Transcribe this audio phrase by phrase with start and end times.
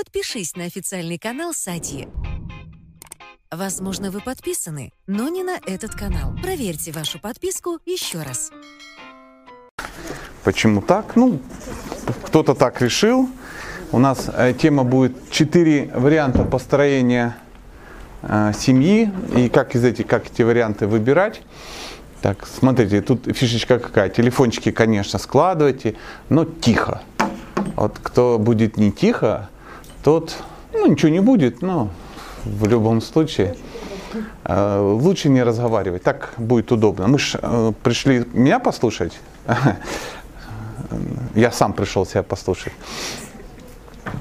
[0.00, 2.08] подпишись на официальный канал Сати.
[3.50, 6.34] Возможно, вы подписаны, но не на этот канал.
[6.42, 8.50] Проверьте вашу подписку еще раз.
[10.42, 11.16] Почему так?
[11.16, 11.38] Ну,
[12.22, 13.28] кто-то так решил.
[13.92, 17.36] У нас э, тема будет четыре варианта построения
[18.22, 21.42] э, семьи и как из этих, как эти варианты выбирать.
[22.22, 24.08] Так, смотрите, тут фишечка какая.
[24.08, 25.94] Телефончики, конечно, складывайте,
[26.30, 27.02] но тихо.
[27.76, 29.50] Вот кто будет не тихо,
[30.02, 30.34] тот,
[30.72, 31.88] ну, ничего не будет, но
[32.44, 33.56] в любом случае
[34.44, 36.02] э, лучше не разговаривать.
[36.02, 37.08] Так будет удобно.
[37.08, 39.18] Мы же э, пришли меня послушать.
[41.34, 42.72] Я сам пришел себя послушать.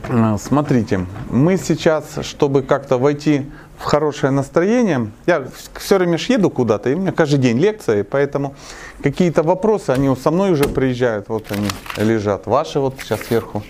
[0.10, 3.46] Э, Смотрите, мы сейчас, чтобы как-то войти
[3.77, 8.02] в хорошее настроение, я все время ж еду куда-то, и у меня каждый день лекции,
[8.02, 8.54] поэтому
[9.02, 12.46] какие-то вопросы, они со мной уже приезжают, вот они лежат.
[12.46, 13.64] Ваши вот сейчас сверху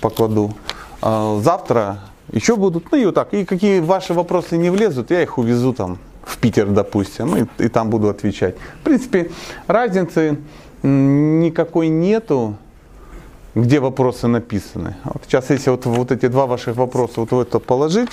[0.00, 0.54] покладу.
[1.00, 2.00] А Завтра
[2.32, 3.32] еще будут, ну и вот так.
[3.32, 7.68] И какие ваши вопросы не влезут, я их увезу там в Питер, допустим, и, и
[7.68, 8.56] там буду отвечать.
[8.80, 9.30] В принципе,
[9.66, 10.38] разницы
[10.82, 12.56] никакой нету,
[13.54, 14.96] где вопросы написаны.
[15.04, 18.10] Вот сейчас, если вот, вот эти два ваших вопроса вот в это положить,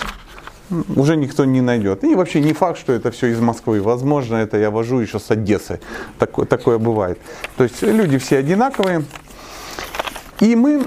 [0.95, 2.03] уже никто не найдет.
[2.03, 3.81] И вообще не факт, что это все из Москвы.
[3.81, 5.80] Возможно, это я вожу еще с Одессы.
[6.17, 7.19] Такое, такое бывает.
[7.58, 9.03] То есть люди все одинаковые.
[10.39, 10.83] И мы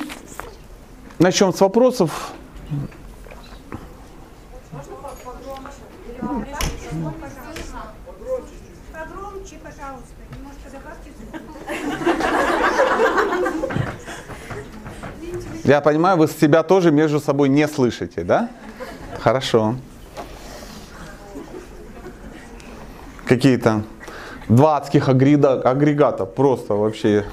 [1.18, 2.32] начнем с вопросов.
[15.64, 18.48] Я понимаю, вы себя тоже между собой не слышите, да?
[19.18, 19.74] Хорошо.
[23.26, 23.82] Какие-то
[24.48, 27.26] два адских агрега- агрегата, просто вообще.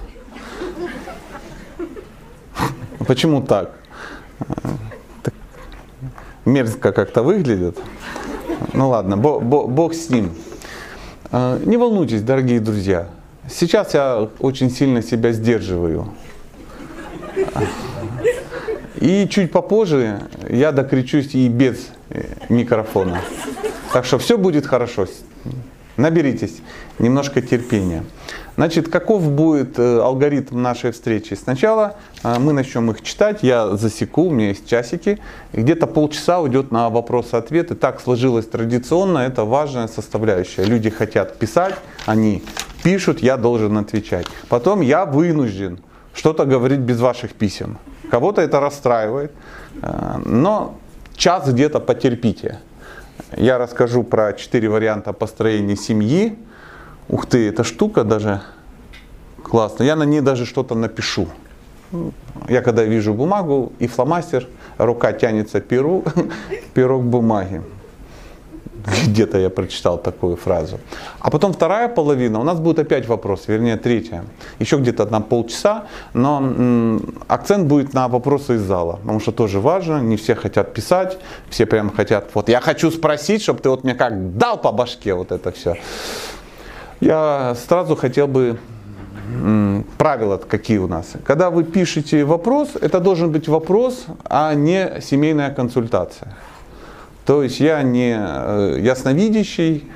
[3.08, 3.72] Почему так?
[5.24, 5.34] Так
[6.46, 7.78] мерзко как-то выглядит.
[8.74, 10.32] Ну ладно, бо- бо- бог с ним.
[11.32, 13.08] Э, Не волнуйтесь, дорогие друзья.
[13.50, 16.08] Сейчас я очень сильно себя сдерживаю.
[18.96, 23.22] И чуть попозже я докричусь и без э, микрофона.
[23.94, 25.08] Так что все будет хорошо.
[25.98, 26.58] Наберитесь
[27.00, 28.04] немножко терпения.
[28.56, 31.34] Значит, каков будет э, алгоритм нашей встречи?
[31.34, 35.20] Сначала э, мы начнем их читать, я засеку, у меня есть часики,
[35.52, 37.76] где-то полчаса уйдет на вопросы-ответы.
[37.76, 40.64] Так сложилось традиционно, это важная составляющая.
[40.64, 42.44] Люди хотят писать, они
[42.82, 44.28] пишут, я должен отвечать.
[44.48, 45.80] Потом я вынужден
[46.14, 47.78] что-то говорить без ваших писем.
[48.10, 49.34] Кого-то это расстраивает,
[49.82, 50.78] э, но
[51.18, 52.60] час где-то потерпите.
[53.36, 56.38] Я расскажу про четыре варианта построения семьи.
[57.08, 58.42] Ух ты, эта штука даже
[59.44, 59.88] классная.
[59.88, 61.28] Я на ней даже что-то напишу.
[62.50, 66.04] Я когда вижу бумагу и фломастер, рука тянется перу,
[66.74, 67.62] перо к бумаге.
[69.08, 70.80] Где-то я прочитал такую фразу.
[71.20, 74.26] А потом вторая половина, у нас будет опять вопрос, вернее третья.
[74.60, 79.60] Еще где-то на полчаса, но м, акцент будет на вопросы из зала, потому что тоже
[79.60, 81.18] важно, не все хотят писать,
[81.50, 85.16] все прям хотят, вот я хочу спросить, чтобы ты вот мне как дал по башке
[85.16, 85.78] вот это все.
[87.00, 88.58] Я сразу хотел бы
[89.98, 91.14] правила какие у нас.
[91.24, 96.36] Когда вы пишете вопрос, это должен быть вопрос, а не семейная консультация.
[97.26, 99.90] То есть я не э, ясновидящий.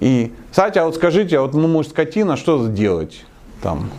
[0.00, 3.24] И, кстати, а вот скажите, а вот ну, может скотина, что делать
[3.62, 3.90] там?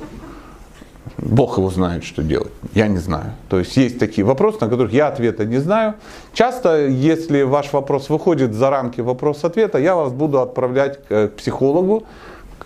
[1.18, 2.52] Бог его знает, что делать.
[2.74, 3.32] Я не знаю.
[3.50, 5.96] То есть есть такие вопросы, на которых я ответа не знаю.
[6.34, 12.06] Часто, если ваш вопрос выходит за рамки вопрос-ответа, я вас буду отправлять к психологу,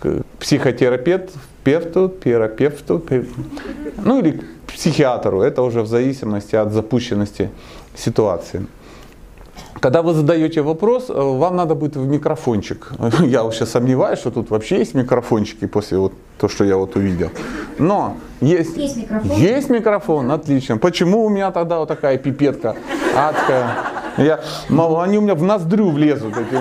[0.00, 1.32] к психотерапевту,
[1.64, 3.24] певту, терапевту, пе-
[4.04, 4.32] ну или
[4.66, 5.42] к психиатру.
[5.42, 7.50] Это уже в зависимости от запущенности
[7.94, 8.66] ситуации.
[9.80, 12.92] Когда вы задаете вопрос, э, вам надо будет в микрофончик.
[13.20, 17.30] Я вообще сомневаюсь, что тут вообще есть микрофончики после вот то, что я вот увидел.
[17.78, 19.36] Но есть, Есть микрофон.
[19.38, 20.76] есть микрофон, отлично.
[20.78, 22.76] Почему у меня тогда вот такая пипетка
[23.16, 23.68] адская?
[24.18, 26.34] Я, мол, они у меня в ноздрю влезут.
[26.36, 26.60] Эти.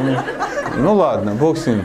[0.77, 1.83] Ну ладно, бог с ним.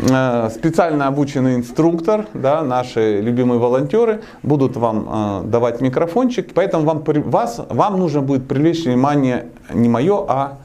[0.00, 7.02] Э, Специально обученный инструктор, да, наши любимые волонтеры будут вам э, давать микрофончик, поэтому вам,
[7.02, 10.58] при- вас, вам нужно будет привлечь внимание не мое, а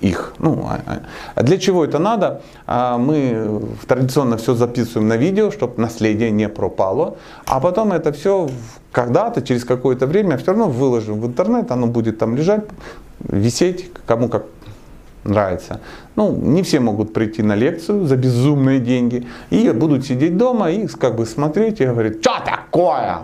[0.00, 0.34] их.
[0.38, 0.98] Ну, а- а-
[1.34, 2.40] а для чего это надо?
[2.66, 7.16] А, Мы традиционно все записываем на видео, чтобы наследие не пропало.
[7.46, 8.48] А потом это все
[8.92, 12.64] когда-то, через какое-то время, все равно выложим в интернет, оно будет там лежать,
[13.20, 14.44] висеть, кому как
[15.28, 15.80] нравится.
[16.16, 20.86] Ну, не все могут прийти на лекцию за безумные деньги и будут сидеть дома и
[20.86, 23.20] как бы смотреть и говорить, что такое?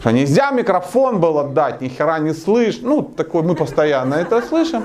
[0.00, 2.80] Что нельзя микрофон был отдать, ни хера не слышь.
[2.82, 4.84] Ну, такое мы постоянно это слышим.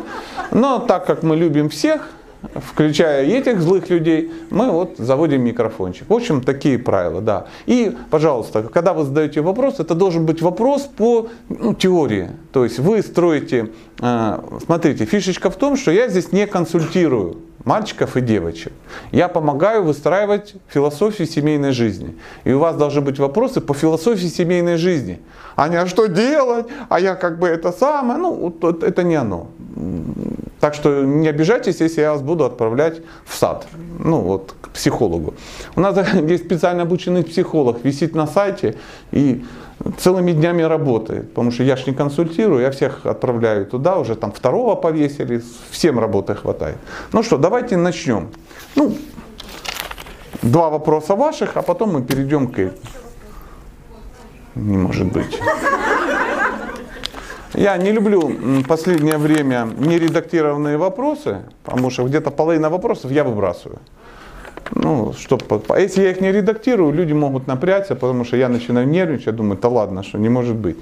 [0.51, 2.09] Но так как мы любим всех,
[2.55, 6.09] включая этих злых людей, мы вот заводим микрофончик.
[6.09, 7.47] В общем, такие правила, да.
[7.65, 12.29] И, пожалуйста, когда вы задаете вопрос, это должен быть вопрос по ну, теории.
[12.51, 13.71] То есть вы строите,
[14.01, 18.71] э, смотрите, фишечка в том, что я здесь не консультирую мальчиков и девочек.
[19.11, 22.15] Я помогаю выстраивать философию семейной жизни.
[22.45, 25.19] И у вас должны быть вопросы по философии семейной жизни.
[25.55, 26.67] А не а что делать?
[26.89, 28.19] А я как бы это самое.
[28.19, 29.47] Ну, это не оно.
[30.59, 33.67] Так что не обижайтесь, если я вас буду отправлять в сад,
[33.99, 35.33] ну вот к психологу.
[35.75, 38.75] У нас есть специально обученный психолог, висит на сайте
[39.11, 39.43] и
[39.97, 44.31] целыми днями работает, потому что я ж не консультирую, я всех отправляю туда, уже там
[44.31, 46.77] второго повесили, всем работы хватает.
[47.13, 48.29] Ну что, давайте начнем.
[48.75, 48.95] Ну,
[50.41, 52.71] два вопроса ваших, а потом мы перейдем к...
[54.55, 55.39] Не может быть.
[57.53, 63.79] Я не люблю последнее время нередактированные вопросы, потому что где-то половина вопросов я выбрасываю.
[64.71, 65.37] Ну, что,
[65.69, 69.57] а если я их не редактирую, люди могут напрячься, потому что я начинаю нервничать, думаю,
[69.61, 70.77] да ладно, что не может быть.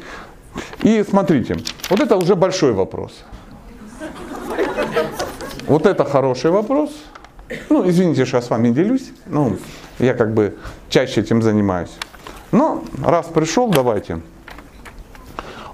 [0.82, 1.58] И смотрите,
[1.90, 3.24] вот это уже большой вопрос.
[5.68, 6.92] Вот это хороший вопрос.
[7.70, 9.12] Ну, извините, что я с вами делюсь.
[9.28, 9.58] Ну,
[10.00, 10.56] я как бы
[10.90, 11.92] чаще этим занимаюсь.
[12.52, 14.20] Но раз пришел, давайте.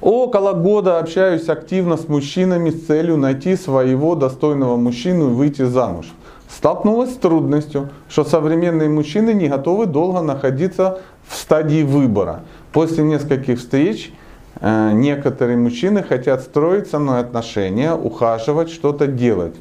[0.01, 6.07] Около года общаюсь активно с мужчинами с целью найти своего достойного мужчину и выйти замуж.
[6.55, 12.41] Столкнулась с трудностью, что современные мужчины не готовы долго находиться в стадии выбора.
[12.73, 14.13] После нескольких встреч
[14.59, 19.55] э, некоторые мужчины хотят строить со мной отношения, ухаживать, что-то делать.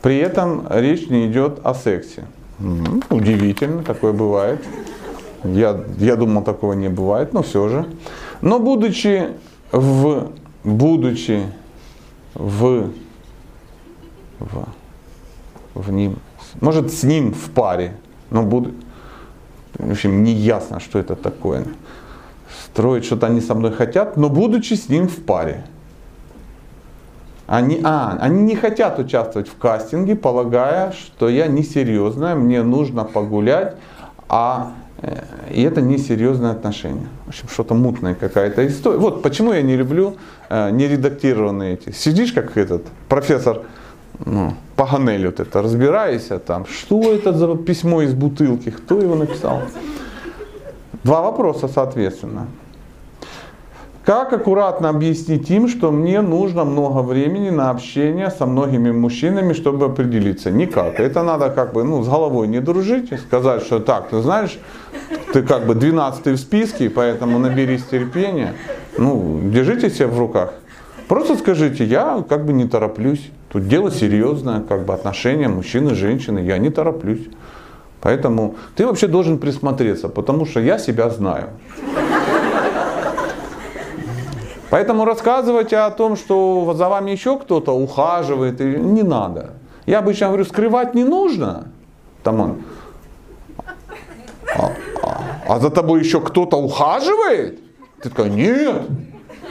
[0.00, 2.24] При этом речь не идет о сексе.
[3.10, 4.64] Удивительно, такое бывает.
[5.44, 7.86] Я, я думал, такого не бывает, но все же.
[8.40, 9.28] Но будучи
[9.70, 10.30] в,
[10.64, 11.42] будучи
[12.34, 12.90] в,
[14.38, 14.64] в,
[15.74, 16.18] в ним,
[16.60, 17.94] может с ним в паре,
[18.30, 18.72] но буду,
[19.78, 21.64] в общем, не ясно, что это такое.
[22.66, 25.64] Строить что-то они со мной хотят, но будучи с ним в паре.
[27.46, 33.76] Они, а, они не хотят участвовать в кастинге, полагая, что я несерьезная, мне нужно погулять,
[34.28, 34.72] а
[35.50, 37.08] и это несерьезное отношение.
[37.26, 38.98] В общем, что-то мутная какая-то история.
[38.98, 40.16] Вот почему я не люблю
[40.48, 41.90] э, нередактированные эти.
[41.90, 43.62] Сидишь как этот профессор
[44.24, 49.62] ну, Паганель вот это, разбираешься там, что это за письмо из бутылки, кто его написал.
[51.04, 52.46] Два вопроса, соответственно.
[54.04, 59.86] Как аккуратно объяснить им, что мне нужно много времени на общение со многими мужчинами, чтобы
[59.86, 60.50] определиться?
[60.50, 60.98] Никак.
[60.98, 64.58] Это надо как бы ну, с головой не дружить и сказать, что так, ты знаешь,
[65.32, 68.54] ты как бы 12 в списке, поэтому наберись терпения.
[68.98, 70.54] Ну, держите себя в руках.
[71.06, 73.30] Просто скажите, я как бы не тороплюсь.
[73.52, 77.28] Тут дело серьезное, как бы отношения мужчины, женщины, я не тороплюсь.
[78.00, 81.50] Поэтому ты вообще должен присмотреться, потому что я себя знаю.
[84.70, 89.50] Поэтому рассказывать о том, что за вами еще кто-то ухаживает, не надо.
[89.84, 91.68] Я обычно говорю, скрывать не нужно.
[92.22, 92.62] Там он.
[94.56, 94.72] А,
[95.02, 97.60] а, а за тобой еще кто-то ухаживает?
[98.02, 98.82] Ты такая, нет,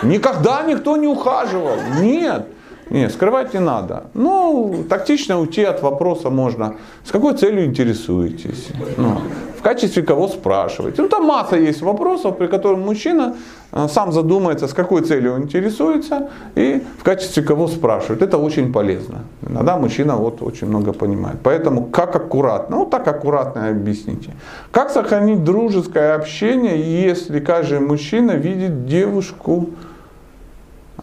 [0.01, 1.75] никогда никто не ухаживал.
[1.99, 2.47] Нет.
[2.91, 4.03] Нет, скрывать не надо.
[4.13, 6.75] Ну, тактично уйти от вопроса можно.
[7.05, 8.67] С какой целью интересуетесь?
[8.97, 9.21] Ну,
[9.57, 11.01] в качестве кого спрашиваете?
[11.01, 13.35] Ну, там масса есть вопросов, при которых мужчина
[13.71, 18.21] э, сам задумается, с какой целью он интересуется и в качестве кого спрашивает.
[18.21, 19.19] Это очень полезно.
[19.49, 21.37] Иногда мужчина вот очень много понимает.
[21.43, 22.75] Поэтому как аккуратно?
[22.75, 24.31] Ну, так аккуратно объясните.
[24.71, 29.69] Как сохранить дружеское общение, если каждый мужчина видит девушку,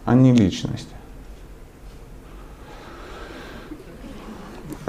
[0.05, 0.89] а не личность?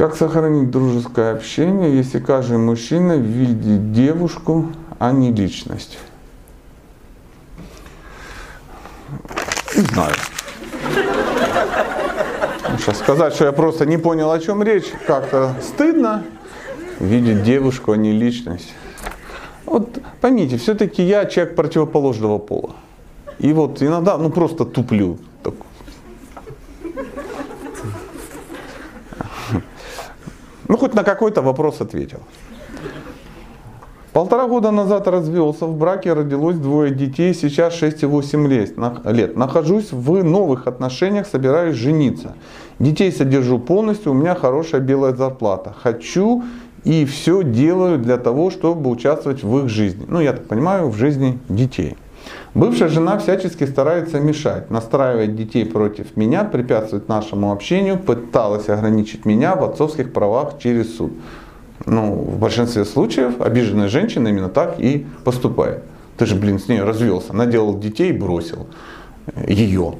[0.00, 5.98] Как сохранить дружеское общение, если каждый мужчина видит девушку, а не личность?
[9.76, 10.14] Не знаю.
[12.78, 16.24] Сейчас сказать, что я просто не понял, о чем речь, как-то стыдно.
[16.98, 18.72] Видеть девушку, а не личность.
[19.66, 22.70] Вот поймите, все-таки я человек противоположного пола.
[23.38, 25.18] И вот иногда, ну просто туплю.
[30.70, 32.20] Ну, хоть на какой-то вопрос ответил.
[34.12, 39.36] Полтора года назад развелся, в браке родилось двое детей, сейчас 6 и 8 лет.
[39.36, 42.34] Нахожусь в новых отношениях, собираюсь жениться.
[42.78, 45.74] Детей содержу полностью, у меня хорошая белая зарплата.
[45.76, 46.44] Хочу
[46.84, 50.04] и все делаю для того, чтобы участвовать в их жизни.
[50.06, 51.96] Ну, я так понимаю, в жизни детей.
[52.54, 59.54] Бывшая жена всячески старается мешать, настраивает детей против меня, препятствует нашему общению, пыталась ограничить меня
[59.54, 61.12] в отцовских правах через суд.
[61.86, 65.84] Ну, в большинстве случаев обиженная женщина именно так и поступает.
[66.18, 68.66] Ты же, блин, с ней развелся, наделал детей и бросил
[69.46, 69.94] ее,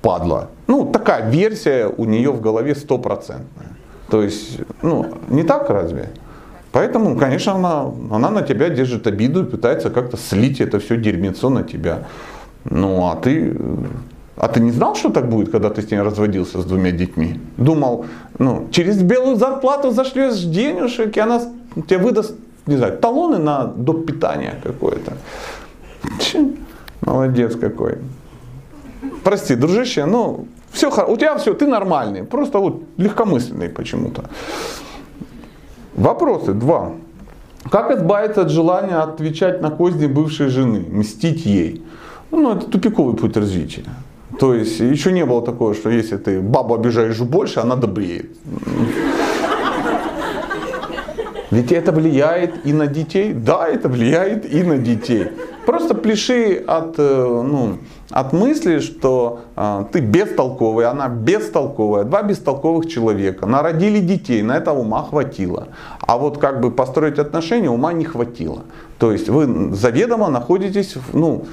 [0.00, 0.50] падла.
[0.68, 3.76] Ну, такая версия у нее в голове стопроцентная.
[4.08, 6.10] То есть, ну, не так разве?
[6.72, 11.48] Поэтому, конечно, она, она на тебя держит обиду и пытается как-то слить это все дерьмецо
[11.50, 12.06] на тебя.
[12.64, 13.56] Ну, а ты,
[14.36, 17.40] а ты не знал, что так будет, когда ты с ней разводился с двумя детьми?
[17.56, 18.06] Думал,
[18.38, 21.40] ну, через белую зарплату зашлешь денежек, и она
[21.88, 22.34] тебе выдаст,
[22.66, 24.06] не знаю, талоны на доп.
[24.06, 25.12] питания какое-то.
[27.00, 27.98] Молодец какой.
[29.24, 34.24] Прости, дружище, ну, все, у тебя все, ты нормальный, просто вот легкомысленный почему-то.
[35.98, 36.92] Вопросы два.
[37.70, 41.82] Как избавиться от желания отвечать на козни бывшей жены, мстить ей?
[42.30, 43.84] Ну, это тупиковый путь развития.
[44.38, 48.30] То есть еще не было такого, что если ты бабу обижаешь больше, она добреет.
[51.50, 53.32] Ведь это влияет и на детей.
[53.32, 55.26] Да, это влияет и на детей.
[55.66, 57.78] Просто пляши от, э, ну,
[58.10, 64.72] от мысли, что э, ты бестолковый, она бестолковая, два бестолковых человека, народили детей, на это
[64.72, 65.68] ума хватило.
[66.00, 68.62] А вот как бы построить отношения ума не хватило.
[68.98, 71.44] То есть вы заведомо находитесь ну,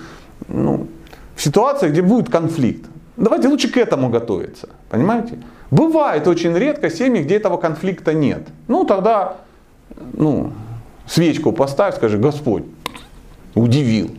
[0.48, 0.88] ну,
[1.36, 2.86] в ситуации, где будет конфликт.
[3.18, 5.40] Давайте лучше к этому готовиться, понимаете?
[5.72, 8.48] Бывает очень редко семьи, где этого конфликта нет.
[8.68, 9.38] Ну тогда
[10.14, 10.54] ну,
[11.06, 12.64] свечку поставь, скажи, Господь,
[13.56, 14.12] удивил.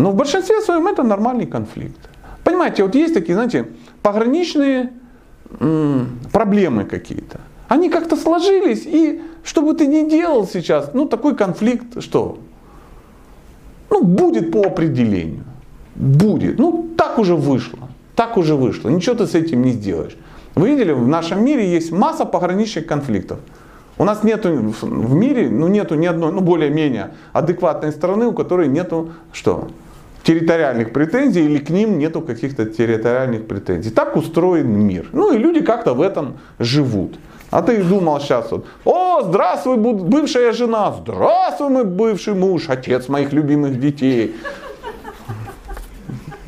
[0.00, 2.08] Но в большинстве своем это нормальный конфликт.
[2.42, 3.68] Понимаете, вот есть такие, знаете,
[4.02, 4.92] пограничные
[6.32, 7.40] проблемы какие-то.
[7.68, 12.38] Они как-то сложились, и что бы ты ни делал сейчас, ну такой конфликт, что?
[13.90, 15.44] Ну, будет по определению.
[15.94, 16.58] Будет.
[16.58, 17.88] Ну, так уже вышло.
[18.16, 18.88] Так уже вышло.
[18.88, 20.16] Ничего ты с этим не сделаешь.
[20.54, 23.38] Вы видели, в нашем мире есть масса пограничных конфликтов.
[23.98, 24.48] У нас нету
[24.80, 29.68] в мире, ну нету ни одной, ну более-менее адекватной страны, у которой нету что?
[30.30, 33.90] Территориальных претензий или к ним нету каких-то территориальных претензий.
[33.90, 35.08] Так устроен мир.
[35.12, 37.18] Ну и люди как-то в этом живут.
[37.50, 43.32] А ты думал сейчас вот, о, здравствуй, бывшая жена, здравствуй, мой бывший муж, отец моих
[43.32, 44.36] любимых детей.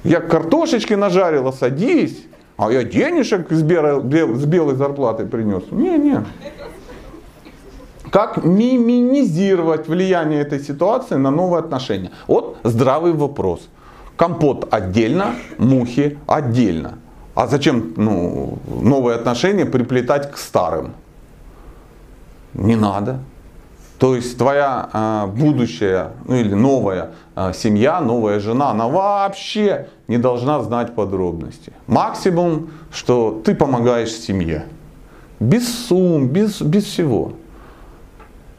[0.05, 2.25] Я картошечки нажарила, садись,
[2.57, 4.01] а я денежек с белой,
[4.37, 5.65] с белой зарплатой принес.
[5.73, 6.25] Не, не.
[8.13, 12.11] Как минимизировать влияние этой ситуации на новые отношения?
[12.27, 13.61] Вот здравый вопрос.
[14.17, 16.99] Компот отдельно, мухи отдельно.
[17.35, 20.93] А зачем ну, новые отношения приплетать к старым?
[22.53, 23.21] Не надо.
[23.99, 30.19] То есть твоя э, будущая ну, или новая э, семья, новая жена, она вообще не
[30.19, 31.73] должна знать подробности.
[31.87, 34.67] Максимум, что ты помогаешь семье.
[35.41, 37.33] Без сумм, без, без всего.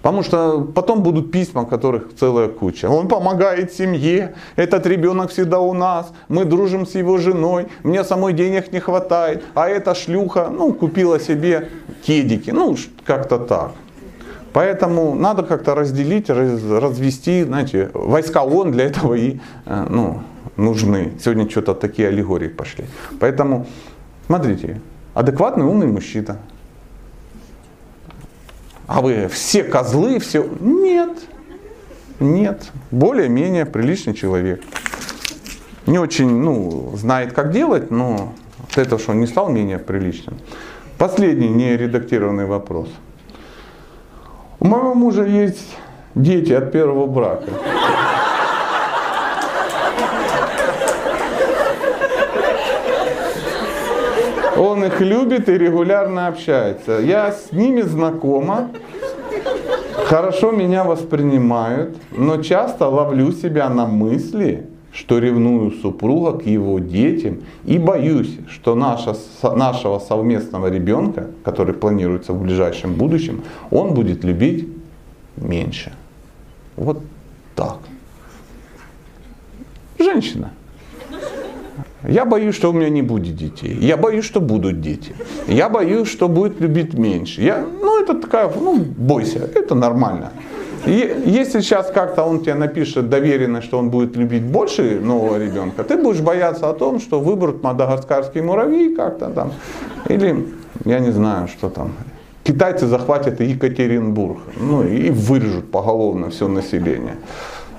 [0.04, 2.90] Потому что потом будут письма, которых целая куча.
[2.90, 8.34] Он помогает семье, этот ребенок всегда у нас, мы дружим с его женой, мне самой
[8.34, 11.70] денег не хватает, а эта шлюха, ну, купила себе
[12.06, 13.72] кедики, ну, как-то так.
[14.52, 20.22] Поэтому надо как-то разделить, раз, развести, знаете, войска ООН для этого и э, ну,
[20.58, 21.14] нужны.
[21.24, 22.84] Сегодня что-то такие аллегории пошли.
[23.22, 23.68] Поэтому,
[24.28, 24.82] смотрите,
[25.14, 26.40] адекватный умный мужчина,
[28.88, 30.48] а вы все козлы, все...
[30.60, 31.18] Нет,
[32.20, 34.62] нет, более-менее приличный человек.
[35.86, 38.34] Не очень, ну, знает, как делать, но
[38.70, 40.38] от этого, что он не стал менее приличным.
[40.98, 42.90] Последний нередактированный вопрос.
[44.60, 45.76] У моего мужа есть
[46.16, 47.50] дети от первого брака.
[54.56, 57.00] Он их любит и регулярно общается.
[57.00, 58.70] Я с ними знакома,
[60.06, 67.42] хорошо меня воспринимают, но часто ловлю себя на мысли, что ревную супруга к его детям
[67.66, 74.68] и боюсь, что наша, нашего совместного ребенка, который планируется в ближайшем будущем, он будет любить
[75.36, 75.94] меньше.
[76.76, 77.02] Вот
[77.56, 77.80] так.
[79.98, 80.52] Женщина.
[82.08, 83.78] Я боюсь, что у меня не будет детей.
[83.80, 85.16] Я боюсь, что будут дети.
[85.48, 87.42] Я боюсь, что будет любить меньше.
[87.42, 90.32] Я, ну, это такая, ну, бойся, это нормально.
[90.86, 95.84] И если сейчас как-то он тебе напишет доверенно, что он будет любить больше нового ребенка,
[95.84, 99.54] ты будешь бояться о том, что выберут мадагаскарские муравьи как-то там.
[100.10, 100.46] Или,
[100.84, 101.94] я не знаю, что там.
[102.44, 104.40] Китайцы захватят Екатеринбург.
[104.60, 107.16] Ну и вырежут поголовно все население.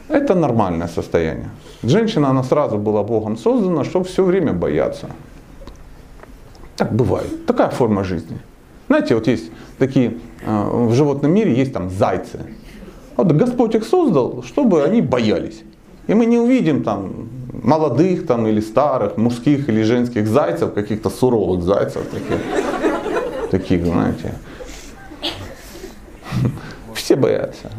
[0.09, 1.51] Это нормальное состояние.
[1.89, 5.09] Женщина, она сразу была Богом создана, чтобы все время бояться.
[6.77, 7.47] Так бывает.
[7.47, 8.39] Такая форма жизни.
[8.89, 12.41] Знаете, вот есть такие, э, в животном мире есть там зайцы.
[13.17, 15.63] Вот Господь их создал, чтобы они боялись.
[16.07, 17.29] И мы не увидим там
[17.63, 22.41] молодых там, или старых, мужских или женских зайцев, каких-то суровых зайцев, таких,
[23.51, 24.35] таких, знаете.
[26.95, 27.71] Все боятся.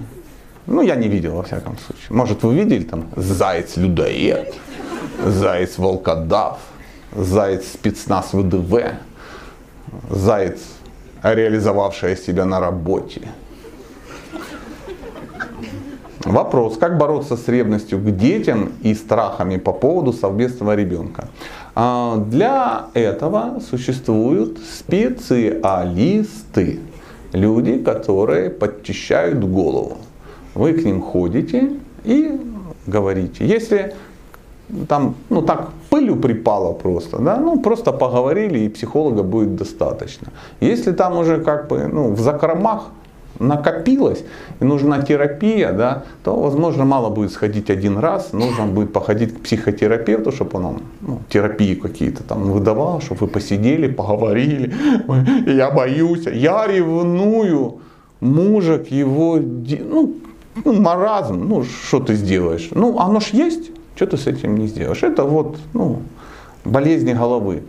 [0.68, 2.08] Ну, я не видел, во всяком случае.
[2.10, 4.54] Может, вы видели там заяц-людоед,
[5.24, 6.58] заяц-волкодав,
[7.16, 8.96] заяц-спецназ ВДВ,
[10.10, 10.60] заяц,
[11.22, 13.22] реализовавшая себя на работе.
[16.26, 21.28] Вопрос, как бороться с ревностью к детям и страхами по поводу совместного ребенка?
[21.76, 25.60] А, для этого существуют специалисты,
[27.34, 29.98] люди, которые подчищают голову.
[30.56, 31.74] Вы к ним ходите
[32.06, 32.40] и
[32.88, 33.46] говорите.
[33.46, 33.94] Если
[34.88, 40.30] там, ну так, пылью припало просто, да, ну просто поговорили и психолога будет достаточно.
[40.62, 42.86] Если там уже как бы, ну, в закромах
[43.40, 44.24] накопилось
[44.62, 49.42] и нужна терапия, да, то, возможно, мало будет сходить один раз, нужно будет походить к
[49.42, 54.74] психотерапевту, чтобы он ну, терапии какие-то там выдавал, чтобы вы посидели, поговорили.
[55.48, 57.80] Я боюсь, я ревную
[58.22, 60.16] мужа к его, ну,
[60.64, 62.70] ну, маразм, ну, что ты сделаешь?
[62.72, 65.04] Ну, оно ж есть, что ты с этим не сделаешь?
[65.04, 66.02] Это вот, ну,
[66.64, 67.64] болезни головы.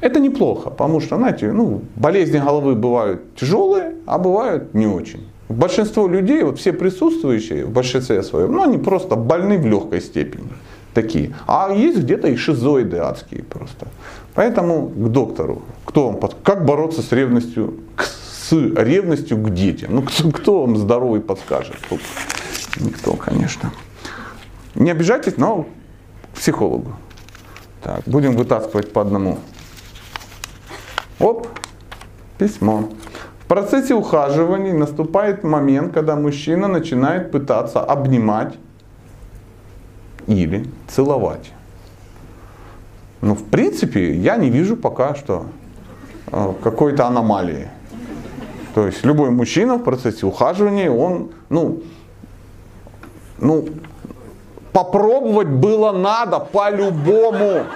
[0.00, 5.26] Это неплохо, потому что, знаете, ну, болезни головы бывают тяжелые, а бывают не очень.
[5.48, 10.48] Большинство людей, вот все присутствующие в большинстве своем, ну, они просто больны в легкой степени.
[10.94, 11.34] Такие.
[11.46, 13.86] А есть где-то и шизоиды адские просто.
[14.34, 15.62] Поэтому к доктору.
[15.86, 16.36] Кто вам под...
[16.42, 17.74] Как бороться с ревностью,
[18.42, 19.94] с ревностью к детям?
[19.94, 21.76] Ну, кто, кто вам здоровый подскажет?
[22.80, 23.72] Никто, конечно.
[24.74, 25.66] Не обижайтесь, но
[26.32, 26.92] к психологу.
[27.82, 29.38] Так, будем вытаскивать по одному.
[31.18, 31.46] Оп,
[32.38, 32.88] письмо.
[33.40, 38.54] В процессе ухаживаний наступает момент, когда мужчина начинает пытаться обнимать
[40.26, 41.52] или целовать.
[43.20, 45.46] Ну, в принципе, я не вижу пока что
[46.32, 47.68] э, какой-то аномалии.
[48.74, 51.82] То есть любой мужчина в процессе ухаживания, он, ну,
[53.38, 53.66] ну,
[54.72, 57.66] попробовать было надо по-любому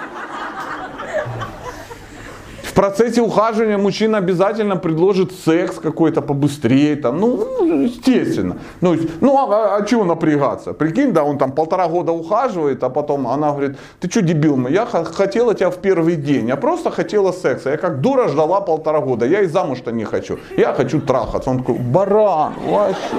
[2.77, 8.57] процессе ухаживания мужчина обязательно предложит секс какой-то побыстрее, там, ну, естественно.
[8.81, 10.73] Ну, ну а, а, а чего напрягаться?
[10.73, 14.85] Прикинь, да, он там полтора года ухаживает, а потом она говорит, ты что, дебил, я
[14.85, 19.25] хотела тебя в первый день, я просто хотела секса, я как дура ждала полтора года,
[19.25, 21.49] я и замуж-то не хочу, я хочу трахаться.
[21.49, 23.15] Он такой, баран, вообще.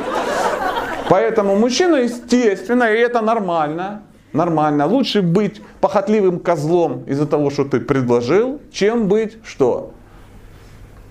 [1.09, 4.87] Поэтому мужчина, естественно, и это нормально, нормально.
[4.87, 9.93] Лучше быть похотливым козлом из-за того, что ты предложил, чем быть что?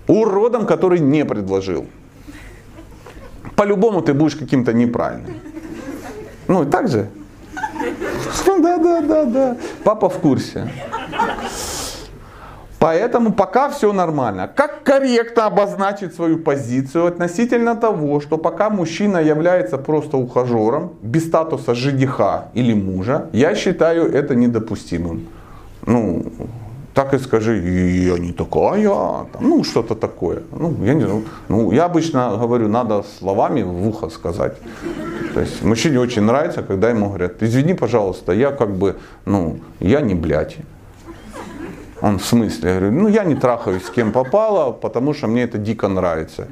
[0.06, 1.86] Уродом, который не предложил.
[3.56, 5.34] По-любому ты будешь каким-то неправильным.
[6.46, 7.08] Ну и так же?
[8.60, 9.56] Да, да, да, да.
[9.84, 10.68] Папа в курсе.
[12.78, 14.48] Поэтому пока все нормально.
[14.54, 21.74] Как корректно обозначить свою позицию относительно того, что пока мужчина является просто ухажером, без статуса
[21.74, 25.26] жениха или мужа, я считаю это недопустимым.
[25.86, 26.24] Ну,
[26.94, 30.42] так и скажи, я не такая, там, ну что-то такое.
[30.52, 31.06] Ну, я, не,
[31.48, 34.56] ну, я обычно говорю, надо словами в ухо сказать.
[35.34, 40.00] То есть мужчине очень нравится, когда ему говорят, извини, пожалуйста, я как бы, ну, я
[40.00, 40.56] не блядь.
[42.00, 42.70] Он в смысле?
[42.70, 46.48] Я говорю, ну я не трахаюсь с кем попало, потому что мне это дико нравится.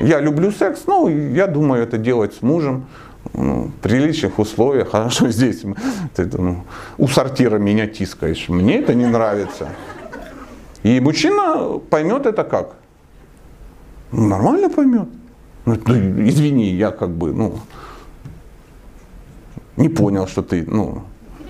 [0.00, 2.86] Я люблю секс, ну я думаю это делать с мужем.
[3.34, 5.62] Ну, в приличных условиях, хорошо здесь
[6.14, 6.64] ты ну,
[6.96, 8.48] у сортира меня тискаешь.
[8.48, 9.68] Мне это не нравится.
[10.82, 12.76] И мужчина поймет это как?
[14.12, 15.08] Ну, нормально поймет.
[15.66, 17.58] Ну, извини, я как бы, ну,
[19.76, 21.02] не понял, что ты, ну,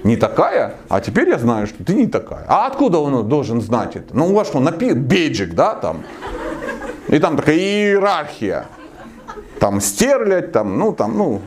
[0.05, 2.45] не такая, а теперь я знаю, что ты не такая.
[2.49, 4.17] А откуда он должен знать это?
[4.17, 4.93] Ну, у вас что, напи...
[4.93, 6.05] бейджик, да, там?
[7.09, 8.67] И там такая иерархия.
[9.59, 11.43] Там стерлядь, там, ну, там, ну.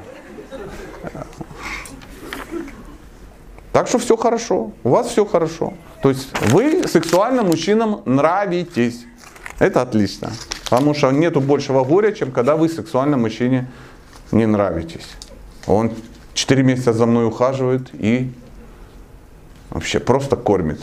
[3.71, 5.73] Так что все хорошо, у вас все хорошо.
[6.01, 9.05] То есть вы сексуально мужчинам нравитесь.
[9.59, 10.31] Это отлично.
[10.69, 13.69] Потому что нету большего горя, чем когда вы сексуально мужчине
[14.31, 15.07] не нравитесь.
[15.67, 15.91] Он
[16.33, 18.31] 4 месяца за мной ухаживает и
[19.71, 20.79] вообще просто кормит.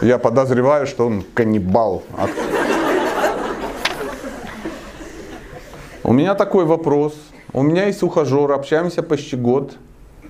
[0.00, 2.02] Я подозреваю, что он каннибал.
[6.02, 7.14] У меня такой вопрос.
[7.52, 9.76] у меня есть ухажер, общаемся почти год,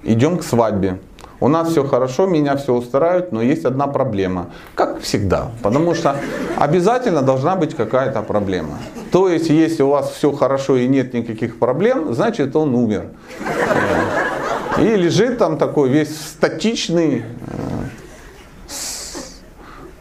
[0.04, 0.98] идем к свадьбе.
[1.40, 4.50] У нас все хорошо, меня все устраивает, но есть одна проблема.
[4.74, 5.50] Как всегда.
[5.62, 6.16] Потому что
[6.56, 8.78] обязательно должна быть какая-то проблема.
[9.10, 13.06] То есть, если у вас все хорошо и нет никаких проблем, значит он умер.
[14.78, 18.72] И лежит там такой весь статичный, э,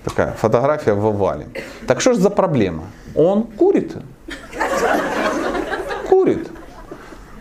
[0.04, 1.48] такая фотография в овале.
[1.88, 2.86] Так что же за проблема?
[3.16, 3.96] Он курит.
[6.10, 6.50] Курит.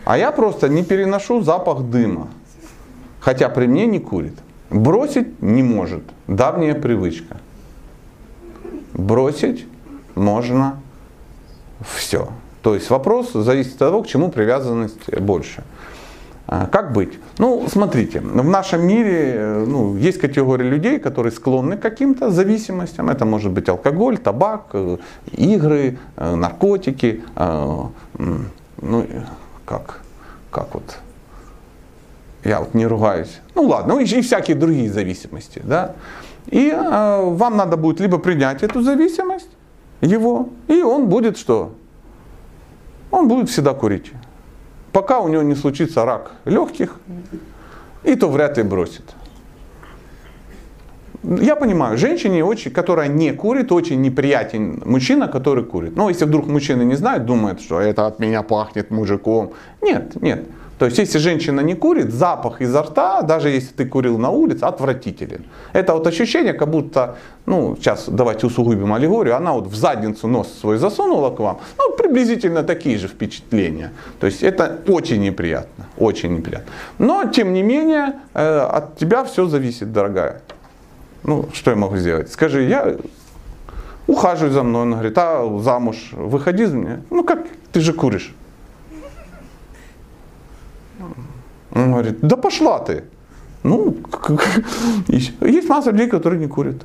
[0.05, 2.29] А я просто не переношу запах дыма.
[3.19, 4.37] Хотя при мне не курит.
[4.69, 6.03] Бросить не может.
[6.27, 7.37] Давняя привычка.
[8.93, 9.65] Бросить
[10.13, 10.81] можно
[11.81, 12.29] все.
[12.61, 15.63] То есть вопрос зависит от того, к чему привязанность больше.
[16.45, 17.19] А, как быть?
[17.37, 23.09] Ну, смотрите, в нашем мире э, ну, есть категория людей, которые склонны к каким-то зависимостям.
[23.09, 24.97] Это может быть алкоголь, табак, э,
[25.31, 27.23] игры, э, наркотики.
[28.81, 29.05] Ну,
[29.65, 30.01] как,
[30.51, 30.97] как вот,
[32.43, 33.39] я вот не ругаюсь.
[33.55, 35.61] Ну ладно, и, всякие другие зависимости.
[35.63, 35.95] Да?
[36.47, 39.49] И вам надо будет либо принять эту зависимость,
[40.01, 41.71] его, и он будет что?
[43.11, 44.11] Он будет всегда курить
[44.93, 46.95] пока у него не случится рак легких,
[48.03, 49.03] и то вряд ли бросит.
[51.23, 55.95] Я понимаю, женщине, очень, которая не курит, очень неприятен мужчина, который курит.
[55.95, 59.53] Но если вдруг мужчины не знают, думают, что это от меня пахнет мужиком.
[59.81, 60.45] Нет, нет.
[60.79, 64.63] То есть, если женщина не курит, запах изо рта, даже если ты курил на улице,
[64.63, 65.45] отвратителен.
[65.73, 70.51] Это вот ощущение, как будто, ну, сейчас давайте усугубим аллегорию, она вот в задницу нос
[70.59, 71.59] свой засунула к вам.
[71.77, 73.91] Ну, приблизительно такие же впечатления.
[74.19, 76.71] То есть, это очень неприятно, очень неприятно.
[76.97, 80.41] Но, тем не менее, э, от тебя все зависит, дорогая.
[81.23, 82.31] Ну, что я могу сделать?
[82.31, 82.95] Скажи, я
[84.07, 84.81] ухаживаю за мной.
[84.81, 87.01] Он говорит, а замуж выходи за меня.
[87.09, 88.35] Ну, как, ты же куришь.
[91.73, 93.03] Он говорит, да пошла ты.
[93.63, 93.97] Ну,
[95.07, 96.83] есть масса людей, которые не курят.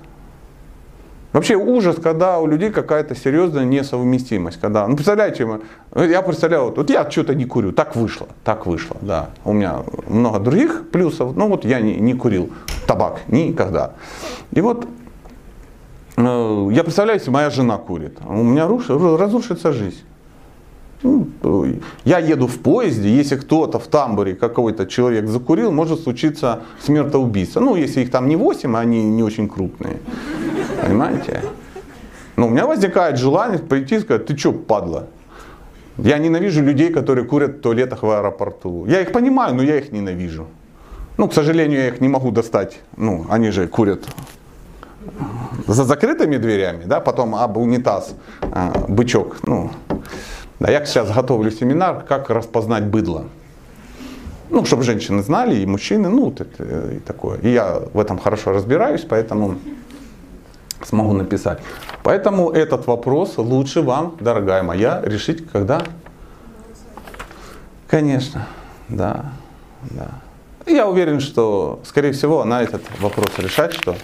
[1.33, 4.59] Вообще ужас, когда у людей какая-то серьезная несовместимость.
[4.59, 5.47] Когда, ну, представляете,
[5.95, 9.29] я представляю, вот, вот я что-то не курю, так вышло, так вышло, да.
[9.45, 12.51] У меня много других плюсов, но вот я не, не курил
[12.87, 13.93] табак никогда.
[14.53, 14.89] И вот
[16.17, 20.03] э, я представляю, если моя жена курит, у меня руш, разрушится жизнь.
[21.03, 21.29] Ну,
[22.05, 27.61] я еду в поезде, если кто-то в тамбуре, какой-то человек закурил, может случиться смертоубийство.
[27.61, 29.99] Ну, если их там не 8, а они не очень крупные.
[30.83, 31.43] Понимаете?
[32.37, 35.07] Но у меня возникает желание прийти и сказать, ты что, падла?
[35.99, 38.87] Я ненавижу людей, которые курят в туалетах в аэропорту.
[38.87, 40.47] Я их понимаю, но я их ненавижу.
[41.17, 42.81] Ну, к сожалению, я их не могу достать.
[42.97, 44.05] Ну, они же курят
[45.67, 48.15] за закрытыми дверями, да, потом об унитаз,
[48.53, 49.71] а, бычок, ну,
[50.59, 53.27] да, я сейчас готовлю семинар, как распознать быдло.
[54.51, 57.39] Ну, чтобы женщины знали, и мужчины, ну, вот это, и такое.
[57.39, 59.57] И я в этом хорошо разбираюсь, поэтому
[60.83, 61.61] смогу написать.
[62.03, 65.83] Поэтому этот вопрос лучше вам, дорогая моя, решить когда?
[67.89, 68.47] Конечно,
[68.89, 69.33] да,
[69.91, 70.09] да.
[70.67, 73.97] Я уверен, что, скорее всего, она этот вопрос решать, что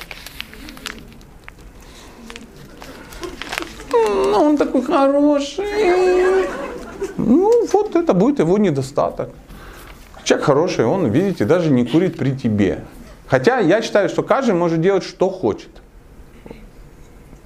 [4.35, 6.49] ну, он такой хороший.
[7.16, 9.31] Ну, вот это будет его недостаток.
[10.25, 12.85] Человек хороший, он, видите, даже не курит при тебе.
[13.27, 15.68] Хотя я считаю, что каждый может делать, что хочет.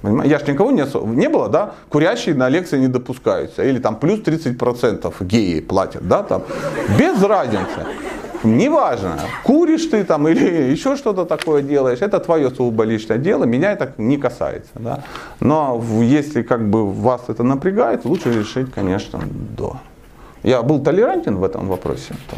[0.03, 0.85] Я же никого не,
[1.17, 3.65] не было, да, курящие на лекции не допускаются.
[3.65, 6.43] Или там плюс 30% геи платят, да, там.
[6.99, 7.87] Без разницы.
[8.45, 13.73] Неважно, куришь ты там или еще что-то такое делаешь, это твое сугубо личное дело, меня
[13.73, 14.71] это не касается.
[14.75, 15.05] Да?
[15.41, 19.21] Но если как бы вас это напрягает, лучше решить, конечно,
[19.57, 19.77] до.
[20.43, 22.37] Я был толерантен в этом вопросе, то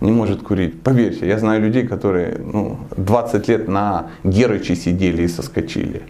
[0.00, 0.82] не может курить.
[0.82, 6.02] Поверьте, я знаю людей, которые ну, 20 лет на Герыче сидели и соскочили.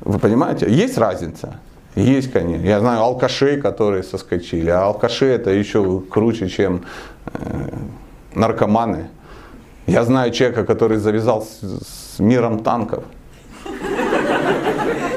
[0.00, 0.70] Вы понимаете?
[0.70, 1.60] Есть разница.
[1.94, 2.64] Есть, конечно.
[2.64, 4.70] Я знаю алкашей, которые соскочили.
[4.70, 6.84] А алкаши это еще круче, чем
[7.26, 7.68] э,
[8.34, 9.08] наркоманы.
[9.86, 13.04] Я знаю человека, который завязал с, с миром танков.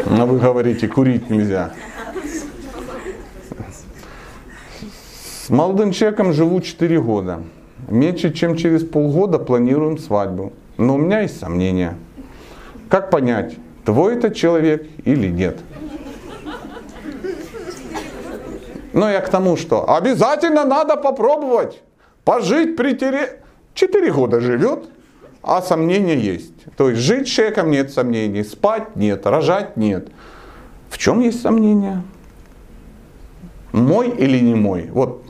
[0.10, 1.74] Но вы говорите, курить нельзя.
[5.46, 7.42] С молодым человеком живу 4 года.
[7.88, 10.54] Меньше чем через полгода планируем свадьбу.
[10.78, 11.98] Но у меня есть сомнения.
[12.90, 13.56] Как понять,
[13.86, 15.60] твой это человек или нет?
[18.94, 21.82] Но я к тому, что обязательно надо попробовать
[22.24, 23.40] пожить при тере...
[23.74, 24.86] Четыре года живет,
[25.42, 26.54] а сомнения есть.
[26.78, 30.10] То есть жить человеком нет сомнений, спать нет, рожать нет.
[30.90, 32.04] В чем есть сомнения?
[33.74, 34.90] мой или не мой?
[34.92, 35.24] Вот.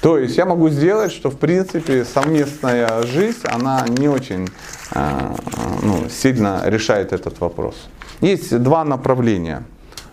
[0.00, 4.48] То есть я могу сделать, что в принципе совместная жизнь, она не очень
[4.94, 5.34] э,
[5.82, 7.74] ну, сильно решает этот вопрос.
[8.20, 9.64] Есть два направления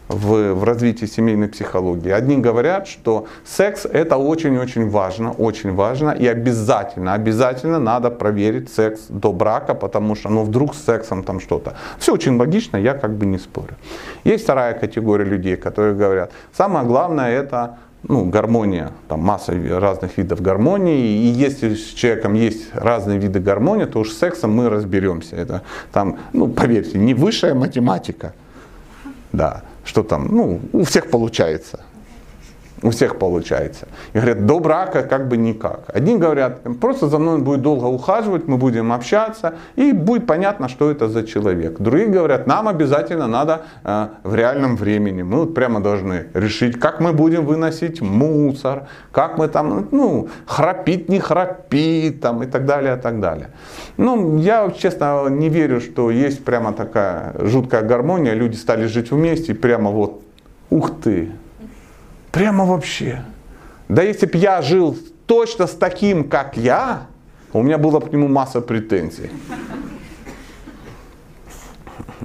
[0.07, 2.11] в, в развитии семейной психологии.
[2.11, 9.01] Одни говорят, что секс это очень-очень важно, очень важно и обязательно, обязательно надо проверить секс
[9.09, 11.73] до брака, потому что ну вдруг с сексом там что-то.
[11.97, 13.75] Все очень логично, я как бы не спорю.
[14.23, 20.41] Есть вторая категория людей, которые говорят, самое главное это ну, гармония, там масса разных видов
[20.41, 25.35] гармонии, и если с человеком есть разные виды гармонии, то уж с сексом мы разберемся.
[25.35, 28.33] Это там, ну, поверьте, не высшая математика,
[29.31, 31.84] да, что там, ну, у всех получается.
[32.83, 33.87] У всех получается.
[34.13, 35.85] И говорят, до брака как бы никак.
[35.87, 40.91] Одни говорят, просто за мной будет долго ухаживать, мы будем общаться, и будет понятно, что
[40.91, 41.79] это за человек.
[41.79, 45.21] Другие говорят, нам обязательно надо э, в реальном времени.
[45.21, 51.07] Мы вот прямо должны решить, как мы будем выносить мусор, как мы там, ну, храпит,
[51.07, 53.51] не храпит, там, и так далее, и так далее.
[53.95, 59.53] Ну, я, честно, не верю, что есть прямо такая жуткая гармония, люди стали жить вместе,
[59.53, 60.21] и прямо вот,
[60.69, 61.31] ух ты,
[62.35, 63.23] Прямо вообще.
[63.87, 67.07] Да если бы я жил точно с таким, как я,
[67.53, 69.29] у меня было бы к нему масса претензий.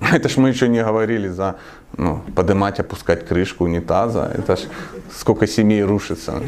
[0.12, 1.58] Это ж мы еще не говорили за
[1.96, 4.32] ну, поднимать, опускать крышку унитаза.
[4.36, 4.62] Это ж
[5.16, 6.42] сколько семей рушится.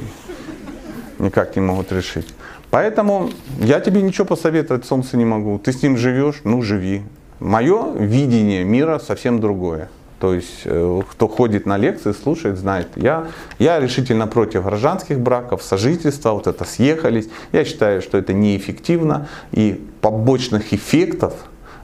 [1.21, 2.35] Никак не могут решить.
[2.71, 5.61] Поэтому я тебе ничего посоветовать, солнце не могу.
[5.61, 7.03] Ты с ним живешь, ну живи.
[7.39, 9.89] Мое видение мира совсем другое.
[10.23, 12.87] То есть, э, кто ходит на лекции, слушает, знает.
[12.95, 13.27] Я,
[13.59, 17.29] я решительно против гражданских браков, сожительства, вот это съехались.
[17.51, 21.35] Я считаю, что это неэффективно и побочных эффектов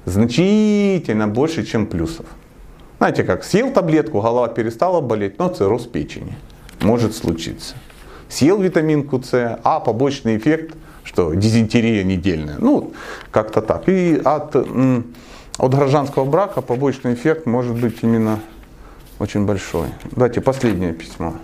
[0.05, 2.27] значительно больше, чем плюсов.
[2.98, 6.38] Знаете как, съел таблетку, голова перестала болеть, но цирроз печени
[6.81, 7.74] может случиться.
[8.29, 12.59] Съел витаминку С, а побочный эффект, что дизентерия недельная.
[12.61, 12.92] Ну,
[13.33, 13.88] как-то так.
[13.88, 14.55] И от
[15.59, 18.40] от гражданского брака побочный эффект может быть именно
[19.18, 19.88] очень большой.
[20.12, 21.35] Давайте последнее письмо.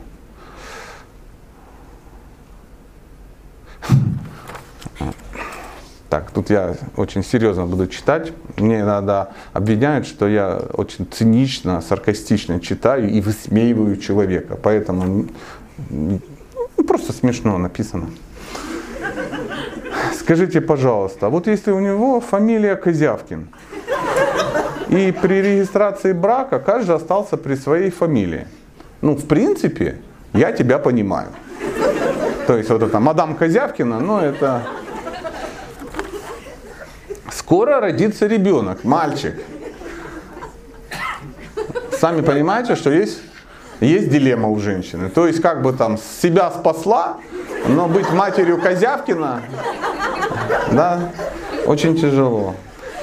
[6.09, 8.33] Так, тут я очень серьезно буду читать.
[8.57, 14.57] Мне иногда обвиняют, что я очень цинично, саркастично читаю и высмеиваю человека.
[14.63, 15.27] Поэтому
[15.91, 16.21] ну,
[16.87, 18.11] просто смешно написано.
[20.17, 23.49] Скажите, пожалуйста, вот если у него фамилия Козявкин,
[24.95, 28.47] и при регистрации брака каждый остался при своей фамилии.
[29.01, 29.99] Ну, в принципе,
[30.33, 31.29] я тебя понимаю.
[32.47, 34.63] То есть вот это мадам Козявкина, ну это...
[37.31, 39.35] Скоро родится ребенок, мальчик.
[41.99, 43.21] Сами понимаете, что есть,
[43.81, 45.09] есть дилемма у женщины.
[45.09, 47.19] То есть как бы там себя спасла,
[47.67, 49.43] но быть матерью Козявкина,
[50.73, 51.11] да,
[51.67, 52.55] очень тяжело.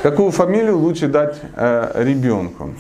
[0.02, 2.74] Какую фамилию лучше дать э, ребенку?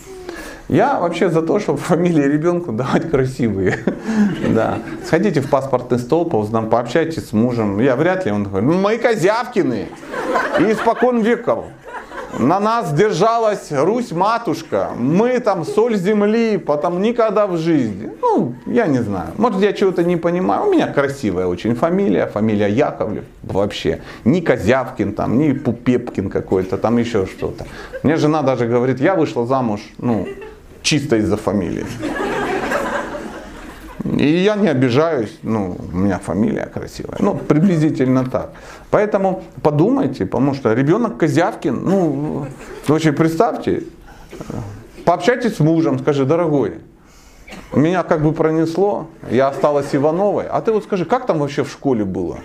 [0.67, 3.77] Я вообще за то, чтобы фамилии ребенку давать красивые.
[4.55, 4.79] да.
[5.05, 7.79] Сходите в паспортный стол, пообщайтесь с мужем.
[7.79, 9.89] Я вряд ли он говорит, «Ну, мы Козявкины.
[10.59, 11.65] И испокон веков.
[12.39, 14.91] На нас держалась Русь-матушка.
[14.97, 18.09] Мы там соль земли, потом никогда в жизни.
[18.21, 19.31] Ну, я не знаю.
[19.37, 20.67] Может, я чего-то не понимаю.
[20.67, 22.27] У меня красивая очень фамилия.
[22.27, 24.01] Фамилия Яковлев вообще.
[24.25, 27.65] Не Козявкин там, не Пупепкин какой-то, там еще что-то.
[28.03, 30.27] Мне жена даже говорит, я вышла замуж, ну,
[30.81, 31.85] чисто из-за фамилии.
[34.21, 37.17] И я не обижаюсь, ну, у меня фамилия красивая.
[37.17, 38.51] Ну, приблизительно так.
[38.91, 42.45] Поэтому подумайте, потому что ребенок Козявкин, ну,
[42.87, 43.81] очень представьте,
[45.05, 46.81] пообщайтесь с мужем, скажи, дорогой,
[47.73, 51.71] меня как бы пронесло, я осталась Ивановой, а ты вот скажи, как там вообще в
[51.71, 52.37] школе было?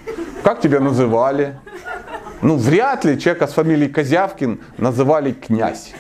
[0.43, 1.59] Как тебя называли?
[2.41, 5.93] Ну, вряд ли человека с фамилией Козявкин называли князь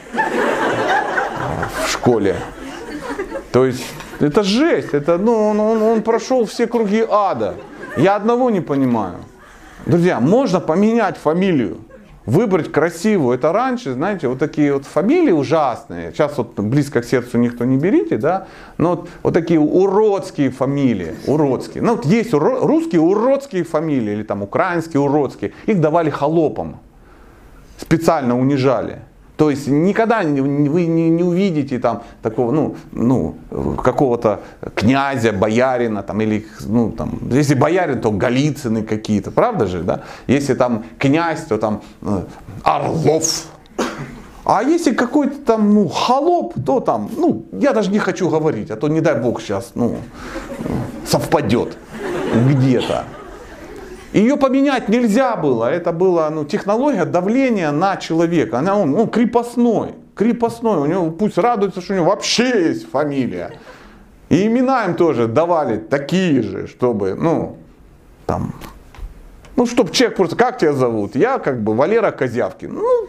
[1.84, 2.36] в школе.
[3.52, 3.84] То есть
[4.20, 7.55] это жесть, это, ну, он, он, он прошел все круги ада.
[7.96, 9.16] Я одного не понимаю.
[9.87, 11.79] Друзья, можно поменять фамилию,
[12.24, 13.38] выбрать красивую.
[13.38, 16.12] Это раньше, знаете, вот такие вот фамилии ужасные.
[16.12, 18.48] Сейчас вот близко к сердцу никто не берите, да.
[18.79, 21.83] Но вот, вот такие уродские фамилии, уродские.
[21.83, 25.52] Ну вот есть уро- русские уродские фамилии или там украинские уродские.
[25.66, 26.81] Их давали холопам,
[27.79, 28.98] специально унижали.
[29.37, 33.37] То есть никогда вы не, увидите там такого, ну, ну,
[33.83, 34.40] какого-то
[34.75, 40.05] князя, боярина, там, или, ну, там, если боярин, то Голицыны какие-то, правда же, да?
[40.27, 42.22] Если там князь, то там э,
[42.62, 43.44] Орлов,
[44.44, 48.77] А если какой-то там, ну, холоп, то там, ну, я даже не хочу говорить, а
[48.77, 49.96] то не дай бог сейчас, ну,
[51.05, 51.77] совпадет
[52.49, 53.05] где-то.
[54.12, 55.70] Ее поменять нельзя было.
[55.70, 58.58] Это была ну, технология давления на человека.
[58.58, 59.94] Она, он, он крепостной.
[60.14, 60.78] Крепостной.
[60.78, 63.58] У него пусть радуется, что у него вообще есть фамилия.
[64.28, 67.58] И имена им тоже давали такие же, чтобы, ну,
[68.26, 68.54] там,
[69.54, 71.14] ну, чтобы человек просто, как тебя зовут?
[71.14, 72.74] Я как бы Валера Козявкин.
[72.74, 73.08] Ну,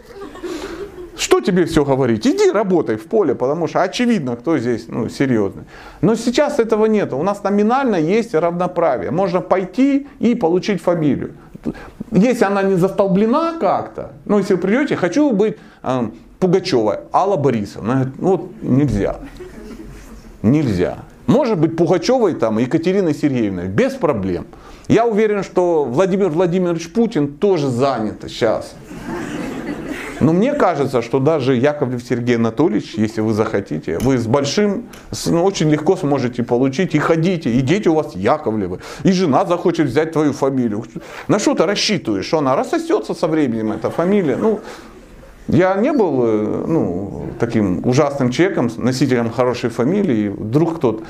[1.18, 2.26] что тебе все говорить?
[2.26, 5.64] Иди работай в поле, потому что очевидно, кто здесь ну, серьезный.
[6.00, 7.12] Но сейчас этого нет.
[7.12, 9.10] У нас номинально есть равноправие.
[9.10, 11.34] Можно пойти и получить фамилию.
[12.12, 18.12] Если она не застолблена как-то, ну если вы придете, хочу быть э, Пугачевой, Алла Борисовна,
[18.18, 19.16] вот нельзя.
[20.42, 20.98] Нельзя.
[21.26, 24.46] Может быть Пугачевой там Екатериной Сергеевной, без проблем.
[24.86, 28.74] Я уверен, что Владимир Владимирович Путин тоже занят сейчас.
[30.20, 34.86] Но мне кажется, что даже Яковлев Сергей Анатольевич, если вы захотите, вы с большим,
[35.26, 39.86] ну, очень легко сможете получить и ходите, и дети у вас Яковлевы, и жена захочет
[39.86, 40.84] взять твою фамилию.
[41.28, 44.36] На что ты рассчитываешь, что она рассосется со временем, эта фамилия?
[44.36, 44.60] Ну,
[45.48, 51.04] я не был э, ну, таким ужасным человеком, носителем хорошей фамилии, вдруг кто-то.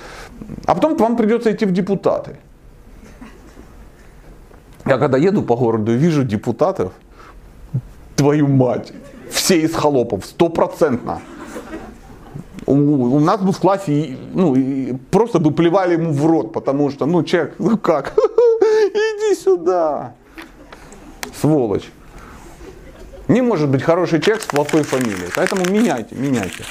[0.66, 2.36] А потом вам придется идти в депутаты.
[4.86, 6.92] Я когда еду по городу и вижу депутатов,
[8.18, 8.92] твою мать.
[9.30, 11.20] Все из холопов, стопроцентно.
[12.66, 17.06] У, у нас бы в классе ну, просто бы плевали ему в рот, потому что,
[17.06, 20.14] ну, человек, ну как, иди сюда,
[21.40, 21.90] сволочь.
[23.28, 25.30] Не может быть хороший человек с плохой фамилией.
[25.36, 26.64] Поэтому меняйте, меняйте.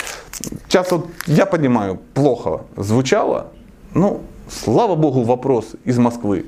[0.68, 3.52] Сейчас вот я понимаю, плохо звучало.
[3.94, 6.46] Ну, слава богу, вопрос из Москвы.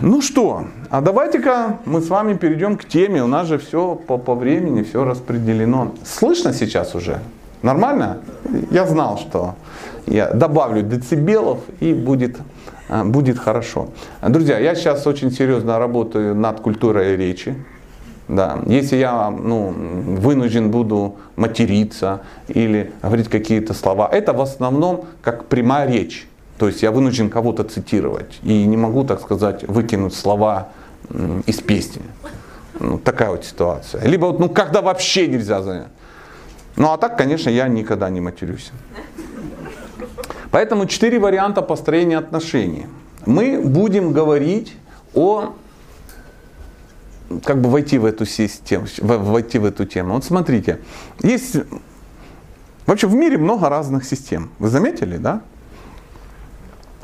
[0.00, 3.22] Ну что, а давайте-ка мы с вами перейдем к теме.
[3.22, 5.92] У нас же все по, по времени, все распределено.
[6.04, 7.20] Слышно сейчас уже?
[7.62, 8.18] Нормально?
[8.70, 9.54] Я знал, что
[10.06, 12.36] я добавлю децибелов и будет,
[12.88, 13.88] а, будет хорошо.
[14.22, 17.54] Друзья, я сейчас очень серьезно работаю над культурой речи.
[18.28, 18.58] Да.
[18.66, 19.72] Если я ну,
[20.18, 26.26] вынужден буду материться или говорить какие-то слова, это в основном как прямая речь.
[26.58, 30.68] То есть я вынужден кого-то цитировать и не могу, так сказать, выкинуть слова
[31.46, 32.02] из песни.
[32.80, 34.06] Ну, такая вот ситуация.
[34.06, 35.88] Либо вот, ну, когда вообще нельзя занять.
[36.76, 38.70] Ну, а так, конечно, я никогда не матерюсь.
[40.50, 42.86] Поэтому четыре варианта построения отношений.
[43.24, 44.74] Мы будем говорить
[45.14, 45.54] о
[47.44, 50.14] как бы войти в эту систему, войти в эту тему.
[50.14, 50.80] Вот смотрите,
[51.22, 51.56] есть
[52.86, 54.50] вообще в мире много разных систем.
[54.58, 55.42] Вы заметили, да?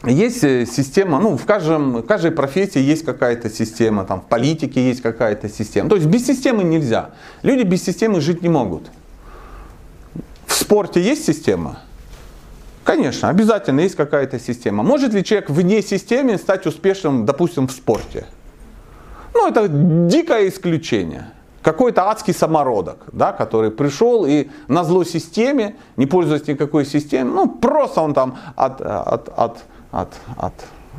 [0.04, 4.88] Есть э, система, ну, в, каждом, в каждой профессии есть какая-то система, там, в политике
[4.88, 5.88] есть какая-то система.
[5.88, 7.10] То есть без системы нельзя.
[7.42, 8.90] Люди без системы жить не могут.
[10.46, 11.78] В спорте есть система?
[12.84, 14.82] Конечно, обязательно есть какая-то система.
[14.82, 18.26] Может ли человек вне системы стать успешным, допустим, в спорте?
[19.34, 21.30] Ну, это дикое исключение.
[21.62, 27.48] Какой-то адский самородок, да, который пришел и на зло системе, не пользуясь никакой системой, ну,
[27.48, 29.58] просто он там от, от, от
[29.92, 30.54] от, от,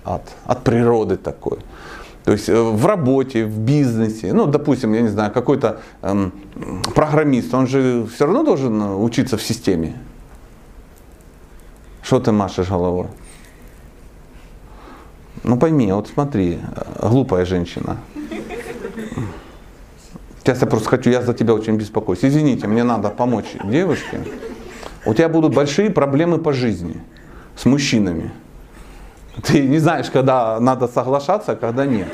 [0.05, 1.59] от, от природы такой.
[2.23, 6.31] То есть э, в работе, в бизнесе, ну, допустим, я не знаю, какой-то эм,
[6.95, 9.97] программист, он же все равно должен учиться в системе.
[12.01, 13.07] Что ты машешь головой?
[15.43, 17.97] Ну пойми, вот смотри, э, глупая женщина.
[20.39, 22.19] Сейчас я просто хочу, я за тебя очень беспокоюсь.
[22.23, 24.19] Извините, мне надо помочь девушке.
[25.05, 27.01] У тебя будут большие проблемы по жизни
[27.55, 28.31] с мужчинами.
[29.41, 32.07] Ты не знаешь, когда надо соглашаться, а когда нет.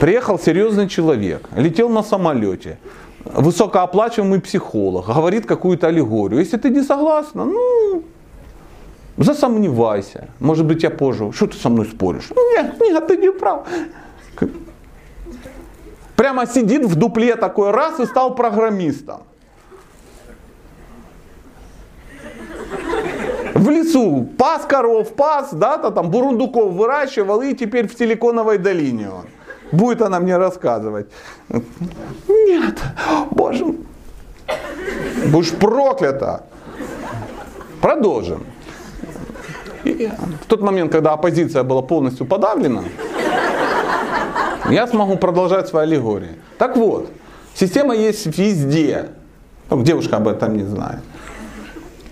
[0.00, 2.78] Приехал серьезный человек, летел на самолете,
[3.24, 6.40] высокооплачиваемый психолог, говорит какую-то аллегорию.
[6.40, 8.04] Если ты не согласна, ну,
[9.16, 10.28] засомневайся.
[10.38, 11.32] Может быть, я позже.
[11.32, 12.30] Что ты со мной споришь?
[12.34, 13.66] Ну, нет, нет, ты не прав.
[16.16, 19.22] Прямо сидит в дупле такой раз и стал программистом.
[23.58, 29.10] В лесу пас коров, пас, да, то там бурундуков выращивал и теперь в Силиконовой долине
[29.10, 29.24] он.
[29.70, 31.08] Будет она мне рассказывать.
[32.28, 32.80] Нет,
[33.30, 33.74] боже,
[35.26, 36.44] будешь проклята.
[37.82, 38.44] Продолжим.
[39.84, 40.10] И
[40.42, 42.82] в тот момент, когда оппозиция была полностью подавлена,
[44.70, 46.36] я смогу продолжать свои аллегории.
[46.58, 47.10] Так вот,
[47.54, 49.10] система есть везде.
[49.70, 51.00] Ну, девушка об этом не знает.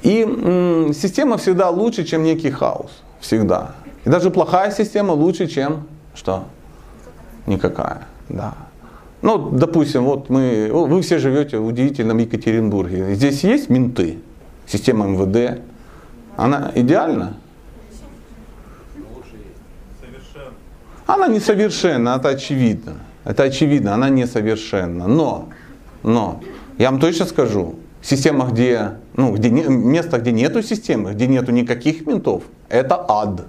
[0.06, 2.92] И м, система всегда лучше, чем некий хаос.
[3.18, 3.72] Всегда.
[4.04, 6.44] И даже плохая система лучше, чем что?
[7.46, 8.06] Никакая.
[8.28, 8.54] Да.
[9.20, 13.16] Ну, допустим, вот мы, вы все живете в удивительном Екатеринбурге.
[13.16, 14.18] Здесь есть менты,
[14.68, 15.60] система МВД.
[16.36, 17.34] Она идеальна?
[21.06, 22.92] Она несовершенна, это очевидно.
[23.24, 25.08] Это очевидно, она несовершенна.
[25.08, 25.48] Но,
[26.04, 26.40] но,
[26.78, 27.74] я вам точно скажу,
[28.06, 33.42] система, где, ну, где не, место, где нету системы, где нету никаких ментов, это ад.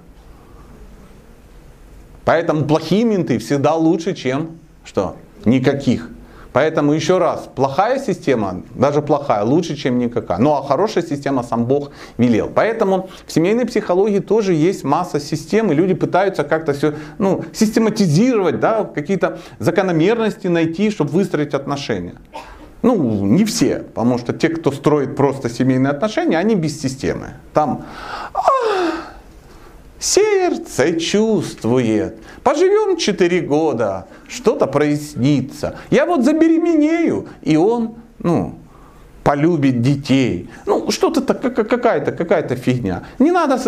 [2.24, 5.16] Поэтому плохие менты всегда лучше, чем что?
[5.44, 6.10] Никаких.
[6.52, 10.38] Поэтому еще раз, плохая система, даже плохая, лучше, чем никакая.
[10.38, 12.50] Ну а хорошая система сам Бог велел.
[12.52, 18.58] Поэтому в семейной психологии тоже есть масса систем, и люди пытаются как-то все ну, систематизировать,
[18.58, 22.14] да, какие-то закономерности найти, чтобы выстроить отношения.
[22.82, 27.34] Ну, не все, потому что те, кто строит просто семейные отношения, они без системы.
[27.52, 27.84] Там
[29.98, 32.18] сердце чувствует.
[32.44, 35.76] Поживем 4 года, что-то прояснится.
[35.90, 38.58] Я вот забеременею, и он, ну,
[39.28, 40.48] полюбит детей.
[40.66, 43.02] Ну, что-то какая-то какая-то фигня.
[43.18, 43.58] Не надо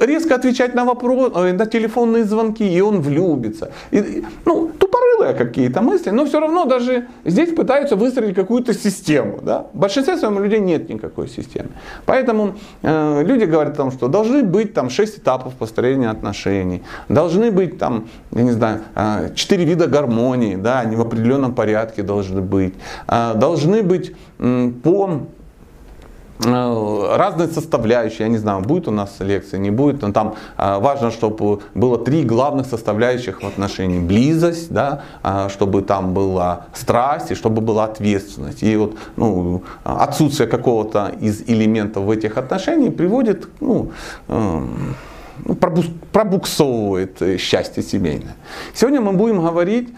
[0.00, 3.70] резко отвечать на вопрос, э, на телефонные звонки, и он влюбится.
[3.92, 9.40] И, ну, тупорылые какие-то мысли, но все равно даже здесь пытаются выстроить какую-то систему.
[9.42, 9.66] Да?
[9.74, 11.68] В большинстве своем людей нет никакой системы.
[12.06, 17.50] Поэтому э, люди говорят о том, что должны быть там 6 этапов построения отношений, должны
[17.50, 22.40] быть там, я не знаю, э, 4 вида гармонии, да, они в определенном порядке должны
[22.40, 22.72] быть,
[23.08, 24.14] э, должны быть
[24.70, 25.26] по
[26.44, 30.78] э, разные составляющие, я не знаю, будет у нас лекция, не будет, но там э,
[30.78, 33.98] важно, чтобы было три главных составляющих в отношении.
[33.98, 38.62] Близость, да, э, чтобы там была страсть и чтобы была ответственность.
[38.62, 43.92] И вот ну, отсутствие какого-то из элементов в этих отношениях приводит, ну,
[44.28, 44.68] ну
[46.12, 48.36] пробуксовывает счастье семейное.
[48.74, 49.88] Сегодня мы будем говорить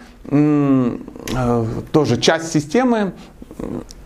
[1.93, 3.13] тоже часть системы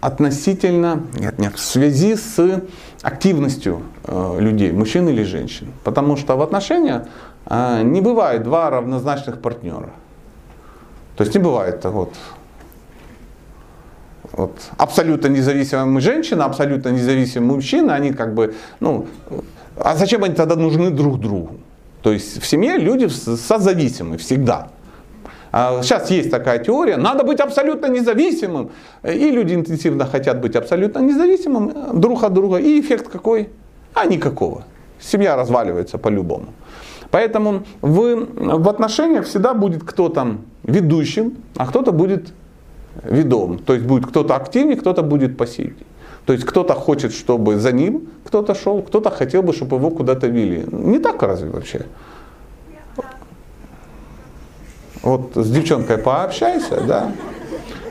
[0.01, 2.63] относительно, нет, нет, в связи с
[3.03, 5.73] активностью э, людей, мужчин или женщин.
[5.85, 7.03] Потому что в отношениях
[7.47, 9.91] э, не бывает два равнозначных партнера.
[11.17, 12.15] То есть не бывает вот,
[14.33, 19.07] вот, абсолютно независимая женщина, абсолютно независимый мужчина, они как бы, ну,
[19.77, 21.57] а зачем они тогда нужны друг другу?
[22.03, 24.71] То есть в семье люди созависимы всегда.
[25.83, 28.71] Сейчас а, есть такая теория, надо быть абсолютно независимым.
[29.03, 32.59] И люди интенсивно хотят быть абсолютно независимым друг от друга.
[32.59, 33.49] И эффект какой?
[33.95, 34.65] А никакого.
[35.01, 36.47] Семья разваливается по-любому.
[37.11, 42.33] Поэтому в, в отношениях всегда будет кто-то ведущим, а кто-то будет
[43.03, 43.59] ведом.
[43.59, 45.87] То есть будет кто-то активнее, кто-то будет пассивнее.
[46.27, 50.27] То есть кто-то хочет, чтобы за ним кто-то шел, кто-то хотел бы, чтобы его куда-то
[50.27, 50.65] вели.
[50.71, 51.87] Не так разве вообще?
[55.07, 57.13] Вот с девчонкой пообщайся, да,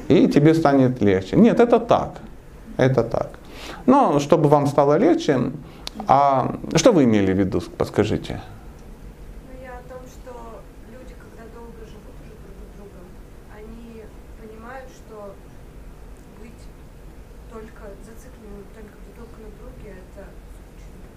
[0.09, 1.37] и тебе станет легче.
[1.37, 2.19] Нет, это так.
[2.75, 3.29] Это так.
[3.85, 5.53] Но чтобы вам стало легче,
[6.09, 8.41] а что вы имели в виду, подскажите?
[9.47, 10.59] Ну, я о том, что
[10.91, 13.07] люди, когда долго живут уже друг с другом,
[13.55, 14.03] они
[14.35, 15.31] понимают, что
[16.43, 16.63] быть
[17.47, 21.07] только зацикленным только, только на друге, это скучно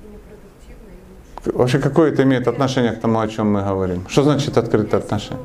[0.00, 1.29] и непродуктивно, и лучше.
[1.44, 4.04] Вообще, какое это имеет отношение к тому, о чем мы говорим?
[4.08, 5.42] Что значит открытое отношение?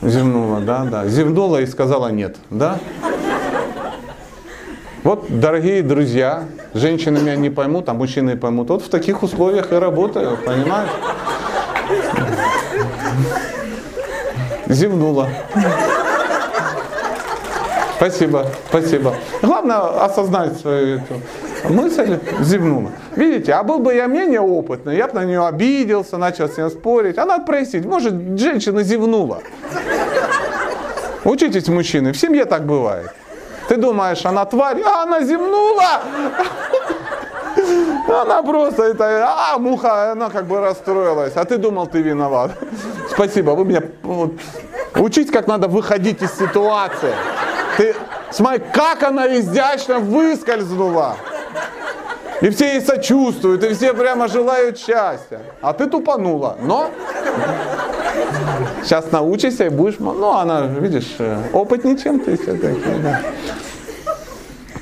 [0.00, 1.08] Зевнула, да, да.
[1.08, 2.78] Зевнула и сказала нет, да?
[5.02, 8.68] Вот, дорогие друзья, женщины меня не поймут, а мужчины поймут.
[8.68, 10.90] Вот в таких условиях и работаю, понимаешь?
[14.68, 15.28] Зевнула.
[17.96, 19.14] Спасибо, спасибо.
[19.42, 21.14] Главное осознать свою эту
[21.68, 22.90] мысль, зевнула.
[23.16, 26.70] Видите, а был бы я менее опытный, я бы на нее обиделся, начал с ней
[26.70, 27.18] спорить.
[27.18, 29.40] А надо просить, может, женщина зевнула.
[31.24, 33.10] Учитесь, мужчины, в семье так бывает.
[33.68, 36.02] Ты думаешь, она тварь, а она зевнула.
[38.06, 42.50] Она просто это, а муха, она как бы расстроилась, а ты думал, ты виноват.
[43.10, 44.32] Спасибо, вы меня вот,
[44.96, 47.14] учить, как надо выходить из ситуации.
[47.76, 47.94] Ты
[48.30, 51.16] смотри, как она изящно выскользнула.
[52.44, 55.40] И все ей сочувствуют, и все прямо желают счастья.
[55.62, 56.58] А ты тупанула.
[56.60, 56.90] Но
[58.82, 59.94] сейчас научишься и будешь...
[59.98, 62.82] Ну, она, видишь, э, опытнее, чем ты все-таки.
[63.02, 63.22] Да.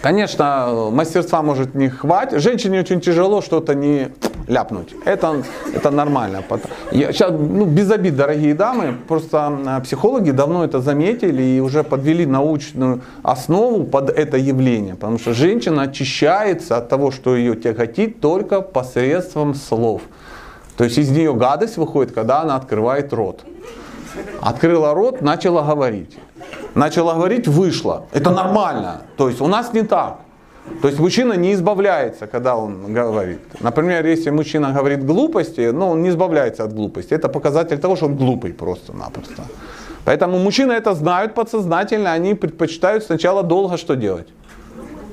[0.03, 2.41] Конечно, мастерства может не хватить.
[2.41, 4.09] Женщине очень тяжело что-то не
[4.49, 4.95] ляпнуть.
[5.05, 6.43] Это, это нормально.
[6.91, 11.83] Я, сейчас, ну, без обид, дорогие дамы, просто а, психологи давно это заметили и уже
[11.83, 14.95] подвели научную основу под это явление.
[14.95, 20.03] Потому что женщина очищается от того, что ее тяготит только посредством слов.
[20.77, 23.41] То есть из нее гадость выходит, когда она открывает рот.
[24.41, 26.19] Открыла рот, начала говорить.
[26.75, 28.07] Начала говорить, вышла.
[28.13, 29.03] Это нормально.
[29.17, 30.19] То есть у нас не так.
[30.81, 33.41] То есть мужчина не избавляется, когда он говорит.
[33.61, 37.15] Например, если мужчина говорит глупости, ну он не избавляется от глупости.
[37.15, 39.43] Это показатель того, что он глупый просто-напросто.
[40.05, 44.29] Поэтому мужчины это знают подсознательно, они предпочитают сначала долго что делать?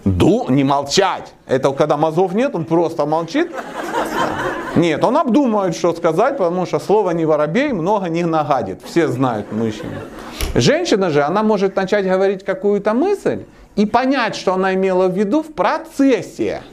[0.06, 1.34] Ду, не молчать.
[1.48, 3.52] Это когда мозгов нет, он просто молчит.
[4.76, 8.82] Нет, он обдумывает, что сказать, потому что слово не воробей много не нагадит.
[8.84, 9.98] Все знают мужчины.
[10.56, 13.44] Женщина же, она может начать говорить какую-то мысль
[13.80, 16.64] и понять, что она имела в виду в процессе.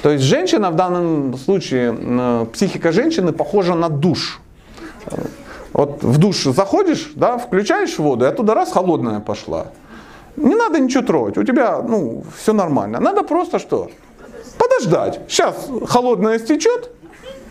[0.00, 4.40] То есть женщина в данном случае, психика женщины похожа на душ.
[5.72, 9.66] Вот в душ заходишь, да, включаешь воду, и оттуда раз холодная пошла.
[10.36, 13.00] Не надо ничего трогать, у тебя ну, все нормально.
[13.00, 13.90] Надо просто что?
[14.56, 15.20] Подождать.
[15.26, 16.90] Сейчас холодная стечет,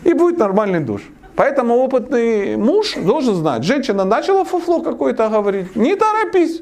[0.05, 1.01] и будет нормальный душ.
[1.35, 6.61] Поэтому опытный муж должен знать, женщина начала фуфло какое-то говорить, не торопись.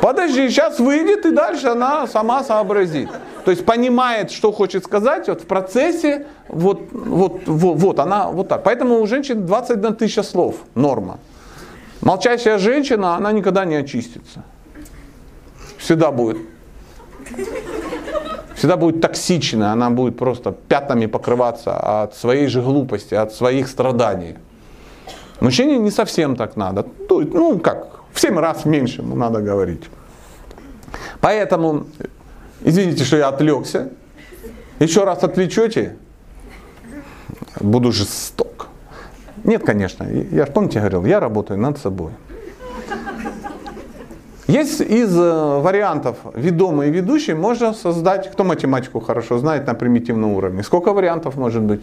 [0.00, 3.10] Подожди, сейчас выйдет и дальше она сама сообразит.
[3.44, 8.48] То есть понимает, что хочет сказать вот в процессе, вот, вот, вот, вот она вот
[8.48, 8.62] так.
[8.62, 11.18] Поэтому у женщин 21 тысяча слов, норма.
[12.00, 14.44] Молчащая женщина, она никогда не очистится.
[15.78, 16.38] Всегда будет.
[18.54, 24.36] Всегда будет токсичная, она будет просто пятнами покрываться от своей же глупости, от своих страданий.
[25.40, 26.84] Мужчине не совсем так надо.
[27.08, 29.84] Ну, как, в 7 раз меньше ему надо говорить.
[31.20, 31.86] Поэтому,
[32.62, 33.90] извините, что я отвлекся.
[34.78, 35.96] Еще раз отвлечете,
[37.60, 38.68] буду жесток.
[39.44, 42.12] Нет, конечно, я помните, говорил, я работаю над собой.
[44.46, 50.32] Есть из э, вариантов ведомый и ведущий, можно создать, кто математику хорошо знает на примитивном
[50.32, 50.62] уровне.
[50.62, 51.82] Сколько вариантов может быть?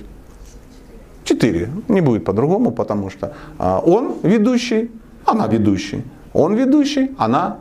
[1.23, 1.69] Четыре.
[1.87, 4.89] Не будет по-другому, потому что а, он ведущий,
[5.25, 6.03] она ведущий.
[6.35, 7.59] Он ведущий, она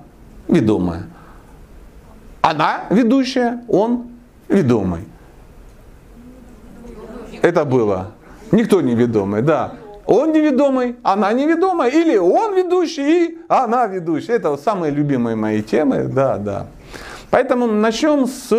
[0.48, 1.04] ведомая.
[2.42, 4.08] Она ведущая, он
[4.48, 5.04] ведомый.
[7.40, 8.10] Это было.
[8.50, 9.74] Никто не ведомый, да.
[10.06, 14.32] Он неведомый, она неведомая, или он ведущий, и она ведущая.
[14.32, 16.66] Это самые любимые мои темы, да, да.
[17.30, 18.50] Поэтому начнем с,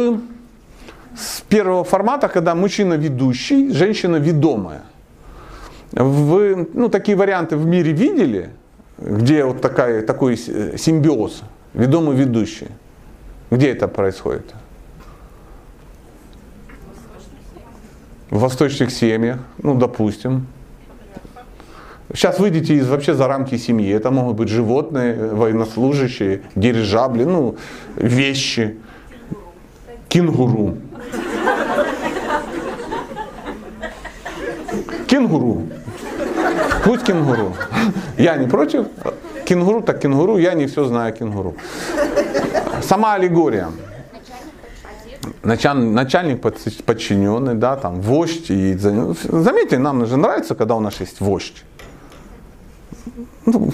[1.14, 4.84] с первого формата, когда мужчина ведущий, женщина ведомая.
[5.92, 8.50] Вы ну, такие варианты в мире видели?
[8.98, 11.44] Где вот такая, такой симбиоз,
[11.74, 12.70] ведомый ведущий.
[13.52, 14.54] Где это происходит?
[18.30, 20.48] В восточных семьях, ну, допустим.
[22.14, 23.92] Сейчас выйдите из вообще за рамки семьи.
[23.92, 27.58] Это могут быть животные, военнослужащие, дирижабли, ну,
[27.96, 28.78] вещи,
[30.08, 30.78] кенгуру.
[35.08, 35.68] Кенгуру.
[36.86, 37.54] Пусть кенгуру.
[38.18, 38.86] Я не против.
[39.46, 41.56] Кенгуру так кенгуру, я не все знаю кенгуру.
[42.84, 43.72] Сама аллегория.
[45.44, 46.42] Начальник
[46.86, 48.52] подчиненный, да, там, вождь.
[48.52, 51.64] И, заметьте, нам же нравится, когда у нас есть вождь.
[53.46, 53.70] Ну,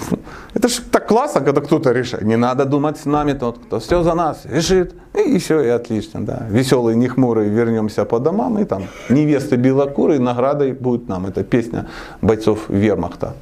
[0.54, 2.24] это же так классно, когда кто-то решает.
[2.24, 4.94] Не надо думать с нами тот, кто все за нас решит.
[5.14, 6.24] И все, и отлично.
[6.24, 6.46] Да.
[6.48, 8.58] Веселые, не хмурые, вернемся по домам.
[8.58, 11.26] И там невесты белокурые, наградой будет нам.
[11.26, 11.88] Это песня
[12.20, 13.34] бойцов вермахта.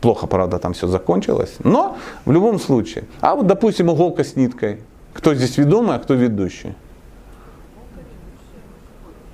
[0.00, 1.56] Плохо, правда, там все закончилось.
[1.64, 1.96] Но
[2.26, 3.04] в любом случае.
[3.20, 4.80] А вот, допустим, иголка с ниткой.
[5.14, 6.74] Кто здесь ведомый, а кто ведущий?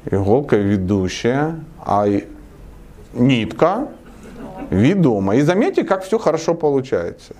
[0.05, 2.07] Иголка ведущая, а
[3.14, 3.89] нитка
[4.71, 5.37] ведомо.
[5.37, 7.35] И заметьте, как все хорошо получается.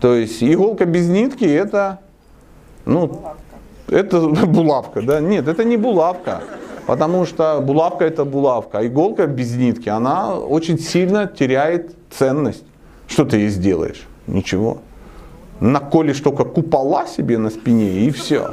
[0.00, 2.00] То есть иголка без нитки это,
[2.86, 3.36] ну, булавка.
[3.88, 5.20] это булавка, да?
[5.20, 6.42] Нет, это не булавка.
[6.86, 12.64] Потому что булавка это булавка, а иголка без нитки, она очень сильно теряет ценность.
[13.06, 14.06] Что ты ей сделаешь?
[14.26, 14.78] Ничего.
[15.60, 18.50] Наколешь только купола себе на спине и все.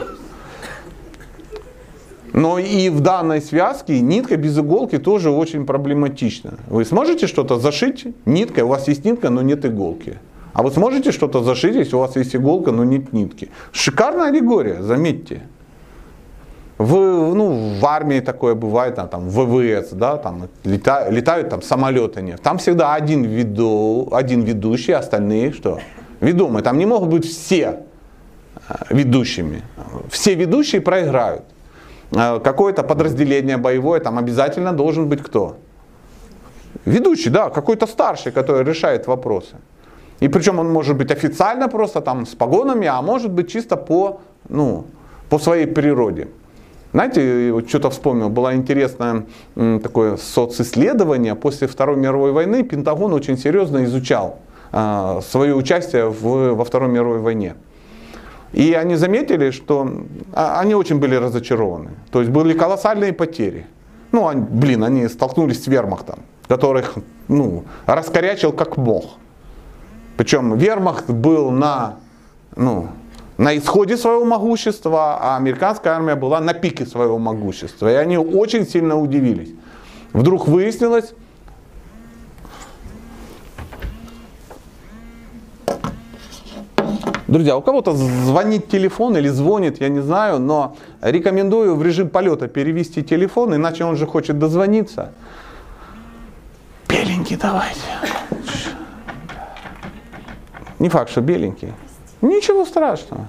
[2.37, 6.59] Но и в данной связке нитка без иголки тоже очень проблематична.
[6.67, 10.19] Вы сможете что-то зашить ниткой, у вас есть нитка, но нет иголки.
[10.53, 13.49] А вы сможете что-то зашить, если у вас есть иголка, но нет нитки.
[13.71, 15.47] Шикарная аллегория, заметьте.
[16.77, 16.93] В,
[17.33, 22.39] ну, в армии такое бывает, там, там ВВС, да, там летают, летают там самолеты нет.
[22.43, 25.79] Там всегда один, веду, один ведущий, остальные что?
[26.19, 26.63] Ведомые.
[26.63, 27.79] Там не могут быть все
[28.69, 29.63] э, ведущими.
[30.11, 31.41] Все ведущие проиграют.
[32.11, 35.57] Э, какое-то подразделение боевое, там обязательно должен быть кто?
[36.85, 39.55] Ведущий, да, какой-то старший, который решает вопросы.
[40.19, 44.19] И причем он может быть официально просто там с погонами, а может быть чисто по,
[44.49, 44.85] ну,
[45.29, 46.27] по своей природе.
[46.93, 51.35] Знаете, вот что-то вспомнил, было интересное такое социсследование.
[51.35, 54.39] После Второй мировой войны Пентагон очень серьезно изучал
[54.71, 57.55] а, свое участие в, во Второй мировой войне.
[58.53, 59.89] И они заметили, что
[60.33, 61.91] а, они очень были разочарованы.
[62.11, 63.65] То есть были колоссальные потери.
[64.11, 66.95] Ну, они, блин, они столкнулись с вермахтом, которых
[67.27, 69.17] ну, раскорячил как бог.
[70.15, 71.97] Причем вермахт был на,
[72.55, 72.87] ну,
[73.37, 77.91] на исходе своего могущества, а американская армия была на пике своего могущества.
[77.91, 79.53] И они очень сильно удивились.
[80.13, 81.13] Вдруг выяснилось,
[87.27, 92.47] Друзья, у кого-то звонит телефон или звонит, я не знаю, но рекомендую в режим полета
[92.47, 95.11] перевести телефон, иначе он же хочет дозвониться.
[96.87, 97.81] Беленький давайте.
[100.79, 101.73] Не факт, что беленький.
[102.21, 103.25] Ничего страшного.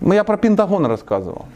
[0.00, 1.46] Я про Пентагон рассказывал.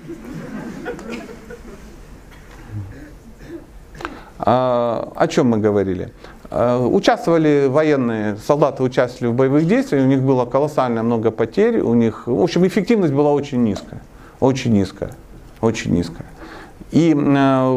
[4.39, 6.13] А, о чем мы говорили?
[6.51, 11.95] А, участвовали военные, солдаты участвовали в боевых действиях, у них было колоссально много потерь, у
[11.95, 14.01] них, в общем, эффективность была очень низкая,
[14.41, 15.13] очень низкая,
[15.61, 16.27] очень низкая.
[16.91, 17.69] И э,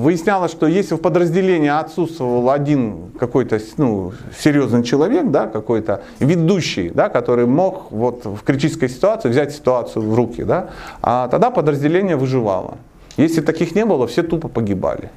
[0.00, 7.10] выяснялось, что если в подразделении отсутствовал один какой-то ну, серьезный человек, да, какой-то ведущий, да,
[7.10, 10.70] который мог вот, в критической ситуации взять ситуацию в руки, да,
[11.02, 12.78] а тогда подразделение выживало.
[13.18, 15.10] Если таких не было, все тупо погибали.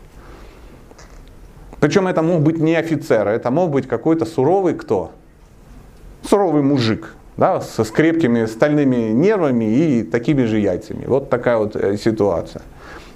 [1.80, 5.12] Причем это мог быть не офицер, это мог быть какой-то суровый кто?
[6.24, 11.06] Суровый мужик, да, с, с крепкими стальными нервами и такими же яйцами.
[11.06, 12.64] Вот такая вот э, ситуация.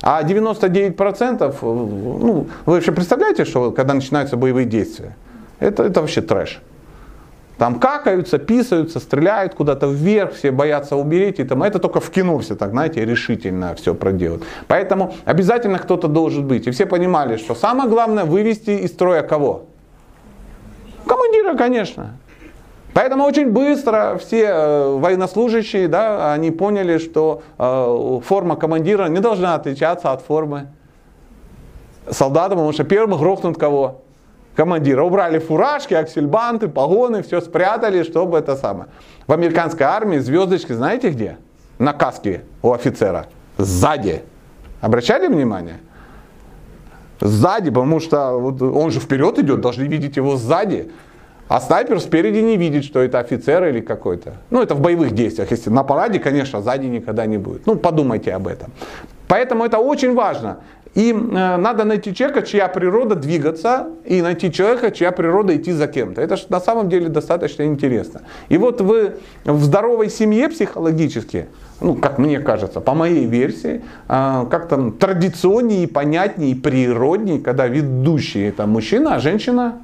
[0.02, 5.16] А 99%, э, ну, вы вообще представляете, что когда начинаются боевые действия,
[5.60, 6.62] это, это вообще трэш.
[7.62, 11.40] Там какаются, писаются, стреляют куда-то вверх, все боятся умереть.
[11.40, 14.42] И там, это только в кино все так, знаете, решительно все проделают.
[14.68, 16.66] Поэтому обязательно кто-то должен быть.
[16.66, 19.66] И все понимали, что самое главное вывести из строя кого?
[21.06, 22.18] Командира, конечно.
[22.96, 29.54] Поэтому очень быстро все э, военнослужащие, да, они поняли, что э, форма командира не должна
[29.54, 30.70] отличаться от формы
[32.10, 34.02] солдата, потому что первым грохнут кого?
[34.56, 35.04] Командира.
[35.04, 38.90] Убрали фуражки, аксельбанты, погоны, все спрятали, чтобы это самое.
[39.28, 41.38] В американской армии звездочки знаете где?
[41.80, 43.28] На каске у офицера.
[43.58, 44.24] Сзади.
[44.82, 45.80] Обращали внимание?
[47.22, 50.92] Сзади, потому что он же вперед идет, должны видеть его сзади.
[51.48, 54.36] А снайпер спереди не видит, что это офицер или какой-то.
[54.50, 55.52] Ну, это в боевых действиях.
[55.52, 57.68] Если на параде, конечно, сзади никогда не будет.
[57.68, 58.72] Ну, подумайте об этом.
[59.28, 60.60] Поэтому это очень важно.
[60.94, 61.14] И э,
[61.58, 66.22] надо найти человека, чья природа двигаться, и найти человека, чья природа идти за кем-то.
[66.22, 68.24] Это на самом деле достаточно интересно.
[68.50, 69.14] И вот вы
[69.46, 71.48] в здоровой семье психологически,
[71.80, 78.42] ну, как мне кажется, по моей версии, э, как там традиционнее, понятнее, природнее, когда ведущий
[78.42, 79.82] это мужчина, а женщина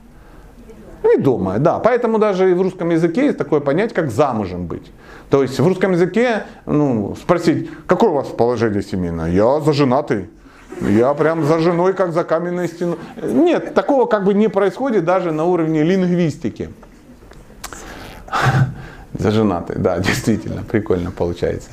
[1.04, 1.80] Ведомое, да.
[1.80, 4.92] Поэтому даже и в русском языке есть такое понятие, как замужем быть.
[5.30, 9.30] То есть в русском языке ну, спросить, какое у вас положение семейное?
[9.30, 10.30] Я заженатый.
[10.82, 12.98] Я прям за женой, как за каменной стеной.
[13.22, 16.70] Нет, такого как бы не происходит даже на уровне лингвистики.
[19.14, 21.72] Заженатый, да, действительно, прикольно получается.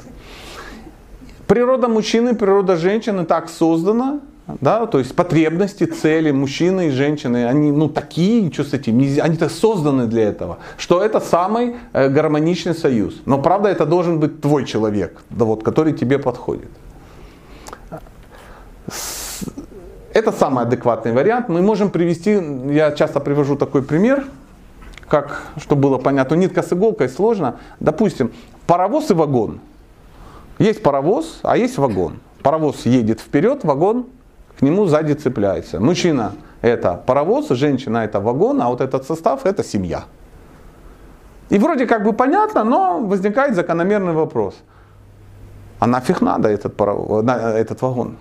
[1.47, 4.21] Природа мужчины, природа женщины так создана,
[4.61, 9.37] да, то есть потребности, цели мужчины и женщины, они ну, такие, что с этим, они
[9.37, 13.15] так созданы для этого, что это самый э, гармоничный союз.
[13.27, 16.69] Но правда это должен быть твой человек, да, вот, который тебе подходит.
[20.15, 21.49] Это самый адекватный вариант.
[21.49, 22.41] Мы можем привести,
[22.73, 24.25] я часто привожу такой пример,
[25.09, 27.57] как, чтобы было понятно, нитка с иголкой сложно.
[27.81, 28.31] Допустим,
[28.69, 29.59] паровоз и вагон.
[30.61, 32.21] Есть паровоз, а есть вагон.
[32.45, 34.07] Паровоз едет вперед, вагон
[34.57, 35.81] к нему сзади цепляется.
[35.81, 40.05] Мужчина это паровоз, женщина это вагон, а вот этот состав это семья.
[41.51, 44.55] И вроде как бы понятно, но возникает закономерный вопрос.
[45.81, 48.17] А нафиг надо этот, паровоз, этот вагон?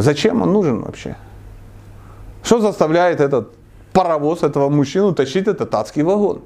[0.00, 1.16] Зачем он нужен вообще?
[2.42, 3.54] Что заставляет этот
[3.92, 6.42] паровоз, этого мужчину тащить этот адский вагон?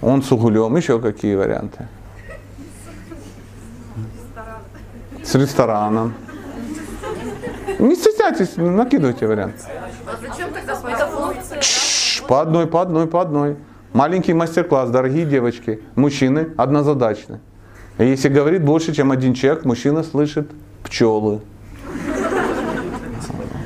[0.00, 1.86] Он с углем, еще какие варианты?
[5.22, 6.14] С рестораном.
[7.78, 9.54] Не стесняйтесь, накидывайте вариант.
[12.26, 13.56] по одной, по одной, по одной.
[13.92, 15.82] Маленький мастер-класс, дорогие девочки.
[15.94, 17.40] Мужчины однозадачны.
[17.98, 20.50] Если говорит больше, чем один человек, мужчина слышит
[20.92, 21.40] пчелы.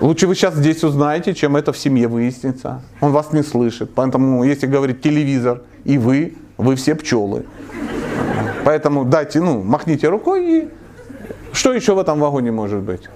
[0.01, 2.83] Лучше вы сейчас здесь узнаете, чем это в семье выяснится.
[3.01, 3.93] Он вас не слышит.
[3.95, 7.45] Поэтому, если говорит телевизор и вы, вы все пчелы.
[8.65, 10.69] Поэтому дайте, ну, махните рукой и
[11.53, 13.09] что еще в этом вагоне может быть?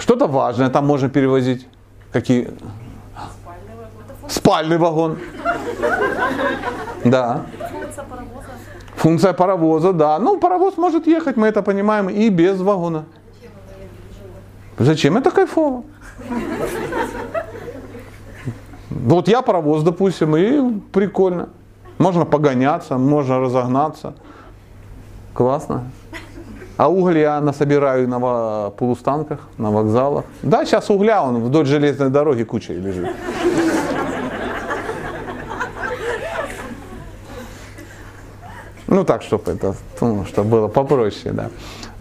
[0.00, 1.68] Что-то важное, там можно перевозить.
[2.12, 2.50] Какие?
[3.40, 4.30] Спальный вагон.
[4.30, 5.18] Спальный вагон.
[7.04, 7.46] Да.
[9.02, 9.92] Функция паровоза.
[9.92, 10.18] Да.
[10.18, 13.04] Ну, паровоз может ехать, мы это понимаем, и без вагона.
[14.78, 15.16] Зачем?
[15.16, 15.82] Это кайфово.
[18.90, 21.48] Вот я паровоз, допустим, и прикольно.
[21.98, 24.14] Можно погоняться, можно разогнаться.
[25.34, 25.82] Классно.
[26.76, 30.24] А уголь я насобираю на полустанках, на вокзалах.
[30.42, 33.08] Да, сейчас угля, он вдоль железной дороги кучей лежит.
[38.92, 41.48] Ну так, чтобы это, ну, чтобы было попроще, да.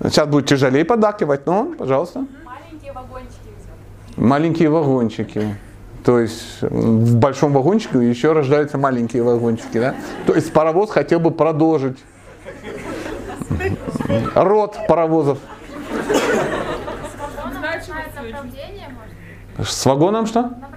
[0.03, 2.25] Сейчас будет тяжелее подакивать, но, пожалуйста.
[2.43, 4.17] Маленькие вагончики.
[4.17, 5.55] Маленькие вагончики.
[6.03, 9.95] То есть в большом вагончике еще рождаются маленькие вагончики, да?
[10.27, 11.97] То есть паровоз хотел бы продолжить
[14.35, 15.37] род паровозов.
[19.63, 20.41] С вагоном что?
[20.41, 20.67] Ну,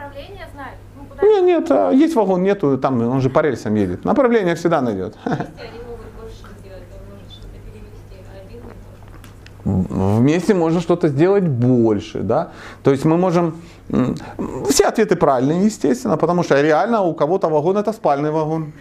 [1.23, 4.05] Нет, нет, а есть вагон, нету, там он же по рельсам едет.
[4.05, 5.17] Направление всегда найдет.
[5.25, 5.39] Они
[5.87, 8.77] могут больше сделать, он может что-то перевести, а один не может.
[9.65, 12.49] Вместе можно что-то сделать больше, да.
[12.83, 13.55] То есть мы можем...
[14.69, 18.73] Все ответы правильные, естественно, потому что реально у кого-то вагон это спальный вагон.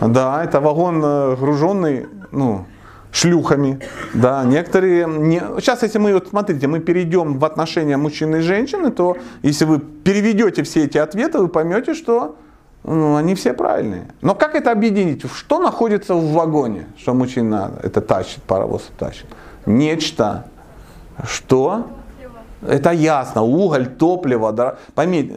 [0.00, 2.66] Да, это вагон э, груженный, ну,
[3.10, 3.80] шлюхами.
[4.14, 5.06] Да, некоторые...
[5.06, 5.40] Не...
[5.60, 9.78] Сейчас, если мы, вот смотрите, мы перейдем в отношения мужчины и женщины, то если вы
[9.78, 12.36] переведете все эти ответы, вы поймете, что
[12.84, 14.02] ну, они все правильные.
[14.22, 15.24] Но как это объединить?
[15.32, 19.26] Что находится в вагоне, что мужчина это тащит, паровоз тащит?
[19.66, 20.46] Нечто.
[21.24, 21.88] Что?
[22.62, 23.42] Это ясно.
[23.42, 24.52] Уголь, топливо.
[24.52, 24.76] Да.
[24.94, 25.36] Поймите.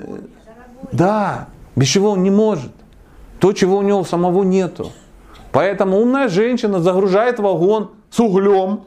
[0.92, 2.72] Да, без чего он не может.
[3.40, 4.92] То, чего у него самого нету.
[5.52, 8.82] Поэтому умная женщина загружает вагон с углем.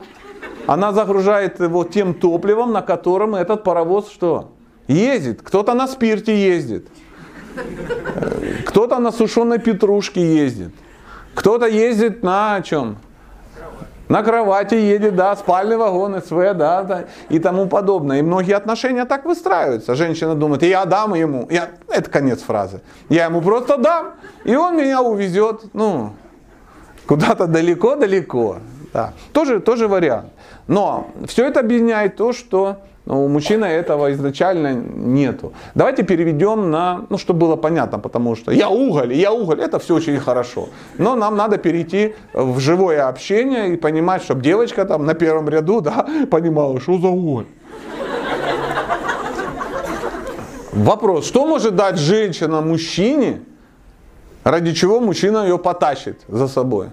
[0.66, 4.52] Она загружает его тем топливом, на котором этот паровоз что?
[4.86, 5.42] Ездит.
[5.42, 6.86] Кто-то на спирте ездит.
[8.66, 10.74] Кто-то на сушеной петрушке ездит.
[11.34, 12.98] Кто-то ездит на чем?
[14.12, 18.18] На кровати едет, да, спальный вагон, СВ, да, да, и тому подобное.
[18.18, 19.94] И многие отношения так выстраиваются.
[19.94, 24.10] Женщина думает, я дам ему, я, это конец фразы, я ему просто дам,
[24.44, 26.12] и он меня увезет, ну,
[27.06, 28.56] куда-то далеко-далеко.
[28.92, 29.14] Да.
[29.32, 30.28] Тоже, тоже вариант.
[30.66, 35.52] Но все это объединяет то, что ну, у мужчины этого изначально нету.
[35.74, 39.94] Давайте переведем на, ну, чтобы было понятно, потому что я уголь, я уголь, это все
[39.94, 40.68] очень хорошо.
[40.98, 45.80] Но нам надо перейти в живое общение и понимать, чтобы девочка там на первом ряду,
[45.80, 47.46] да, понимала, что за уголь.
[50.72, 53.40] Вопрос, что может дать женщина мужчине,
[54.44, 56.86] ради чего мужчина ее потащит за собой?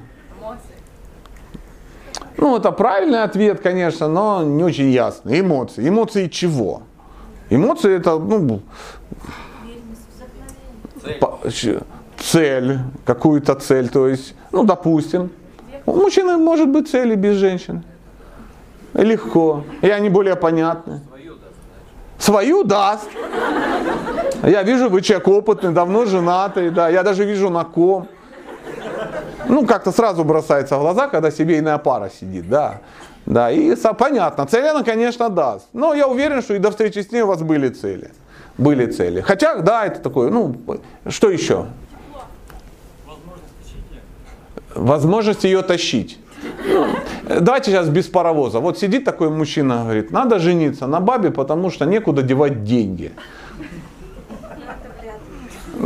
[2.39, 5.37] Ну, это правильный ответ, конечно, но не очень ясно.
[5.37, 5.87] Эмоции.
[5.89, 6.81] Эмоции чего?
[7.49, 8.61] Эмоции это, ну,
[11.51, 11.79] ч-
[12.17, 13.89] цель, какую-то цель.
[13.89, 15.29] То есть, ну, допустим,
[15.85, 17.83] у мужчины может быть цели без женщины.
[18.93, 19.63] Легко.
[19.81, 21.01] И они более понятны.
[22.17, 23.09] Свою даст.
[24.43, 28.07] Я вижу, вы человек опытный, давно женатый, да, я даже вижу на ком.
[29.50, 32.82] Ну, как-то сразу бросается в глаза, когда семейная пара сидит, да.
[33.26, 35.68] Да, и понятно, цель она, конечно, даст.
[35.74, 38.12] Но я уверен, что и до встречи с ней у вас были цели.
[38.58, 39.22] Были цели.
[39.22, 40.56] Хотя, да, это такое, ну,
[41.08, 41.66] что еще?
[44.76, 46.20] Возможность ее тащить.
[47.24, 48.60] Давайте сейчас без паровоза.
[48.60, 53.12] Вот сидит такой мужчина, говорит, надо жениться на бабе, потому что некуда девать деньги.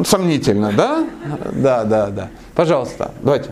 [0.05, 1.05] Сомнительно, да?
[1.53, 2.29] Да, да, да.
[2.55, 3.51] Пожалуйста, давайте.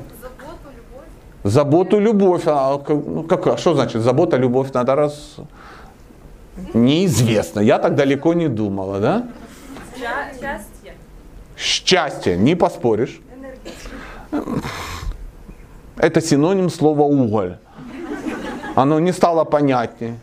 [1.43, 2.43] Заботу, любовь.
[2.45, 4.71] А, ну, как, а что значит забота, любовь?
[4.73, 5.37] Надо раз...
[6.73, 7.61] Неизвестно.
[7.61, 9.27] Я так далеко не думала, да?
[9.97, 10.93] Сча- Счастье.
[11.57, 13.21] Счастье, не поспоришь.
[15.97, 17.57] Это синоним слова уголь.
[18.75, 20.17] Оно не стало понятнее.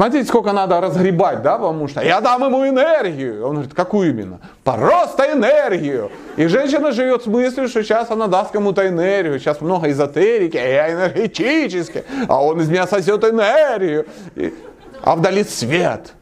[0.00, 3.46] Смотрите, сколько надо разгребать, да, потому что я дам ему энергию.
[3.46, 4.40] Он говорит, какую именно?
[4.64, 6.10] Просто энергию.
[6.38, 9.38] И женщина живет с мыслью, что сейчас она даст кому-то энергию.
[9.38, 14.06] Сейчас много эзотерики, а я энергетический, а он из меня сосет энергию.
[14.36, 14.54] И-
[15.02, 16.14] а вдали свет.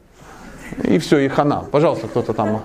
[0.83, 1.63] И все, и хана.
[1.71, 2.61] Пожалуйста, кто-то там.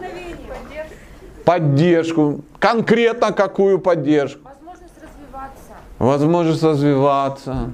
[1.45, 2.41] Поддержку.
[2.59, 4.41] Конкретно какую поддержку?
[4.43, 5.71] Возможность развиваться.
[6.01, 7.71] Возможность развиваться.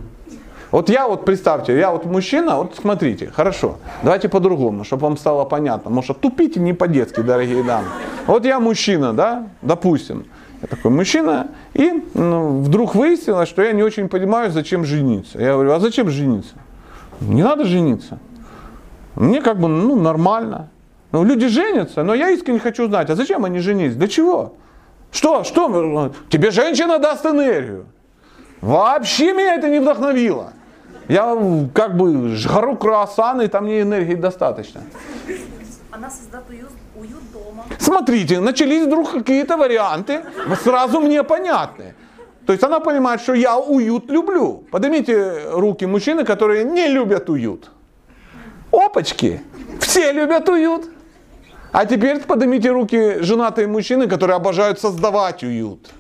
[0.71, 5.45] Вот я вот, представьте, я вот мужчина, вот смотрите, хорошо, давайте по-другому, чтобы вам стало
[5.45, 5.91] понятно.
[5.91, 7.89] Может, тупите не по-детски, дорогие дамы.
[8.27, 10.27] Вот я мужчина, да, допустим,
[10.63, 15.41] я такой мужчина, и ну, вдруг выяснилось, что я не очень понимаю, зачем жениться.
[15.41, 16.55] Я говорю, а зачем жениться?
[17.21, 18.19] Не надо жениться.
[19.17, 20.71] Мне как бы, ну, нормально.
[21.11, 23.97] Ну, люди женятся, но я искренне хочу знать, а зачем они женились?
[23.97, 24.55] Для чего?
[25.11, 25.43] Что?
[25.43, 26.13] Что?
[26.29, 27.87] Тебе женщина даст энергию.
[28.61, 30.53] Вообще меня это не вдохновило.
[31.11, 31.37] Я
[31.75, 34.81] как бы жару круассаны, там мне энергии достаточно.
[35.91, 37.65] Она создаст уют, уют дома.
[37.81, 40.21] Смотрите, начались вдруг какие-то варианты,
[40.63, 41.95] сразу мне понятны.
[42.47, 44.63] То есть она понимает, что я уют люблю.
[44.71, 47.73] Поднимите руки мужчины, которые не любят уют.
[48.71, 49.41] Опачки,
[49.81, 50.91] все любят уют.
[51.73, 55.91] А теперь поднимите руки женатые мужчины, которые обожают создавать уют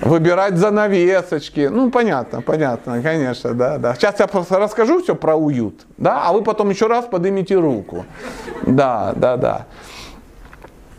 [0.00, 1.68] выбирать занавесочки.
[1.70, 3.94] Ну, понятно, понятно, конечно, да, да.
[3.94, 8.04] Сейчас я просто расскажу все про уют, да, а вы потом еще раз поднимите руку.
[8.66, 9.66] Да, да, да.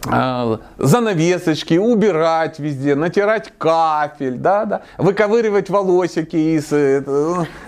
[0.10, 7.04] А, занавесочки, убирать везде, натирать кафель, да, да, выковыривать волосики из, э,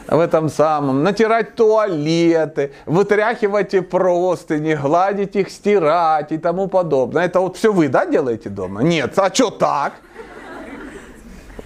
[0.07, 7.25] в этом самом, натирать туалеты, вытряхивать простыни, гладить их, стирать и тому подобное.
[7.25, 8.83] Это вот все вы, да, делаете дома?
[8.83, 9.93] Нет, а что так?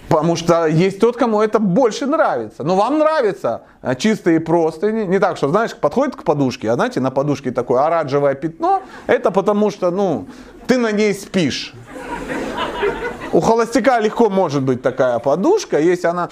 [0.08, 2.62] Потому что есть тот, кому это больше нравится.
[2.62, 5.04] Но вам нравятся а, чистые простыни.
[5.06, 8.82] Не так, что, знаешь, подходит к подушке, а знаете, на подушке такое оранжевое пятно.
[9.06, 10.26] Это потому что, ну,
[10.66, 11.74] ты на ней спишь.
[13.32, 16.28] У холостяка легко может быть такая подушка, если она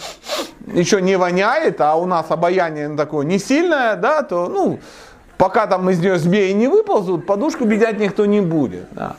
[0.72, 4.78] еще не воняет, а у нас обаяние такое не сильное, да, то, ну,
[5.36, 8.86] пока там из нее змеи не выползут, подушку бедять никто не будет.
[8.92, 9.16] Да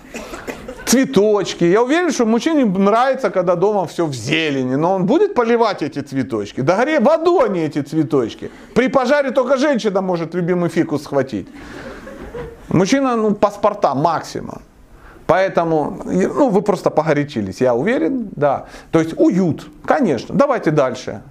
[0.86, 1.64] цветочки.
[1.64, 6.00] Я уверен, что мужчине нравится, когда дома все в зелени, но он будет поливать эти
[6.00, 6.62] цветочки.
[6.62, 8.52] Да горе в адоне эти цветочки.
[8.76, 11.48] При пожаре только женщина может любимый фикус схватить.
[12.70, 14.62] Мужчина, ну, паспорта максимум.
[15.26, 18.66] Поэтому, ну, вы просто погорячились, я уверен, да.
[18.92, 20.36] То есть уют, конечно.
[20.36, 21.22] Давайте дальше.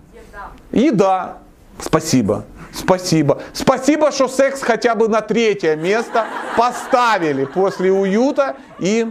[0.73, 0.87] Еда.
[0.87, 1.39] Еда.
[1.79, 2.45] Спасибо.
[2.73, 3.43] Спасибо.
[3.53, 6.25] Спасибо, что секс хотя бы на третье место
[6.57, 8.57] поставили после уюта.
[8.79, 9.07] И,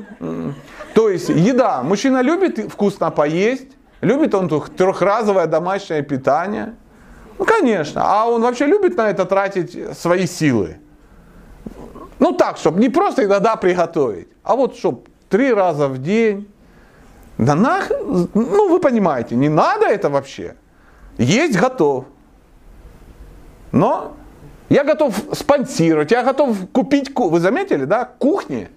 [0.93, 1.83] то есть еда.
[1.83, 3.67] Мужчина любит вкусно поесть,
[4.01, 6.75] любит он трехразовое домашнее питание.
[7.37, 8.01] Ну, конечно.
[8.03, 10.77] А он вообще любит на это тратить свои силы.
[12.19, 16.47] Ну так, чтобы не просто иногда приготовить, а вот чтобы три раза в день.
[17.39, 20.55] Да нах, ну вы понимаете, не надо это вообще.
[21.17, 22.05] Есть готов.
[23.71, 24.17] Но
[24.69, 28.69] я готов спонсировать, я готов купить, вы заметили, да, кухни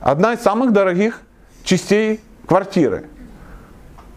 [0.00, 1.22] одна из самых дорогих
[1.64, 3.08] частей квартиры.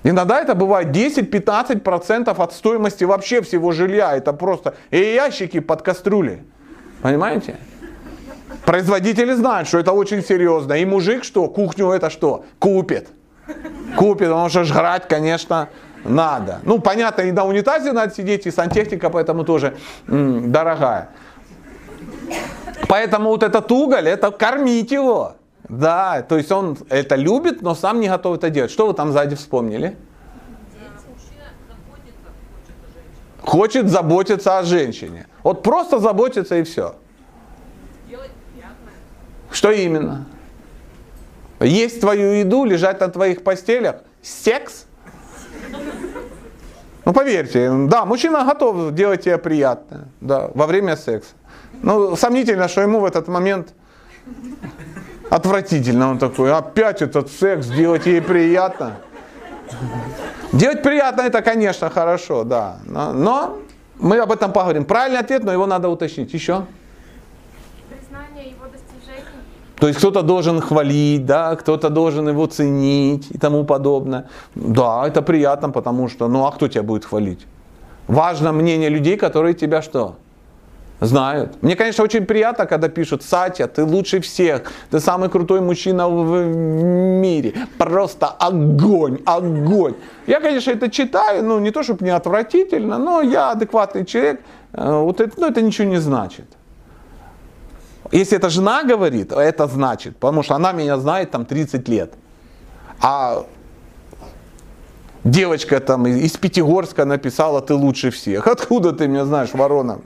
[0.03, 4.15] Иногда это бывает 10-15% от стоимости вообще всего жилья.
[4.15, 6.43] Это просто и ящики под кастрюли.
[7.01, 7.57] Понимаете?
[8.65, 10.74] Производители знают, что это очень серьезно.
[10.74, 11.47] И мужик что?
[11.47, 12.45] Кухню это что?
[12.59, 13.09] Купит.
[13.97, 15.70] Купит, потому что жрать, конечно,
[16.04, 16.60] надо.
[16.64, 19.76] Ну, понятно, и на унитазе надо сидеть, и сантехника поэтому тоже
[20.08, 21.10] м, дорогая.
[22.88, 25.36] Поэтому вот этот уголь, это кормить его.
[25.68, 28.72] Да, то есть он это любит, но сам не готов это делать.
[28.72, 29.95] Что вы там сзади вспомнили?
[33.41, 35.28] Хочет заботиться о женщине.
[35.43, 36.95] Вот просто заботиться и все.
[39.52, 40.26] Что именно?
[41.60, 44.86] Есть твою еду, лежать на твоих постелях, секс–
[47.06, 51.32] ну поверьте, да, мужчина готов делать тебе приятное да, во время секса.
[51.82, 53.74] Но сомнительно, что ему в этот момент
[55.30, 56.12] отвратительно.
[56.12, 58.97] Он такой, опять этот секс, делать ей приятно.
[60.52, 62.78] Делать приятно это, конечно, хорошо, да.
[62.86, 63.60] Но, но
[63.97, 64.86] мы об этом поговорим.
[64.86, 66.34] Правильный ответ, но его надо уточнить.
[66.34, 66.66] Еще?
[69.80, 74.26] То есть кто-то должен хвалить, да, кто-то должен его ценить и тому подобное.
[74.56, 77.48] Да, это приятно, потому что, ну а кто тебя будет хвалить?
[78.08, 80.16] Важно мнение людей, которые тебя что?
[81.02, 81.64] Знают.
[81.64, 86.46] Мне, конечно, очень приятно, когда пишут, Сатя, ты лучше всех, ты самый крутой мужчина в
[86.46, 89.94] мире, просто огонь, огонь.
[90.28, 94.42] Я, конечно, это читаю, ну не то, чтобы не отвратительно, но я адекватный человек,
[94.74, 96.46] э, вот это, ну, это ничего не значит.
[98.12, 102.14] Если это жена говорит, это значит, потому что она меня знает там 30 лет.
[103.01, 103.45] А
[105.24, 108.47] девочка там из Пятигорска написала, ты лучше всех.
[108.47, 109.99] Откуда ты меня знаешь, ворона?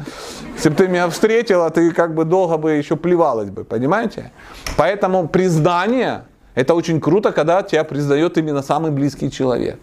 [0.56, 4.32] Если бы ты меня встретила, ты как бы долго бы еще плевалась бы, понимаете?
[4.78, 6.26] Поэтому признание,
[6.56, 9.80] это очень круто, когда тебя признает именно самый близкий человек.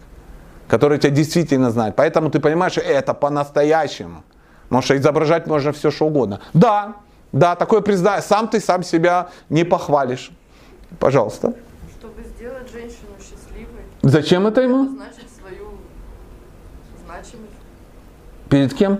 [0.71, 1.97] которые тебя действительно знают.
[1.97, 4.23] Поэтому ты понимаешь, это по-настоящему.
[4.63, 6.39] Потому что изображать можно все, что угодно.
[6.53, 6.93] Да,
[7.31, 8.21] да, такое признание.
[8.21, 10.31] Сам ты сам себя не похвалишь.
[10.99, 11.53] Пожалуйста.
[11.99, 14.87] Чтобы сделать женщину счастливой, Зачем это ему?
[14.89, 15.69] значит свою
[17.05, 17.51] значимость.
[18.49, 18.99] Перед кем?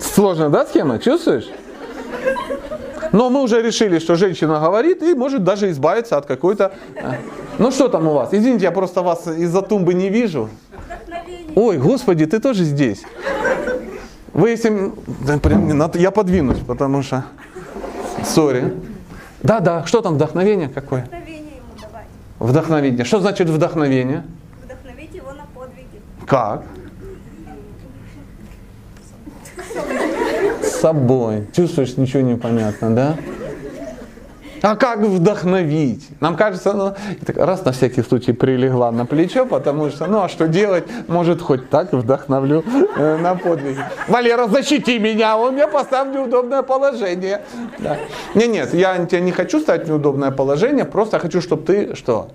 [0.00, 0.98] Сложно, да, схема?
[0.98, 1.48] Чувствуешь?
[3.12, 6.72] Но мы уже решили, что женщина говорит и может даже избавиться от какой-то...
[7.00, 7.16] а.
[7.58, 8.30] Ну что там у вас?
[8.32, 10.48] Извините, я просто вас из-за тумбы не вижу.
[11.54, 13.02] Ой, господи, ты тоже здесь.
[14.32, 14.92] Вы если...
[16.00, 17.24] Я подвинусь, потому что...
[18.24, 18.74] Сори.
[19.42, 21.02] Да-да, что там вдохновение какое?
[21.02, 22.06] Вдохновение ему давать.
[22.40, 23.04] Вдохновение.
[23.04, 24.24] Что значит вдохновение?
[24.64, 26.00] Вдохновить его на подвиги.
[26.26, 26.62] Как?
[30.84, 31.46] Собой.
[31.56, 33.16] Чувствуешь, ничего не понятно, да?
[34.60, 36.08] А как вдохновить?
[36.20, 36.94] Нам кажется, ну,
[37.36, 40.84] раз на всякий случай прилегла на плечо, потому что, ну а что делать?
[41.08, 42.62] Может, хоть так вдохновлю
[42.96, 43.78] э, на подвиги.
[44.08, 47.40] Валера, защити меня, он меня поставил в неудобное положение.
[47.78, 47.96] Да.
[48.34, 52.28] Не, нет, я тебя не хочу ставить в неудобное положение, просто хочу, чтобы ты что?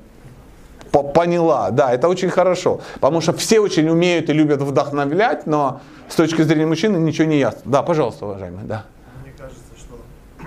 [0.91, 2.81] По- поняла, да, это очень хорошо.
[2.95, 7.39] Потому что все очень умеют и любят вдохновлять, но с точки зрения мужчины ничего не
[7.39, 7.61] ясно.
[7.65, 8.85] Да, пожалуйста, уважаемый, да.
[9.23, 9.95] Мне кажется, что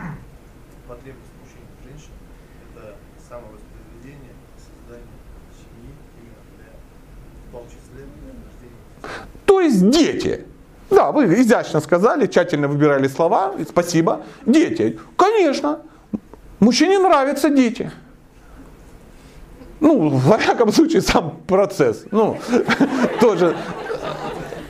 [0.89, 2.11] потребность мужчин и женщин–
[2.75, 2.95] это
[3.29, 5.07] самовоспроизведение, создание
[5.57, 6.73] семьи именно для,
[7.49, 10.47] в том числе для рождения То есть дети.
[10.91, 14.23] Да, вы изящно сказали, тщательно выбирали слова, спасибо.
[14.45, 14.99] Дети.
[15.17, 15.81] Конечно.
[16.61, 17.91] Мужчине нравятся дети.
[19.83, 22.05] Ну, во всяком случае, сам процесс.
[22.13, 22.39] Ну,
[23.21, 23.57] тоже.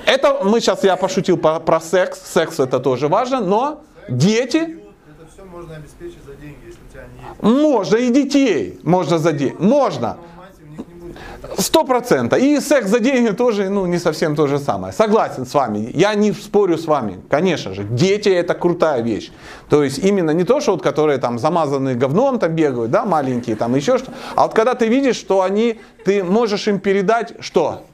[0.06, 2.18] Это мы сейчас, я пошутил про, про секс.
[2.32, 7.02] Секс это тоже важно, но дети Это все можно обеспечить за деньги, если у тебя
[7.02, 7.62] они есть.
[7.62, 11.16] Можно и детей, можно за деньги, можно, Но мать у них не будет.
[11.58, 12.38] Сто процентов.
[12.38, 14.92] И секс за деньги тоже, ну, не совсем то же самое.
[14.92, 17.84] Согласен с вами, я не спорю с вами, конечно же.
[17.84, 19.32] Дети это крутая вещь.
[19.68, 23.56] То есть именно не то, что вот, которые там замазанные говном там бегают, да, маленькие
[23.56, 27.84] там еще что, а вот когда ты видишь, что они, ты можешь им передать что?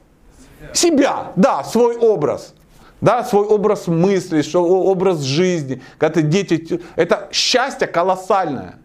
[0.73, 2.53] Себя, да, свой образ.
[3.01, 5.81] Да, свой образ мысли, образ жизни.
[5.97, 8.79] Когда ты дети, это счастье колоссальное.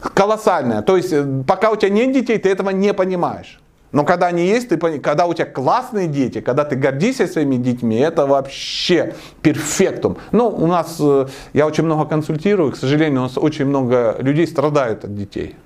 [0.00, 0.82] Колоссальное.
[0.82, 3.60] То есть, э, пока у тебя нет детей, ты этого не понимаешь.
[3.90, 7.56] Но когда они есть, ты пони- когда у тебя классные дети, когда ты гордишься своими
[7.56, 10.18] детьми, это вообще перфектум.
[10.30, 14.46] Ну, у нас, э, я очень много консультирую, к сожалению, у нас очень много людей
[14.46, 15.56] страдают от детей.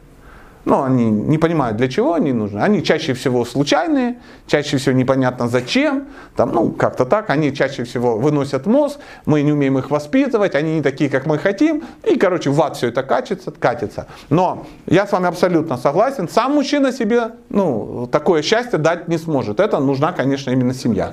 [0.64, 2.60] Ну, они не понимают, для чего они нужны.
[2.60, 6.06] Они чаще всего случайные, чаще всего непонятно зачем.
[6.36, 7.30] Там, ну, как-то так.
[7.30, 11.38] Они чаще всего выносят мозг, мы не умеем их воспитывать, они не такие, как мы
[11.38, 11.82] хотим.
[12.08, 14.06] И, короче, в ад все это катится, катится.
[14.30, 16.28] Но я с вами абсолютно согласен.
[16.28, 19.58] Сам мужчина себе ну, такое счастье дать не сможет.
[19.58, 21.12] Это нужна, конечно, именно семья.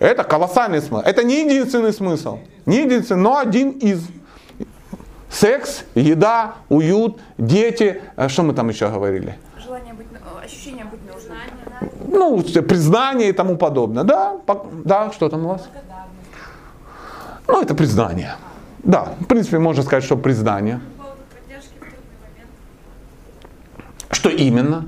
[0.00, 1.04] Это колоссальный смысл.
[1.04, 2.38] Это не единственный смысл.
[2.66, 4.02] Не единственный, но один из.
[5.30, 8.00] Секс, еда, уют, дети.
[8.16, 9.38] Э, Что мы там еще говорили?
[9.62, 11.36] Желание быть, э, ощущение быть нужным.
[12.06, 14.04] Ну, признание и тому подобное.
[14.04, 14.36] Да,
[14.84, 15.68] да, что там у вас?
[17.46, 18.36] Ну, это признание.
[18.78, 20.80] Да, в принципе, можно сказать, что признание.
[24.10, 24.86] Что именно?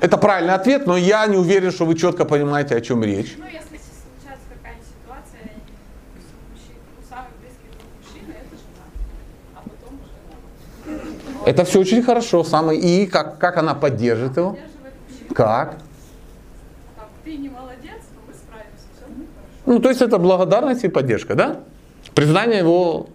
[0.00, 3.36] Это правильный ответ, но я не уверен, что вы четко понимаете, о чем речь.
[3.38, 3.44] Ну,
[11.48, 12.44] Это все очень хорошо.
[12.44, 14.58] Самый, и как, как она поддержит его?
[15.32, 15.78] Как?
[17.24, 19.26] Ты не молодец, но мы справимся.
[19.64, 21.60] Ну, то есть это благодарность и поддержка, да?
[22.14, 23.06] Признание его...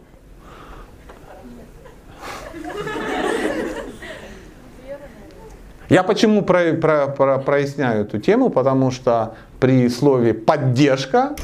[5.90, 11.36] Я почему про, про, про, проясняю эту тему, потому что при слове поддержка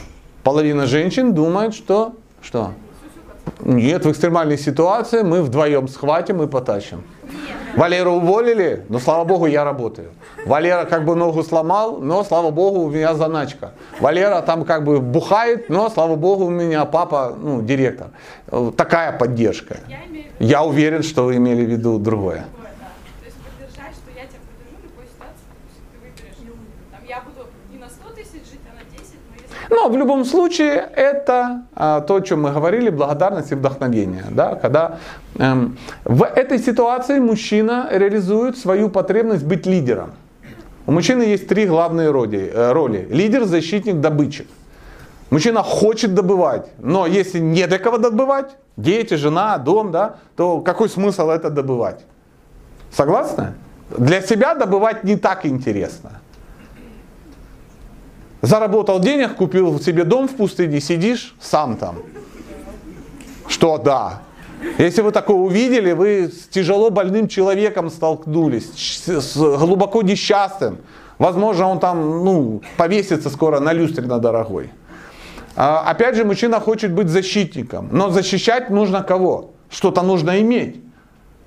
[0.44, 2.74] половина женщин думает, что что?
[3.62, 7.04] Нет, в экстремальной ситуации мы вдвоем схватим и потащим.
[7.76, 10.10] Валеру уволили, но слава богу, я работаю.
[10.45, 13.74] Валера как бы ногу сломал, но слава богу, у меня заначка.
[14.00, 18.08] Валера там как бы бухает, но слава богу, у меня папа, ну, директор.
[18.76, 19.78] Такая поддержка.
[19.88, 20.00] Я
[20.39, 22.45] Я уверен, что вы имели в виду другое.
[22.52, 22.88] другое, да.
[23.20, 26.39] То есть поддержать, что я тебя поддержу в любой ситуации, допустим, ты выберешь.
[26.91, 29.14] Там, я буду не на 100 тысяч жить, а на 10,
[29.70, 33.55] но если Но в любом случае это а, то, о чем мы говорили, благодарность и
[33.55, 34.26] вдохновение.
[34.32, 34.55] Да?
[34.55, 34.97] Когда
[35.38, 40.11] эм, в этой ситуации мужчина реализует свою потребность быть лидером.
[40.88, 42.51] У мужчины есть три главные роли.
[42.53, 43.07] э, роли.
[43.11, 44.47] Лидер, защитник, добытчик.
[45.30, 50.89] Мужчина хочет добывать, но если не до кого добывать, дети, жена, дом, да, то какой
[50.89, 52.03] смысл это добывать?
[52.91, 53.53] Согласны?
[53.95, 56.09] Для себя добывать не так интересно.
[58.42, 61.98] Заработал денег, купил себе дом в пустыне, сидишь сам там.
[63.48, 64.22] Что да.
[64.78, 70.80] Если вы такое увидели, вы с тяжело больным человеком столкнулись, с глубоко несчастным.
[71.18, 74.72] Возможно, он там ну, повесится скоро на люстре на дорогой.
[75.56, 77.90] А, опять же, мужчина хочет быть защитником.
[77.92, 79.52] Но защищать нужно кого?
[79.70, 80.82] Что-то нужно иметь.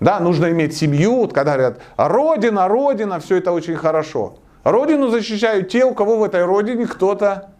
[0.01, 1.16] Да, нужно иметь семью.
[1.16, 4.34] Вот когда говорят, родина, родина, все это очень хорошо.
[4.64, 7.50] Родину защищают те, у кого в этой родине кто-то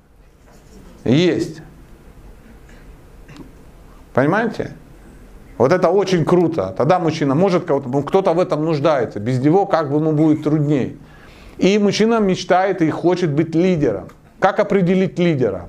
[1.05, 1.63] есть.
[4.15, 4.73] Понимаете?
[5.59, 6.75] Вот это очень круто.
[6.77, 9.21] Тогда мужчина может кого-то, ну, кто-то в этом нуждается.
[9.21, 10.97] Без него как бы ему будет труднее.
[11.59, 14.09] И мужчина мечтает и хочет быть лидером.
[14.39, 15.69] Как определить лидера?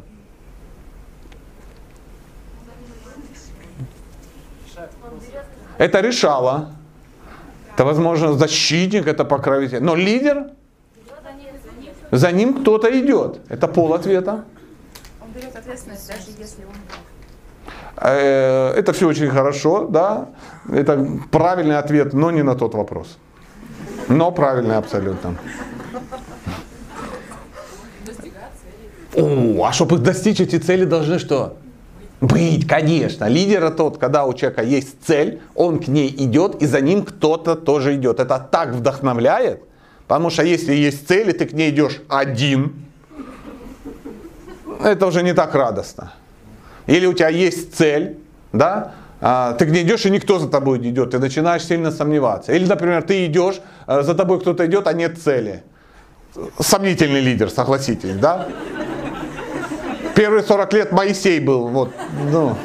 [5.77, 6.71] Это решало.
[7.73, 9.81] Это, возможно, защитник, это покровитель.
[9.81, 10.51] Но лидер,
[12.17, 13.39] за ним кто-то идет.
[13.49, 14.43] Это пол ответа.
[15.21, 16.75] Он берет ответственность, даже если он
[17.97, 20.29] Э, Это все очень хорошо, да.
[20.71, 23.17] Это правильный ответ, но не на тот вопрос.
[24.09, 25.35] Но правильный абсолютно.
[29.15, 31.57] О, а чтобы достичь эти цели, должны что?
[32.19, 33.25] Быть, конечно.
[33.29, 37.03] Лидер это тот, когда у человека есть цель, он к ней идет, и за ним
[37.03, 38.19] кто-то тоже идет.
[38.19, 39.61] Это так вдохновляет,
[40.07, 42.73] потому что если есть цель, и ты к ней идешь один,
[44.83, 46.13] это уже не так радостно.
[46.87, 48.17] Или у тебя есть цель,
[48.51, 51.91] да, а, ты к ней идешь, и никто за тобой не идет, ты начинаешь сильно
[51.91, 52.51] сомневаться.
[52.51, 55.63] Или, например, ты идешь, а за тобой кто-то идет, а нет цели.
[56.59, 58.47] Сомнительный лидер, согласитесь, да?
[60.15, 61.91] Первые 40 лет Моисей был, вот,
[62.31, 62.57] ну.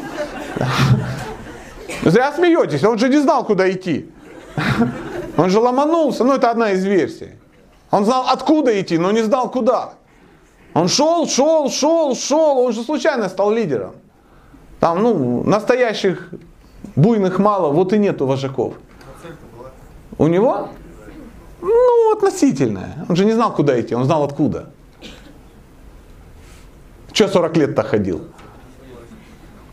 [2.05, 4.11] Зря смеетесь, он же не знал, куда идти.
[5.39, 7.30] Он же ломанулся, ну это одна из версий.
[7.93, 9.95] Он знал, откуда идти, но не знал, куда.
[10.74, 13.93] Он шел, шел, шел, шел, он же случайно стал лидером.
[14.80, 16.30] Там, ну, настоящих
[16.97, 18.74] буйных мало, вот и нету вожаков.
[20.18, 20.70] У него?
[21.62, 23.07] Ну, относительная.
[23.09, 24.70] Он же не знал, куда идти, он знал откуда.
[27.12, 28.22] Че 40 лет-то ходил?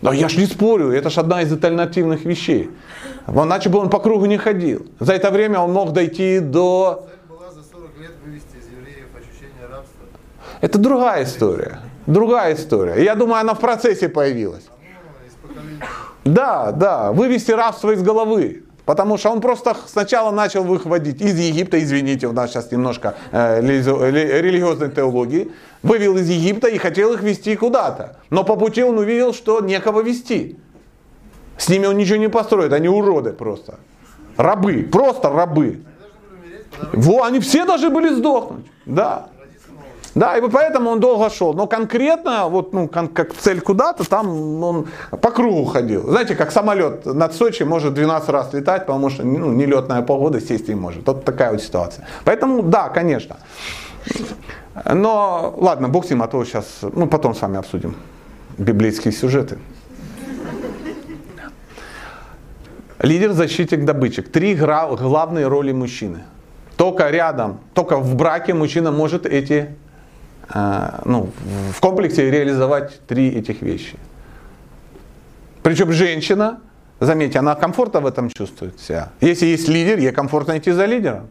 [0.06, 2.70] Да я ж не спорю, это ж одна из альтернативных вещей.
[3.28, 4.86] Иначе бы он по кругу не ходил.
[5.00, 7.08] За это время он мог дойти до...
[7.10, 10.06] Цель была за 40 лет вывести из евреев ощущение рабства.
[10.62, 11.80] Это другая история.
[12.06, 13.04] Другая история.
[13.04, 14.66] Я думаю, она в процессе появилась.
[16.24, 18.65] Да, да, вывести рабство из головы.
[18.86, 23.62] Потому что он просто сначала начал выходить из Египта, извините, у нас сейчас немножко э,
[23.62, 25.52] религиозной теологии,
[25.82, 28.18] вывел из Египта и хотел их вести куда-то.
[28.30, 30.58] Но по пути он увидел, что некого вести.
[31.58, 33.80] С ними он ничего не построит, они уроды просто.
[34.38, 35.82] Рабы, просто рабы.
[36.94, 38.66] Во, они все должны были сдохнуть.
[38.86, 39.30] Да.
[40.16, 41.54] Да, и поэтому он долго шел.
[41.54, 44.88] Но конкретно, вот, ну, кон- как цель куда-то, там он
[45.22, 46.10] по кругу ходил.
[46.10, 50.70] Знаете, как самолет над Сочи может 12 раз летать, потому что ну, нелетная погода сесть
[50.70, 51.06] не может.
[51.06, 52.08] Вот такая вот ситуация.
[52.24, 53.36] Поэтому, да, конечно.
[54.94, 57.96] Но, ладно, бог с ним, а то сейчас, ну, потом с вами обсудим
[58.58, 59.58] библейские сюжеты.
[63.00, 64.32] Лидер, защитник, добытчик.
[64.32, 66.24] Три гра- главные роли мужчины.
[66.78, 69.76] Только рядом, только в браке мужчина может эти,
[70.54, 71.30] ну,
[71.72, 73.98] в комплексе реализовать три этих вещи.
[75.64, 76.60] Причем женщина,
[77.00, 79.10] заметьте, она комфортно в этом чувствует себя.
[79.22, 81.28] Если есть лидер, ей комфортно идти за лидером.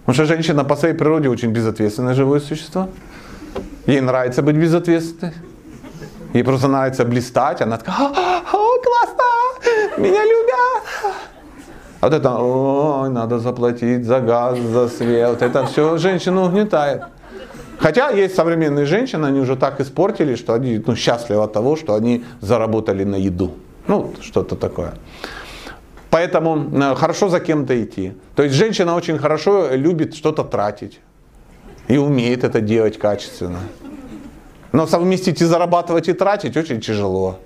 [0.00, 2.88] Потому что женщина по своей природе очень безответственное живое существо.
[3.86, 5.32] Ей нравится быть безответственной.
[6.34, 7.60] Ей просто нравится блистать.
[7.62, 11.14] Она такая, о, классно, меня любят.
[12.00, 15.40] А вот это, ой, надо заплатить за газ, за свет.
[15.40, 17.04] Это все женщину угнетает.
[17.84, 21.94] Хотя есть современные женщины, они уже так испортили, что они ну, счастливы от того, что
[21.94, 23.50] они заработали на еду.
[23.86, 24.94] Ну, что-то такое.
[26.08, 28.14] Поэтому э, хорошо за кем-то идти.
[28.36, 31.00] То есть женщина очень хорошо любит что-то тратить.
[31.86, 33.60] И умеет это делать качественно.
[34.72, 37.38] Но совместить и зарабатывать, и тратить очень тяжело.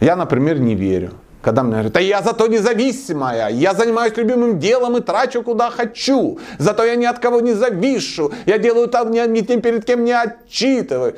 [0.00, 1.12] Я, например, не верю.
[1.46, 6.40] Когда мне говорят, да я зато независимая, я занимаюсь любимым делом и трачу куда хочу,
[6.58, 10.10] зато я ни от кого не завишу, я делаю там, ни, ни перед кем не
[10.10, 11.14] отчитываю.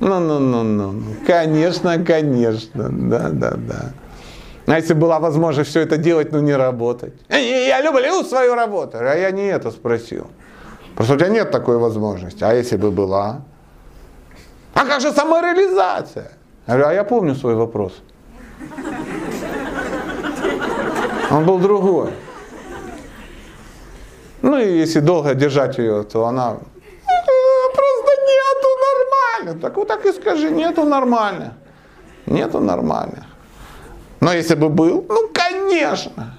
[0.00, 3.92] Ну, ну, ну, ну, ну, конечно, конечно, да, да, да.
[4.66, 7.12] А если была возможность все это делать, но не работать?
[7.28, 10.28] Я люблю свою работу, а я не это спросил.
[10.96, 12.42] Просто у тебя нет такой возможности.
[12.42, 13.42] А если бы была?
[14.72, 16.37] А как же самореализация?
[16.68, 17.92] Я говорю, а я помню свой вопрос.
[21.30, 22.10] Он был другой.
[24.42, 29.60] Ну и если долго держать ее, то она «Э, просто нету нормально.
[29.62, 31.54] Так вот так и скажи, нету нормально.
[32.26, 33.26] Нету нормально.
[34.20, 36.34] Но если бы был, ну конечно.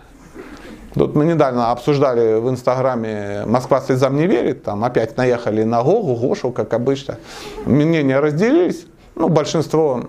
[0.94, 6.16] Тут мы недавно обсуждали в Инстаграме «Москва слезам не верит», там опять наехали на Гогу,
[6.16, 7.18] Гошу, как обычно.
[7.66, 8.86] Мнения разделились.
[9.20, 10.02] Ну, большинство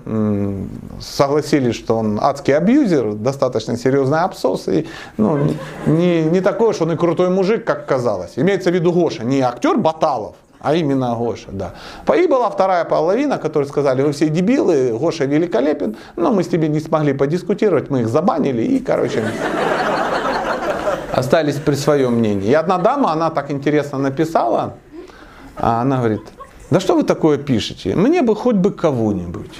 [1.01, 5.37] согласились, что он адский абьюзер, достаточно серьезный абсос, и ну,
[5.85, 8.35] не, не такой уж он и крутой мужик, как казалось.
[8.37, 11.75] Имеется в виду Гоша, не актер Баталов, а именно Гоша, да.
[12.15, 16.69] И была вторая половина, которые сказали, вы все дебилы, Гоша великолепен, но мы с тебе
[16.69, 19.25] не смогли подискутировать, мы их забанили и, короче,
[21.13, 22.49] остались при своем мнении.
[22.49, 24.75] И одна дама, она так интересно написала,
[25.57, 26.23] а она говорит,
[26.71, 27.95] да что вы такое пишете?
[27.97, 29.51] Мне бы хоть бы кого-нибудь.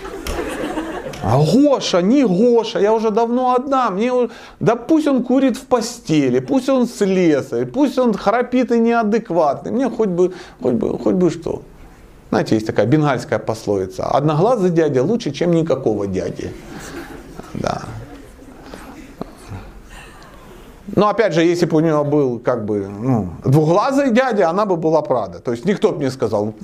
[1.23, 3.91] А Гоша, не Гоша, я уже давно одна.
[3.91, 4.13] Мне,
[4.59, 9.71] да пусть он курит в постели, пусть он слесарь, пусть он храпит и неадекватный.
[9.71, 10.33] Мне хоть бы,
[10.63, 11.63] хоть бы, хоть бы что.
[12.31, 14.07] Знаете, есть такая бенгальская пословица.
[14.07, 16.53] Одноглазый дядя лучше, чем никакого дяди.
[17.55, 17.83] Да.
[20.97, 24.77] Но опять же, если бы у нее был как бы ну, двуглазый дядя, она бы
[24.77, 25.41] была прада.
[25.41, 26.55] То есть никто бы мне сказал,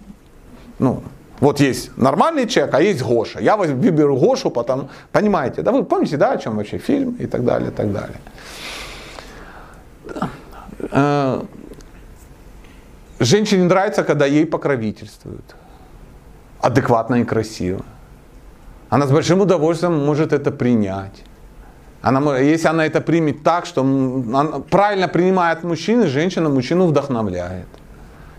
[0.78, 1.02] ну,
[1.40, 3.40] вот есть нормальный человек, а есть Гоша.
[3.40, 7.44] Я выберу Гошу, потому, понимаете, да, вы помните, да, о чем вообще фильм и так
[7.44, 8.20] далее, и так далее.
[10.90, 11.42] Э,
[13.18, 15.54] Женщине нравится, когда ей покровительствуют.
[16.60, 17.84] Адекватно и красиво.
[18.90, 21.24] Она с большим удовольствием может это принять.
[22.02, 27.66] Она, если она это примет так, что она правильно принимает мужчины, женщина мужчину вдохновляет.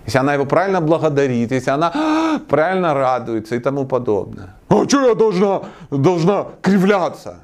[0.08, 4.56] Если она его правильно благодарит, если она «А, правильно радуется и тому подобное.
[4.70, 7.40] А что я должна, должна кривляться?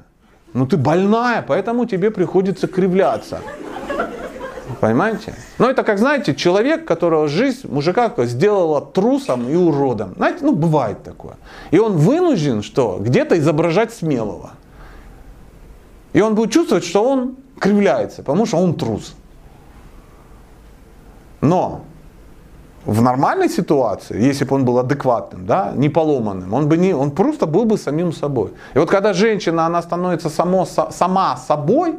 [0.54, 3.40] Ну ты больная, поэтому тебе приходится кривляться.
[4.80, 5.34] Понимаете?
[5.58, 10.14] Ну это как, знаете, человек, которого жизнь мужика сделала трусом и уродом.
[10.16, 11.36] Знаете, ну бывает такое.
[11.70, 12.96] И он вынужден что?
[12.98, 14.52] Где-то изображать смелого.
[16.14, 19.14] И он будет чувствовать, что он кривляется, потому что он трус.
[21.42, 21.82] Но
[22.86, 27.10] в нормальной ситуации, если бы он был адекватным, да, не поломанным, он, бы не, он
[27.10, 28.52] просто был бы самим собой.
[28.74, 31.94] И вот когда женщина, она становится само, сама собой,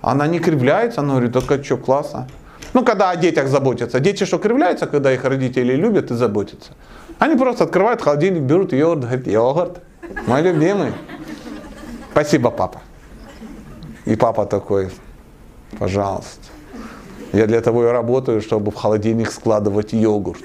[0.00, 2.26] она не кривляется, она говорит, так а что, классно.
[2.72, 4.00] Ну, когда о детях заботятся.
[4.00, 6.72] Дети что, кривляются, когда их родители любят и заботятся?
[7.18, 9.82] Они просто открывают холодильник, берут йогурт, говорят, йогурт,
[10.26, 10.92] мой любимый.
[12.10, 12.80] Спасибо, папа.
[14.06, 14.90] И папа такой,
[15.78, 16.51] пожалуйста.
[17.32, 20.44] Я для того и работаю, чтобы в холодильник складывать йогурт.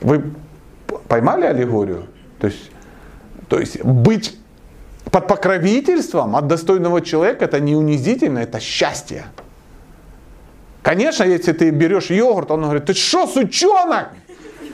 [0.00, 0.32] Вы
[1.06, 2.06] поймали аллегорию?
[2.40, 2.70] То есть,
[3.48, 4.38] то есть быть
[5.10, 9.26] под покровительством от достойного человека это не унизительно, это счастье.
[10.82, 14.08] Конечно, если ты берешь йогурт, он говорит, ты что, сучонок?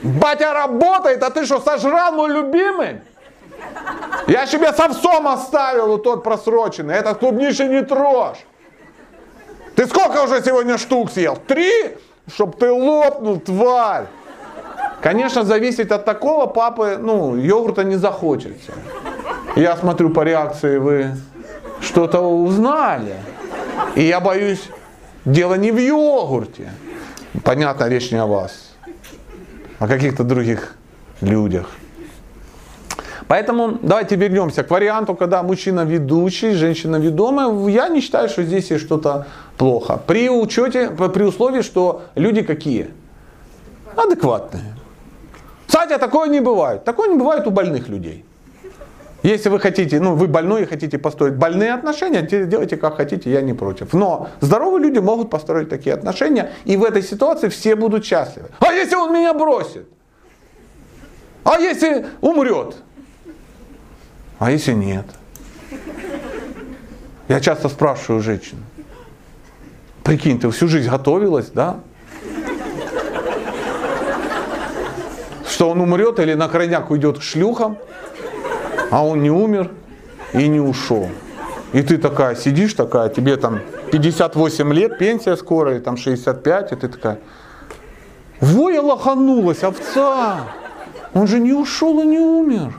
[0.03, 3.01] Батя работает, а ты что, сожрал мой любимый?
[4.27, 6.95] Я себе с оставил вот тот просроченный.
[6.95, 8.45] Этот клубничный не трожь.
[9.75, 11.37] Ты сколько уже сегодня штук съел?
[11.47, 11.71] Три?
[12.33, 14.07] Чтоб ты лопнул, тварь.
[15.01, 18.73] Конечно, зависит от такого папы, ну, йогурта не захочется.
[19.55, 21.11] Я смотрю по реакции, вы
[21.79, 23.15] что-то узнали.
[23.95, 24.69] И я боюсь,
[25.23, 26.71] дело не в йогурте.
[27.43, 28.73] Понятно, речь не о вас.
[29.79, 30.75] О каких-то других
[31.21, 31.69] людях.
[33.27, 37.69] Поэтому давайте вернемся к варианту, когда мужчина ведущий, женщина ведомая.
[37.69, 39.27] Я не считаю, что здесь есть что-то
[39.57, 39.99] плохо.
[40.07, 42.89] При учете, при условии, что люди какие?
[43.95, 44.75] Адекватные.
[45.67, 46.85] Кстати, такое не бывает.
[46.85, 48.23] Такое не бывает у больных людей.
[49.23, 53.29] Если вы хотите, ну вы больной и хотите построить больные отношения, те- делайте как хотите,
[53.31, 53.93] я не против.
[53.93, 58.47] Но здоровые люди могут построить такие отношения, и в этой ситуации все будут счастливы.
[58.59, 59.87] А если он меня бросит?
[61.43, 62.75] А если умрет?
[64.39, 65.05] А если нет?
[67.27, 68.57] Я часто спрашиваю женщин.
[70.03, 71.79] Прикинь, ты всю жизнь готовилась, да?
[75.49, 77.77] Что он умрет или на крайняк уйдет к шлюхам,
[78.91, 79.71] а он не умер
[80.33, 81.09] и не ушел.
[81.73, 83.59] И ты такая сидишь, такая, тебе там
[83.91, 87.19] 58 лет, пенсия скоро, или там 65, и ты такая,
[88.39, 90.45] во, я лоханулась, овца.
[91.13, 92.73] Он же не ушел и не умер.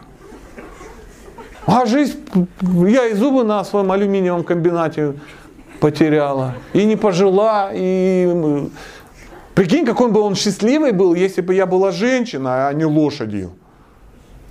[1.69, 2.19] А жизнь,
[2.63, 5.13] я и зубы на своем алюминиевом комбинате
[5.81, 6.55] потеряла.
[6.73, 8.71] И не пожила, и...
[9.55, 13.51] Прикинь, какой бы он счастливый был, если бы я была женщина, а не лошадью.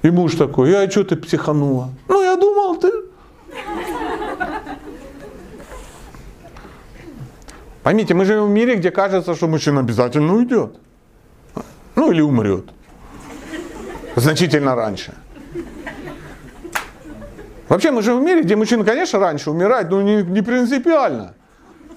[0.03, 1.89] И муж такой, а что ты психанула?
[2.07, 2.91] Ну, я думал, ты...
[7.81, 10.76] Поймите, мы живем в мире, где кажется, что мужчина обязательно уйдет.
[11.95, 12.65] Ну, или умрет.
[14.15, 15.15] Значительно раньше.
[17.69, 21.34] Вообще мы живем в мире, где мужчина, конечно, раньше умирает, но не, не принципиально.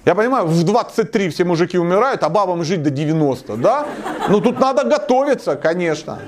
[0.03, 3.85] Я понимаю, в 23 все мужики умирают, а бабам жить до 90, да?
[4.29, 6.19] Ну тут надо готовиться, конечно.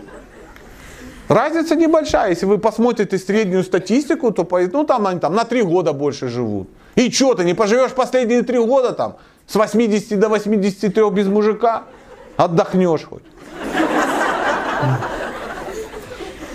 [1.28, 2.30] Разница небольшая.
[2.30, 6.70] Если вы посмотрите среднюю статистику, то ну, там они там, на 3 года больше живут.
[6.96, 9.18] И что, ты не поживешь последние 3 года там
[9.48, 11.84] с 80 до 83 без мужика?
[12.38, 13.24] Отдохнешь хоть.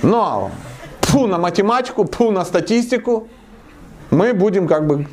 [0.02, 0.51] Но
[1.09, 3.28] фу на математику, фу на статистику.
[4.10, 5.06] Мы будем как бы,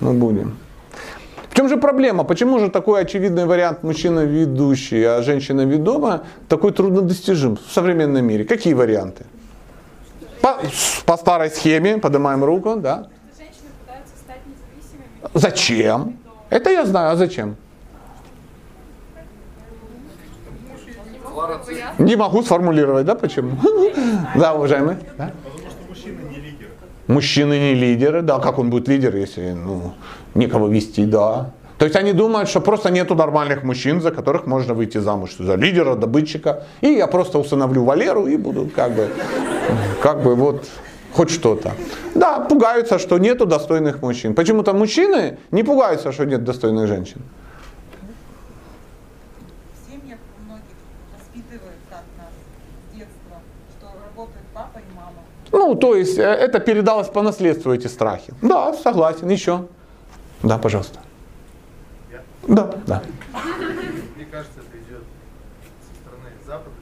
[0.00, 0.56] мы будем.
[1.50, 2.24] В чем же проблема?
[2.24, 8.44] Почему же такой очевидный вариант мужчина ведущий, а женщина ведома такой труднодостижим в современном мире?
[8.44, 9.24] Какие варианты?
[10.40, 10.58] По,
[11.06, 13.06] по старой схеме, поднимаем руку, да.
[13.38, 15.30] Женщины пытаются стать независимыми.
[15.34, 16.16] Зачем?
[16.50, 17.56] Это я знаю, а зачем?
[21.98, 23.52] Не могу сформулировать, да, почему?
[24.36, 24.96] Да, уважаемый.
[25.18, 25.30] Да?
[25.44, 26.70] Потому что мужчины не лидеры.
[27.06, 29.94] Мужчины не лидеры, да, как он будет лидер, если ну,
[30.34, 31.50] некого вести, да.
[31.78, 35.56] То есть они думают, что просто нету нормальных мужчин, за которых можно выйти замуж, за
[35.56, 36.64] лидера, добытчика.
[36.80, 39.08] И я просто усыновлю Валеру и буду как бы,
[40.00, 40.64] как бы вот
[41.12, 41.72] хоть что-то.
[42.14, 44.34] Да, пугаются, что нету достойных мужчин.
[44.34, 47.22] Почему-то мужчины не пугаются, что нет достойных женщин.
[49.72, 50.76] В семьях у многих
[51.18, 52.30] воспитывают так нас
[52.92, 53.40] с детства,
[53.78, 55.22] что работают папа и мама.
[55.54, 58.34] Ну, то есть э, это передалось по наследству, эти страхи.
[58.42, 59.28] Да, согласен.
[59.28, 59.66] Еще.
[60.42, 60.98] Да, пожалуйста.
[62.10, 62.22] Я?
[62.48, 63.02] Да, да.
[64.16, 65.04] Мне кажется, это идет
[65.86, 66.74] со стороны Запада,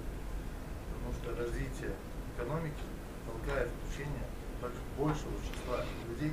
[0.88, 1.90] потому что развитие
[2.34, 2.82] экономики
[3.26, 4.24] толкает включение
[4.62, 6.32] больш- большего числа людей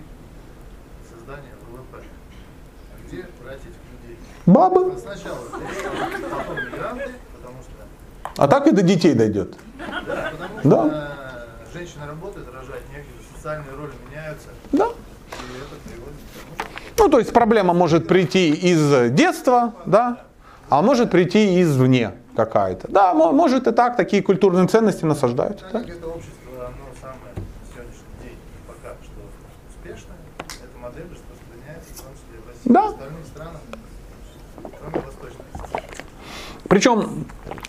[1.03, 1.97] в создание ВВП.
[2.01, 4.17] А где брать этих людей?
[4.45, 4.97] Бабы.
[4.97, 5.83] Сначала здесь,
[6.31, 9.57] потом мигранты, потому что, А так и до детей дойдет.
[9.77, 11.28] да, потому что Да.
[11.73, 14.85] Женщина работает, рожает негде, социальные роли меняются, Да.
[14.85, 14.89] и
[15.57, 20.23] это приводит к тому, что Ну, то есть проблема может прийти из детства, да,
[20.69, 22.87] а может прийти извне какая-то.
[22.89, 25.65] Да, мо- может и так, такие культурные ценности насаждаются.
[25.71, 25.79] Да.
[25.81, 27.33] это общество, оно самое
[27.73, 28.37] сегодняшний день
[28.67, 29.21] пока что
[29.69, 32.81] успешное, эта модель распространяется в том числе в России, Да.
[32.81, 33.61] в остальных странах,
[34.79, 35.83] кроме восточных.
[36.67, 37.25] Причем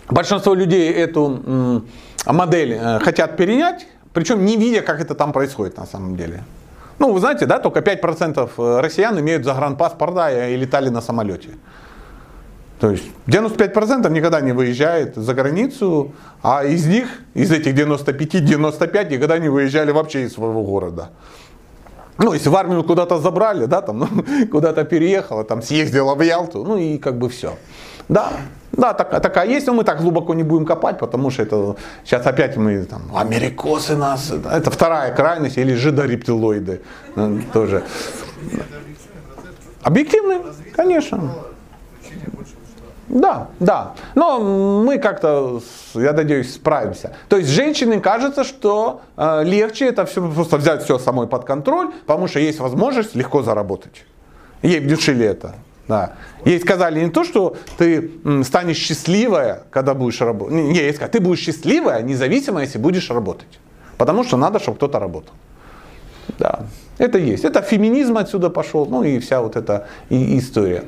[0.09, 1.83] большинство людей эту
[2.25, 6.43] модель э, хотят перенять, причем не видя, как это там происходит на самом деле.
[6.99, 11.49] Ну, вы знаете, да, только 5% россиян имеют загранпаспорта и летали на самолете.
[12.79, 19.11] То есть 95% никогда не выезжает за границу, а из них, из этих 95, 95
[19.11, 21.09] никогда не выезжали вообще из своего города.
[22.17, 26.63] Ну, если в армию куда-то забрали, да, там, ну, куда-то переехала, там, съездила в Ялту,
[26.63, 27.55] ну и как бы все.
[28.09, 28.31] Да,
[28.71, 31.75] да, так, такая есть, но мы так глубоко не будем копать, потому что это
[32.05, 36.81] сейчас опять мы там, америкосы нас, это, вторая крайность, или жидорептилоиды
[37.15, 37.83] э, тоже.
[39.83, 40.21] Развитие
[40.75, 41.33] конечно.
[43.07, 43.93] Да, да.
[44.15, 45.61] Но мы как-то,
[45.95, 47.13] я надеюсь, справимся.
[47.27, 51.91] То есть женщине кажется, что э, легче это все просто взять все самой под контроль,
[52.05, 54.05] потому что есть возможность легко заработать.
[54.61, 55.55] Ей внушили это.
[55.87, 56.13] Да.
[56.45, 58.11] Ей сказали не то, что ты
[58.43, 60.53] станешь счастливая, когда будешь работать.
[60.55, 63.59] Не, ей сказали, ты будешь счастливая, независимо, если будешь работать.
[63.97, 65.33] Потому что надо, чтобы кто-то работал.
[66.39, 66.61] Да,
[66.97, 67.43] это есть.
[67.43, 70.83] Это феминизм отсюда пошел, ну и вся вот эта и- история.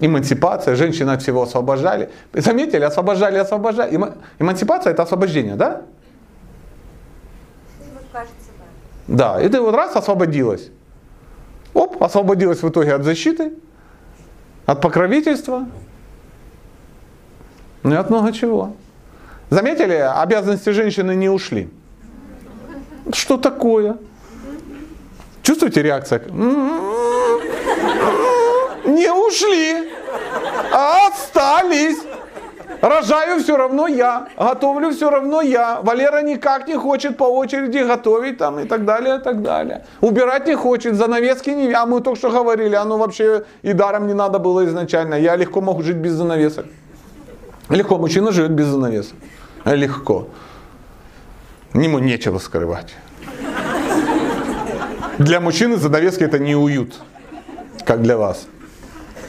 [0.00, 2.10] Эмансипация, женщины от всего освобождали.
[2.32, 3.92] Заметили, освобождали, освобождали.
[3.96, 5.82] Эма- Эмансипация это освобождение, да?
[8.12, 8.50] Кажется,
[9.08, 9.34] да.
[9.36, 10.68] Да, и ты вот раз освободилась.
[11.74, 13.52] Оп, освободилась в итоге от защиты,
[14.68, 15.66] от покровительства,
[17.82, 18.76] ну и от много чего.
[19.48, 21.70] Заметили, обязанности женщины не ушли.
[23.14, 23.96] Что такое?
[25.42, 26.20] Чувствуете реакция?
[28.84, 29.90] Не ушли,
[30.70, 31.96] а остались.
[32.80, 35.80] Рожаю все равно я, готовлю все равно я.
[35.82, 39.84] Валера никак не хочет по очереди готовить там и так далее, и так далее.
[40.00, 41.72] Убирать не хочет, занавески не...
[41.72, 45.14] А мы только что говорили, оно вообще и даром не надо было изначально.
[45.14, 46.66] Я легко могу жить без занавесок.
[47.68, 49.16] Легко, мужчина живет без занавесок.
[49.64, 50.28] Легко.
[51.74, 52.94] Ему нечего скрывать.
[55.18, 56.94] Для мужчины занавески это не уют,
[57.84, 58.46] как для вас.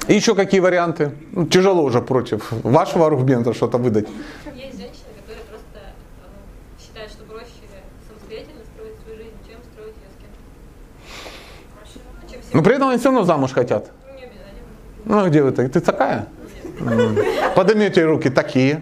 [0.09, 1.11] И еще какие варианты?
[1.33, 4.07] Ну, тяжело уже против вашего аргумента что-то выдать.
[4.55, 7.51] Есть женщины, которые просто ну, считают, что проще
[8.07, 10.09] самостоятельно строить свою жизнь, чем строить ее
[11.85, 11.95] с.
[12.23, 13.91] Ну, чем Но при этом они все равно замуж хотят.
[15.05, 15.13] Ну.
[15.13, 15.71] Ну, а где вы так?
[15.71, 16.27] Ты такая?
[17.55, 18.81] Поднимите руки, такие.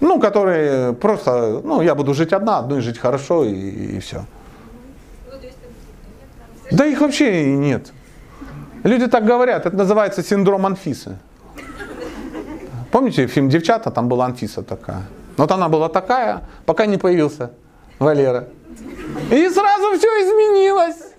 [0.00, 4.24] Ну, которые просто, ну, я буду жить одна, одной жить хорошо и, и все.
[5.30, 5.36] Ну,
[6.70, 7.92] Да их вообще нет.
[8.84, 11.18] Люди так говорят, это называется синдром Анфисы.
[12.90, 15.02] Помните фильм «Девчата», там была Анфиса такая.
[15.36, 17.52] Вот она была такая, пока не появился
[17.98, 18.48] Валера.
[19.30, 21.12] И сразу все изменилось.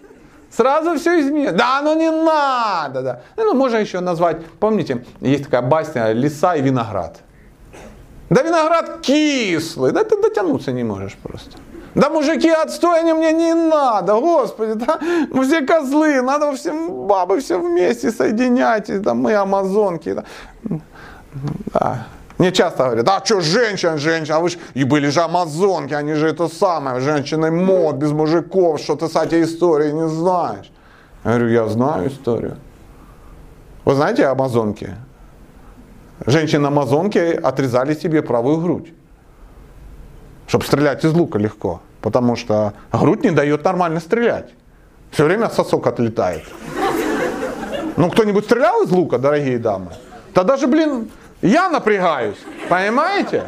[0.52, 1.56] Сразу все изменилось.
[1.56, 3.02] Да, ну не надо.
[3.02, 3.22] Да.
[3.38, 7.22] Ну, можно еще назвать, помните, есть такая басня «Лиса и виноград».
[8.30, 11.58] Да виноград кислый, да ты дотянуться не можешь просто.
[11.96, 15.00] Да мужики, отстой, они мне не надо, господи, да,
[15.30, 20.14] мы все козлы, надо всем бабы все вместе соединять, да, мы амазонки.
[20.14, 20.24] Да.
[21.74, 22.08] Да.
[22.40, 26.14] Мне часто говорят, а что, женщина, женщина, а вы же, и были же амазонки, они
[26.14, 30.72] же это самое, женщины мод, без мужиков, что ты с этой историей не знаешь.
[31.24, 32.58] Я говорю, я знаю историю.
[33.86, 34.96] Вы знаете амазонки?
[36.26, 38.94] Женщины-амазонки отрезали себе правую грудь,
[40.48, 44.50] чтобы стрелять из лука легко, потому что грудь не дает нормально стрелять.
[45.12, 46.44] Все время сосок отлетает.
[47.96, 49.92] Ну, кто-нибудь стрелял из лука, дорогие дамы?
[50.34, 51.12] Да даже, блин,
[51.42, 52.40] я напрягаюсь,
[52.70, 53.44] понимаете?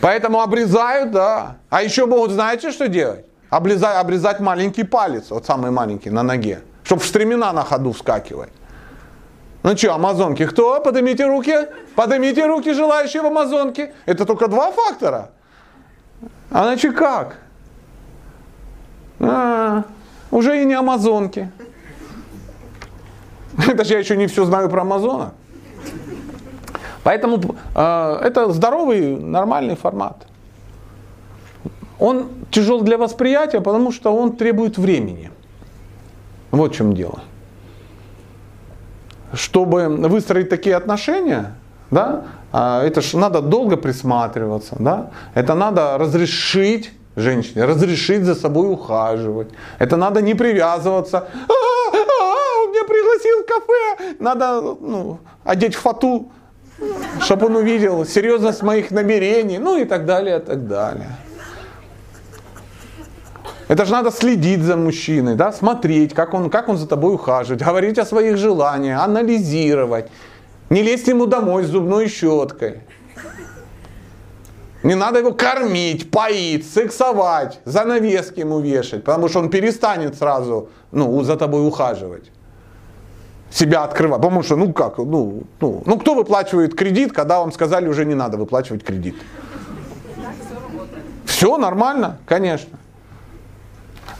[0.00, 1.56] Поэтому обрезают, да.
[1.70, 3.24] А еще могут, знаете, что делать?
[3.48, 8.50] Облизать, обрезать маленький палец, вот самый маленький, на ноге, чтобы в стремена на ходу вскакивать.
[9.62, 10.80] Ну что, амазонки, кто?
[10.80, 11.54] Поднимите руки.
[11.94, 13.92] Поднимите руки, желающие в амазонке.
[14.06, 15.30] Это только два фактора.
[16.50, 17.38] А значит как?
[19.20, 19.84] А,
[20.30, 21.50] уже и не амазонки.
[23.68, 25.32] Это же я еще не все знаю про амазона.
[27.02, 27.40] Поэтому
[27.74, 30.26] э, это здоровый, нормальный формат.
[31.98, 35.30] Он тяжел для восприятия, потому что он требует времени.
[36.50, 37.20] Вот в чем дело
[39.32, 41.54] чтобы выстроить такие отношения,
[41.90, 49.48] да, это же надо долго присматриваться, да, это надо разрешить женщине, разрешить за собой ухаживать,
[49.78, 56.30] это надо не привязываться, а, а, он меня пригласил в кафе, надо ну, одеть фату,
[57.20, 61.10] чтобы он увидел серьезность моих намерений, ну и так далее, и так далее.
[63.68, 67.62] Это же надо следить за мужчиной, да, смотреть, как он, как он за тобой ухаживает,
[67.62, 70.10] говорить о своих желаниях, анализировать.
[70.70, 72.80] Не лезть ему домой с зубной щеткой.
[74.82, 81.22] Не надо его кормить, поить, сексовать, занавески ему вешать, потому что он перестанет сразу ну,
[81.22, 82.30] за тобой ухаживать.
[83.50, 84.22] Себя открывать.
[84.22, 88.14] Потому что, ну как, ну, ну, ну кто выплачивает кредит, когда вам сказали уже не
[88.14, 89.16] надо выплачивать кредит?
[91.26, 92.78] Все нормально, конечно.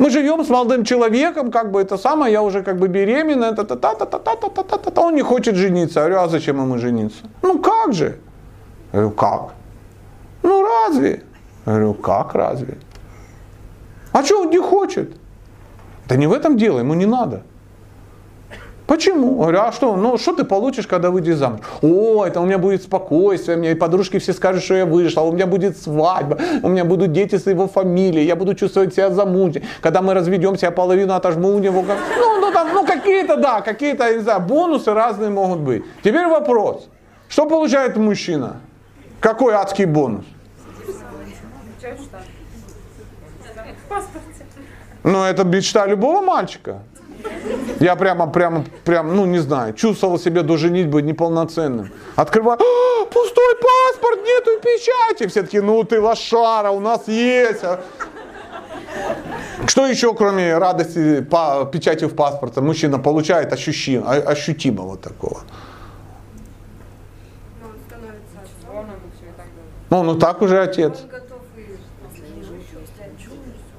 [0.00, 3.64] Мы живем с молодым человеком, как бы это самое, я уже как бы беременна, та
[3.64, 6.00] та та та та та та та та та та он не хочет жениться.
[6.00, 7.24] Я говорю, а зачем ему жениться?
[7.42, 8.16] Ну как же?
[8.92, 9.40] Я говорю, как?
[10.42, 11.20] Ну разве?
[11.66, 12.78] Я говорю, как разве?
[14.12, 15.10] А что он не хочет?
[16.08, 17.42] Да не в этом дело, ему не надо.
[18.90, 19.36] Почему?
[19.36, 19.94] Говорю, а что?
[19.94, 21.60] Ну, что ты получишь, когда выйдешь замуж?
[21.80, 25.20] О, это у меня будет спокойствие, у меня и подружки все скажут, что я вышла,
[25.20, 29.10] у меня будет свадьба, у меня будут дети с его фамилией, я буду чувствовать себя
[29.10, 29.62] замужней.
[29.80, 31.82] Когда мы разведемся, я половину отожму у него.
[31.82, 31.98] Как...
[32.18, 35.84] Ну, ну, там, ну, какие-то, да, какие-то, не знаю, бонусы разные могут быть.
[36.02, 36.88] Теперь вопрос.
[37.28, 38.56] Что получает мужчина?
[39.20, 40.24] Какой адский бонус?
[45.04, 46.80] Ну, это мечта любого мальчика.
[47.80, 51.90] Я прямо, прямо, прямо, ну не знаю, чувствовал себя до женитьбы неполноценным.
[52.16, 55.26] Открываю, «А, пустой паспорт, нету печати.
[55.28, 57.64] Все таки ну ты лошара, у нас есть.
[57.64, 57.80] А
[59.66, 65.40] Что еще, кроме радости по печати в паспорте, мужчина получает ощущи- а- ощутимо вот такого?
[67.86, 68.14] Так далее.
[69.90, 71.00] Ну, ну так уже отец.
[71.02, 71.76] он готов и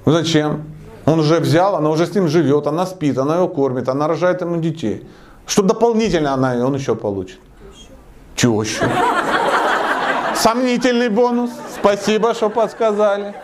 [0.06, 0.71] Ну, Зачем?
[1.12, 4.40] Он уже взял, она уже с ним живет, она спит, она его кормит, она рожает
[4.40, 5.06] ему детей.
[5.46, 7.38] Что дополнительно она, он еще получит?
[8.38, 8.86] Тещу.
[10.36, 11.52] Сомнительный бонус.
[11.78, 13.36] Спасибо, что подсказали.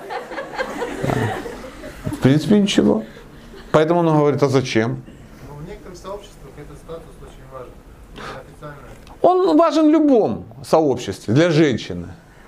[1.04, 2.10] Да.
[2.14, 3.04] В принципе, ничего.
[3.74, 5.04] Поэтому он говорит, а зачем?
[5.50, 7.74] Но в некоторых сообществах этот статус очень важен.
[9.22, 12.08] Он важен в любом сообществе, для женщины.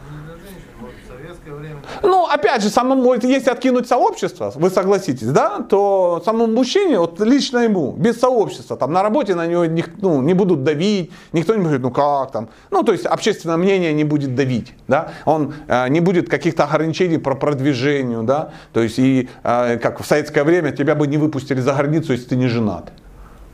[0.10, 0.64] Ну, не для женщин.
[0.80, 6.22] Вот в советское время Ну, опять же, самому, если откинуть сообщество, вы согласитесь, да, то
[6.26, 10.34] самому мужчине, вот лично ему, без сообщества, там на работе на него ник- ну, не
[10.34, 14.36] будут давить, никто не будет, ну как там, ну, то есть общественное мнение не будет
[14.36, 19.78] давить, да, он э, не будет каких-то ограничений по продвижению, да, то есть и э,
[19.78, 22.92] как в советское время тебя бы не выпустили за границу, если ты не женат.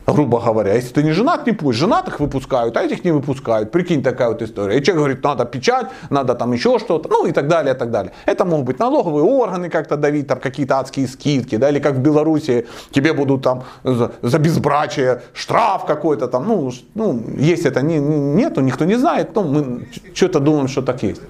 [0.08, 1.80] Грубо говоря, если ты не женат, не пусть.
[1.80, 3.72] Женатых выпускают, а этих не выпускают.
[3.72, 4.78] Прикинь, такая вот история.
[4.78, 7.90] И человек говорит, надо печать, надо там еще что-то, ну и так далее, и так
[7.90, 8.12] далее.
[8.28, 12.00] Это могут быть налоговые органы как-то давить, там какие-то адские скидки, да, или как в
[12.00, 17.98] Беларуси тебе будут там за, за безбрачие штраф какой-то там, ну, ну, есть это, не,
[18.00, 21.22] не- нету, никто не знает, ну, мы что-то думаем, что так есть.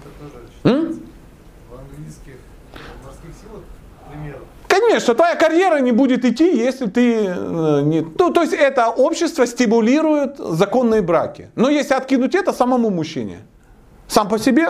[0.63, 0.99] М?
[1.69, 2.39] в английских
[2.73, 3.61] в морских силах,
[4.67, 8.01] к примеру, Конечно, твоя карьера не будет идти, если ты э, не...
[8.01, 11.49] Ну, то есть это общество стимулирует законные браки.
[11.55, 13.39] Но если откинуть это самому мужчине,
[14.07, 14.69] сам по себе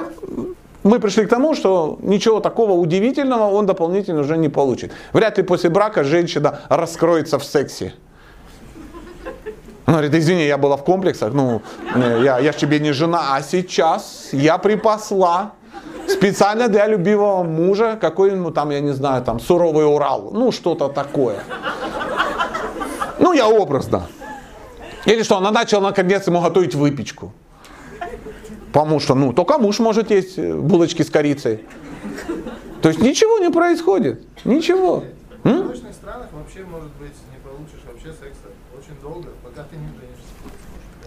[0.84, 4.92] мы пришли к тому, что ничего такого удивительного он дополнительно уже не получит.
[5.14, 7.94] Вряд ли после брака женщина раскроется в сексе.
[9.86, 11.62] Она говорит, извини, я была в комплексах, ну,
[11.96, 15.52] э, я, я ж тебе не жена, а сейчас я припасла
[16.08, 21.40] специально для любимого мужа какой-нибудь там, я не знаю, там, суровый Урал, ну, что-то такое.
[23.20, 24.08] Ну, я образно.
[25.06, 27.32] Или что, она начала наконец ему готовить выпечку.
[28.74, 31.62] Потому что, ну, только муж может есть э, булочки с корицей.
[32.82, 34.22] То есть ничего не происходит.
[34.44, 35.04] Ничего.
[35.44, 39.88] в восточных странах вообще, может быть, не получишь вообще секса очень долго, пока ты не
[39.88, 40.26] женишься.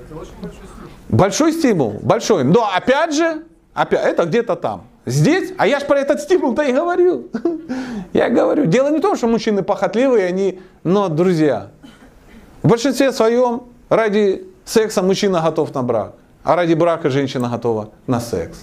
[0.01, 0.91] Это очень большой стимул.
[1.09, 2.45] Большой стимул, большой.
[2.45, 3.45] Но опять же,
[3.83, 4.85] опять, это где-то там.
[5.07, 7.29] Здесь, а я же про этот стимул-то и говорю.
[8.13, 11.71] Я говорю, дело не в том, что мужчины похотливые, они, но, друзья,
[12.63, 18.21] в большинстве своем ради секса мужчина готов на брак, а ради брака женщина готова на
[18.21, 18.59] секс.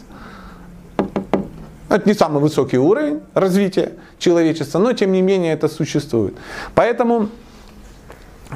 [1.90, 6.34] Это не самый высокий уровень развития человечества, но тем не менее это существует.
[6.74, 7.30] Поэтому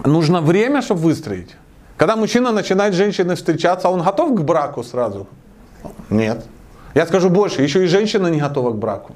[0.06, 1.56] нужно время, чтобы выстроить.
[1.98, 5.28] Когда мужчина начинает с женщиной встречаться, он готов к браку сразу?
[6.10, 6.46] Нет.
[6.96, 9.14] Я скажу больше, еще и женщина не готова к браку.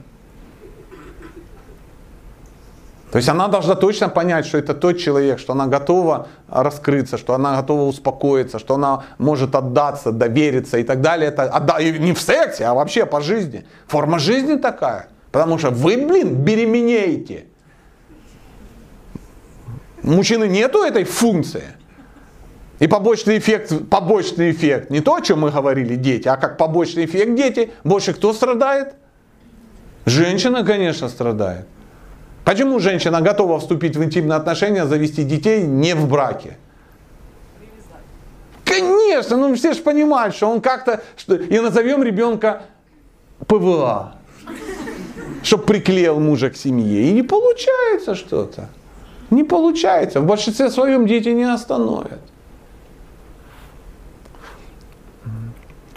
[3.11, 7.35] То есть она должна точно понять, что это тот человек, что она готова раскрыться, что
[7.35, 11.27] она готова успокоиться, что она может отдаться, довериться и так далее.
[11.27, 13.65] Это отда- и не в сексе, а вообще по жизни.
[13.85, 15.09] Форма жизни такая.
[15.31, 17.45] Потому что вы, блин, беременеете.
[20.01, 21.63] У мужчины нету этой функции.
[22.83, 27.05] И побочный эффект, побочный эффект, не то, о чем мы говорили, дети, а как побочный
[27.05, 28.95] эффект дети, больше кто страдает?
[30.05, 31.65] Женщина, конечно, страдает.
[32.43, 36.57] Почему женщина готова вступить в интимные отношения, завести детей не в браке?
[38.65, 42.63] Конечно, ну все же понимают, что он как-то, что, и назовем ребенка
[43.47, 44.15] ПВА,
[45.41, 47.03] чтобы приклеил мужа к семье.
[47.03, 48.67] И не получается что-то.
[49.29, 50.19] Не получается.
[50.19, 52.19] В большинстве своем дети не остановят.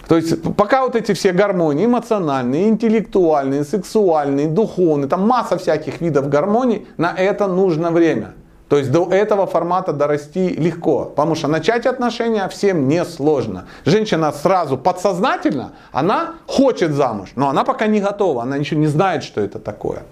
[0.07, 6.29] То есть пока вот эти все гармонии, эмоциональные, интеллектуальные, сексуальные, духовные, там масса всяких видов
[6.29, 8.33] гармоний, на это нужно время.
[8.69, 13.67] То есть до этого формата дорасти легко, потому что начать отношения всем не сложно.
[13.85, 19.23] Женщина сразу подсознательно, она хочет замуж, но она пока не готова, она еще не знает,
[19.23, 20.03] что это такое.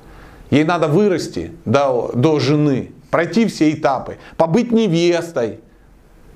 [0.52, 5.60] Ей надо вырасти до, до жены, пройти все этапы, побыть невестой.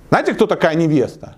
[0.09, 1.35] Знаете, кто такая невеста?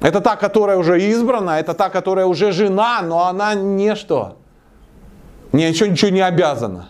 [0.00, 4.36] Это та, которая уже избрана, это та, которая уже жена, но она не что?
[5.52, 6.88] Ни еще ничего не обязана.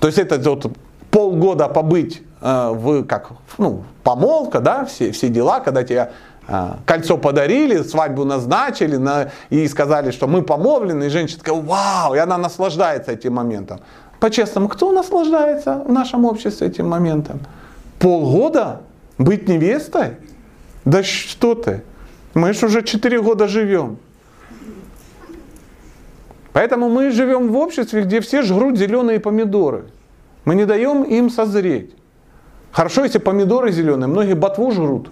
[0.00, 0.72] То есть это вот
[1.10, 6.12] полгода побыть э, в, как, ну, помолвка, да, все, все дела, когда тебе
[6.48, 12.14] э, кольцо подарили, свадьбу назначили на, и сказали, что мы помолвлены, и женщина такая, вау,
[12.14, 13.80] и она наслаждается этим моментом.
[14.18, 17.40] По-честному, кто наслаждается в нашем обществе этим моментом?
[17.98, 18.80] Полгода
[19.18, 20.16] быть невестой?
[20.84, 21.82] Да что ты?
[22.34, 23.98] Мы же уже 4 года живем.
[26.52, 29.86] Поэтому мы живем в обществе, где все жрут зеленые помидоры.
[30.44, 31.94] Мы не даем им созреть.
[32.70, 35.10] Хорошо, если помидоры зеленые, многие ботву жрут.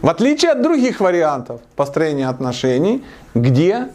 [0.00, 3.02] В отличие от других вариантов построения отношений,
[3.34, 3.88] где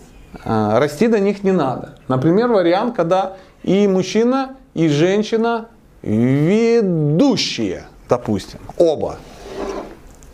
[0.44, 2.00] э, расти до них не надо.
[2.08, 5.68] Например, вариант, когда и мужчина, и женщина
[6.02, 9.18] ведущие, допустим, оба.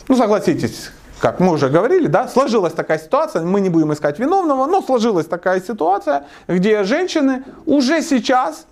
[0.08, 4.68] Ну, согласитесь, как мы уже говорили, да, сложилась такая ситуация, мы не будем искать виновного,
[4.68, 8.68] но сложилась такая ситуация, где женщины уже сейчас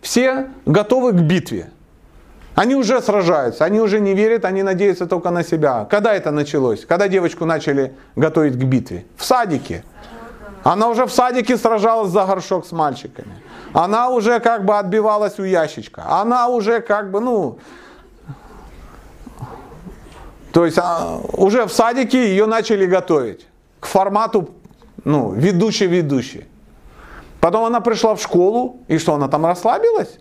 [0.00, 1.70] все готовы к битве.
[2.54, 5.86] Они уже сражаются, они уже не верят, они надеются только на себя.
[5.90, 6.86] Когда это началось?
[6.86, 9.04] Когда девочку начали готовить к битве?
[9.16, 9.84] В садике.
[10.64, 13.34] Она уже в садике сражалась за горшок с мальчиками.
[13.76, 16.02] Она уже как бы отбивалась у ящичка.
[16.08, 17.58] Она уже как бы, ну,
[20.50, 23.46] то есть а, уже в садике ее начали готовить
[23.78, 24.48] к формату,
[25.04, 26.46] ну, ведущий-ведущий.
[27.38, 30.20] Потом она пришла в школу, и что, она там расслабилась?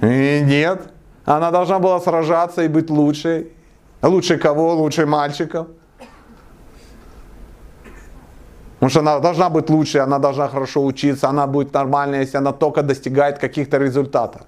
[0.00, 0.92] И нет.
[1.24, 3.52] Она должна была сражаться и быть лучшей.
[4.02, 4.76] Лучше кого?
[4.76, 5.66] Лучше мальчиков.
[8.78, 12.52] Потому что она должна быть лучше, она должна хорошо учиться, она будет нормальной, если она
[12.52, 14.42] только достигает каких-то результатов.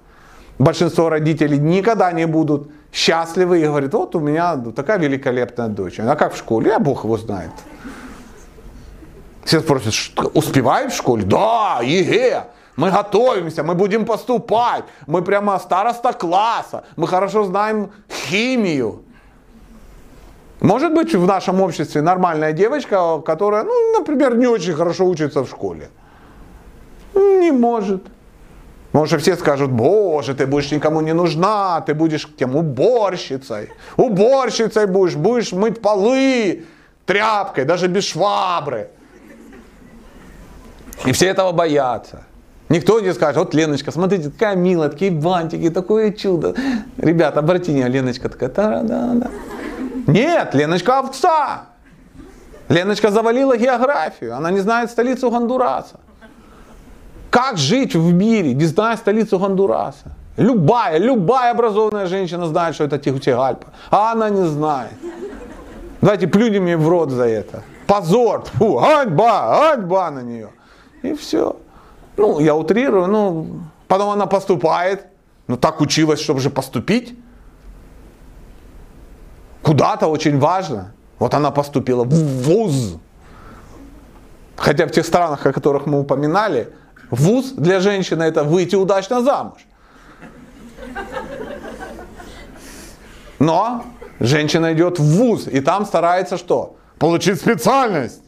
[0.57, 5.99] Большинство родителей никогда не будут счастливы и говорят, вот у меня такая великолепная дочь.
[5.99, 6.73] А как в школе?
[6.73, 7.51] А Бог его знает.
[9.43, 9.93] Все спросят,
[10.33, 11.23] успевает в школе?
[11.23, 12.43] Да, ЕГЭ.
[12.77, 14.85] Мы готовимся, мы будем поступать.
[15.07, 16.83] Мы прямо староста класса.
[16.95, 19.03] Мы хорошо знаем химию.
[20.61, 25.49] Может быть в нашем обществе нормальная девочка, которая, ну, например, не очень хорошо учится в
[25.49, 25.89] школе?
[27.15, 28.03] Не может.
[28.91, 33.69] Потому что все скажут, боже, ты будешь никому не нужна, ты будешь тем уборщицей.
[33.97, 36.65] Уборщицей будешь, будешь мыть полы
[37.07, 38.89] тряпкой, даже без швабры.
[41.05, 42.25] И все этого боятся.
[42.69, 46.53] Никто не скажет, вот Леночка, смотрите, такая милая, такие бантики, такое чудо.
[46.97, 49.31] Ребята, обратите внимание, Леночка такая, та да да
[50.11, 51.65] Нет, Леночка овца.
[52.69, 55.99] Леночка завалила географию, она не знает столицу Гондураса.
[57.29, 60.15] Как жить в мире, не зная столицу Гондураса?
[60.37, 64.93] Любая, любая образованная женщина знает, что это Тегутегальпа, а она не знает.
[66.01, 67.63] Давайте плюнем ей в рот за это.
[67.87, 70.49] Позор, фу, ганьба, ганьба на нее.
[71.03, 71.57] И все.
[72.17, 73.47] Ну, я утрирую, ну,
[73.87, 75.05] потом она поступает.
[75.47, 77.17] Ну, так училась, чтобы же поступить.
[79.61, 80.93] Куда-то очень важно.
[81.19, 82.97] Вот она поступила в ВУЗ.
[84.55, 86.73] Хотя в тех странах, о которых мы упоминали,
[87.09, 89.65] ВУЗ для женщины это выйти удачно замуж.
[93.39, 93.83] Но
[94.19, 96.75] женщина идет в ВУЗ и там старается что?
[96.99, 98.21] Получить специальность,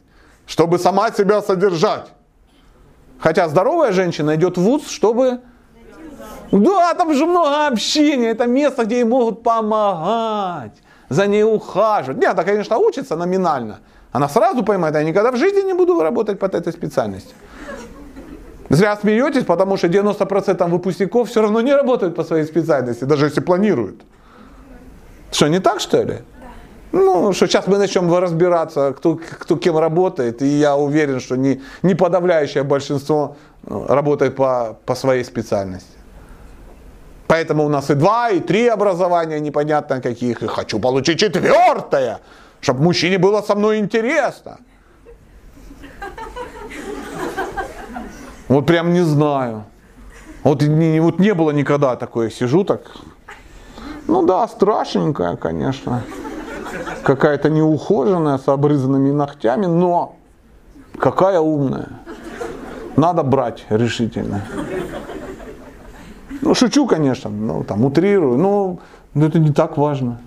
[0.48, 2.08] чтобы сама себя содержать.
[3.20, 5.42] Хотя здоровая женщина идет в ВУЗ, чтобы...
[6.52, 10.74] Да, там же много общения, это место, где ей могут помогать,
[11.14, 12.18] за ней ухаживать.
[12.18, 13.80] Нет, она, конечно, учится номинально.
[14.12, 17.36] Она сразу поймает, я никогда в жизни не буду работать под этой специальностью.
[18.70, 23.42] Зря смеетесь, потому что 90% выпускников все равно не работают по своей специальности, даже если
[23.42, 24.02] планируют.
[25.32, 26.20] Что, не так, что ли?
[26.92, 31.62] Ну, что сейчас мы начнем разбираться, кто, кто кем работает, и я уверен, что не,
[31.82, 35.98] не подавляющее большинство ну, работает по, по своей специальности.
[37.34, 42.20] Поэтому у нас и два, и три образования непонятно каких, и хочу получить четвертое,
[42.62, 44.60] чтобы мужчине было со мной интересно.
[48.48, 49.64] Вот прям не знаю.
[50.44, 52.82] Вот не, вот не было никогда такое, сижу так.
[54.08, 56.04] Ну да, страшненькая, конечно
[57.04, 60.18] какая-то неухоженная, с обрызанными ногтями, но
[61.00, 61.90] какая умная.
[62.96, 64.42] Надо брать решительно.
[66.44, 68.80] Ну, шучу, конечно, ну, там, утрирую, но,
[69.14, 70.20] но это не так важно.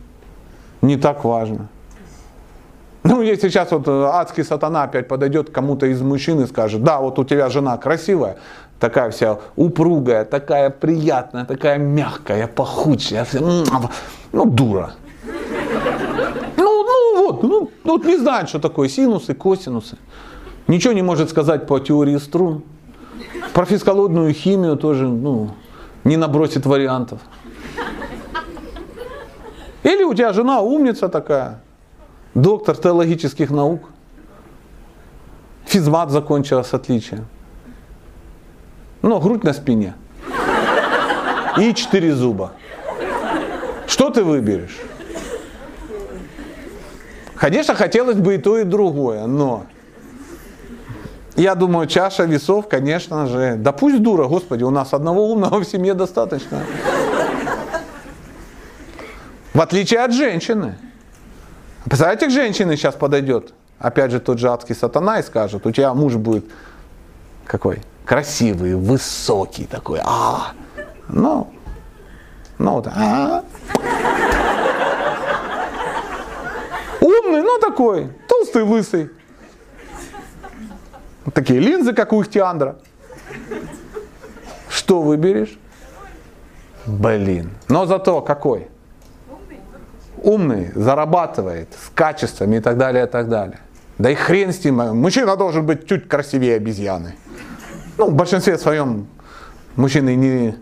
[0.82, 1.68] Не так важно.
[3.02, 7.00] Ну, если сейчас вот э, адский сатана опять подойдет кому-то из мужчин и скажет, да,
[7.00, 8.36] вот у тебя жена красивая,
[8.80, 13.26] такая вся упругая, такая приятная, такая мягкая, пахучая,
[14.32, 14.94] ну, дура
[17.26, 19.96] вот, ну, вот не знает, что такое синусы, косинусы.
[20.68, 22.62] Ничего не может сказать по теории струн.
[23.52, 25.50] Про физколодную химию тоже ну,
[26.06, 27.20] не набросит вариантов.
[29.82, 31.60] Или у тебя жена умница такая,
[32.34, 33.88] доктор теологических наук,
[35.64, 37.26] физмат закончила с отличием.
[39.02, 39.94] Но грудь на спине.
[41.58, 42.52] И четыре зуба.
[43.86, 44.78] Что ты выберешь?
[47.34, 49.66] Конечно, хотелось бы и то, и другое, но
[51.36, 55.64] я думаю, чаша весов, конечно же, да пусть дура, господи, у нас одного умного в
[55.64, 56.62] семье достаточно.
[59.52, 60.76] В отличие от женщины.
[61.84, 65.94] Представляете, к женщине сейчас подойдет, опять же, тот же адский сатана и скажет, у тебя
[65.94, 66.44] муж будет
[67.46, 67.82] какой?
[68.04, 70.52] Красивый, высокий такой, а,
[71.08, 71.48] ну,
[72.58, 73.44] ну вот, а,
[77.00, 79.10] умный, ну такой, толстый, лысый.
[81.34, 82.76] Такие линзы, как у Ихтиандра.
[84.68, 85.58] Что выберешь?
[86.86, 87.50] Блин.
[87.68, 88.68] Но зато какой?
[90.22, 93.58] Умный, зарабатывает, с качествами и так далее, и так далее.
[93.98, 94.76] Да и хрен с ним.
[94.96, 97.16] Мужчина должен быть чуть красивее обезьяны.
[97.98, 99.06] Ну, в большинстве своем
[99.74, 100.56] мужчины не,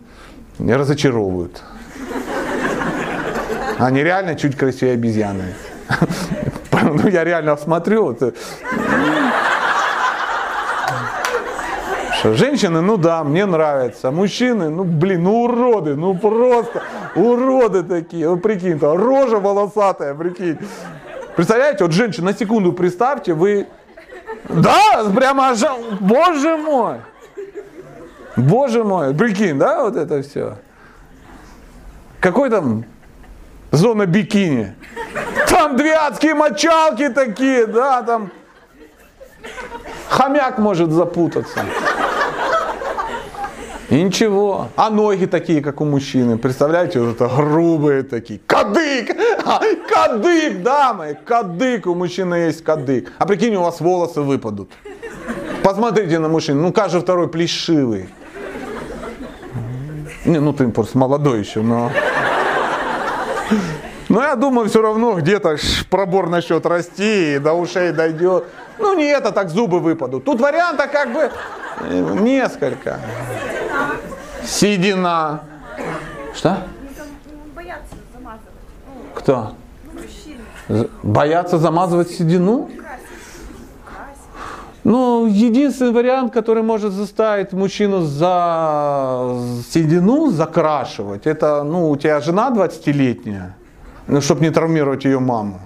[0.58, 1.62] не разочаровывают.
[3.78, 5.54] Они реально чуть красивее обезьяны.
[6.82, 8.04] Ну, я реально смотрю.
[8.04, 8.36] Вот,
[12.24, 14.10] женщины, ну да, мне нравятся.
[14.10, 16.82] Мужчины, ну блин, ну уроды, ну просто
[17.14, 18.28] уроды такие.
[18.28, 20.58] Вот прикинь, то рожа волосатая, прикинь.
[21.36, 23.66] Представляете, вот женщина, на секунду представьте, вы...
[24.48, 25.60] Да, прямо аж...
[26.00, 26.96] Боже мой!
[28.36, 30.56] Боже мой, прикинь, да, вот это все.
[32.20, 32.84] Какой там
[33.70, 34.74] зона бикини?
[35.48, 38.30] Там две адские мочалки такие, да, там
[40.08, 41.60] хомяк может запутаться.
[43.94, 44.70] И ничего.
[44.74, 46.36] А ноги такие, как у мужчины.
[46.36, 48.40] Представляете, вот это грубые такие.
[48.44, 49.16] Кадык!
[49.88, 51.16] Кадык, дамы!
[51.24, 51.86] Кадык!
[51.86, 53.12] У мужчины есть кадык.
[53.18, 54.72] А прикинь, у вас волосы выпадут.
[55.62, 56.62] Посмотрите на мужчину.
[56.62, 58.08] Ну, каждый второй плешивый.
[60.24, 61.92] Не, ну ты просто молодой еще, но...
[64.08, 65.56] Но я думаю, все равно где-то
[65.88, 68.44] пробор начнет расти и до ушей дойдет.
[68.78, 70.24] Ну не это, так зубы выпадут.
[70.24, 71.30] Тут вариантов как бы
[71.80, 72.98] э, несколько.
[74.46, 75.42] Седина.
[76.34, 76.58] Что?
[79.14, 79.54] Кто?
[81.02, 82.70] Боятся замазывать седину?
[84.84, 89.34] Ну, единственный вариант, который может заставить мужчину за
[89.70, 93.56] седину закрашивать, это, ну, у тебя жена 20-летняя,
[94.06, 95.60] ну, чтобы не травмировать ее маму.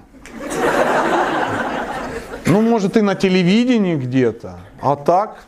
[2.46, 4.60] Ну, может, и на телевидении где-то.
[4.80, 5.47] А так,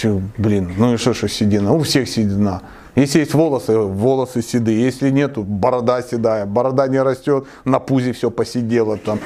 [0.00, 1.72] че, блин, ну и что, что седина?
[1.72, 2.62] У всех седина.
[2.96, 4.82] Если есть волосы, волосы седые.
[4.82, 6.46] Если нету, борода седая.
[6.46, 9.18] Борода не растет, на пузе все посидело там.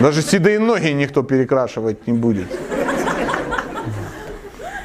[0.00, 2.46] Даже седые ноги никто перекрашивать не будет.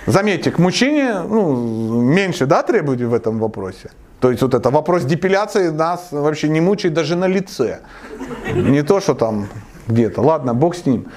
[0.06, 3.92] Заметьте, к мужчине ну, меньше да, требуете в этом вопросе.
[4.20, 7.80] То есть вот это вопрос депиляции нас вообще не мучает даже на лице.
[8.54, 9.48] Не то, что там
[9.88, 10.22] где-то.
[10.22, 11.08] Ладно, бог с ним.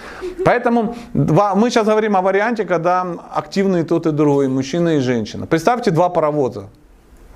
[0.45, 5.47] Поэтому мы сейчас говорим о варианте, когда активны и тот, и другой, мужчина и женщина.
[5.47, 6.69] Представьте два паровоза,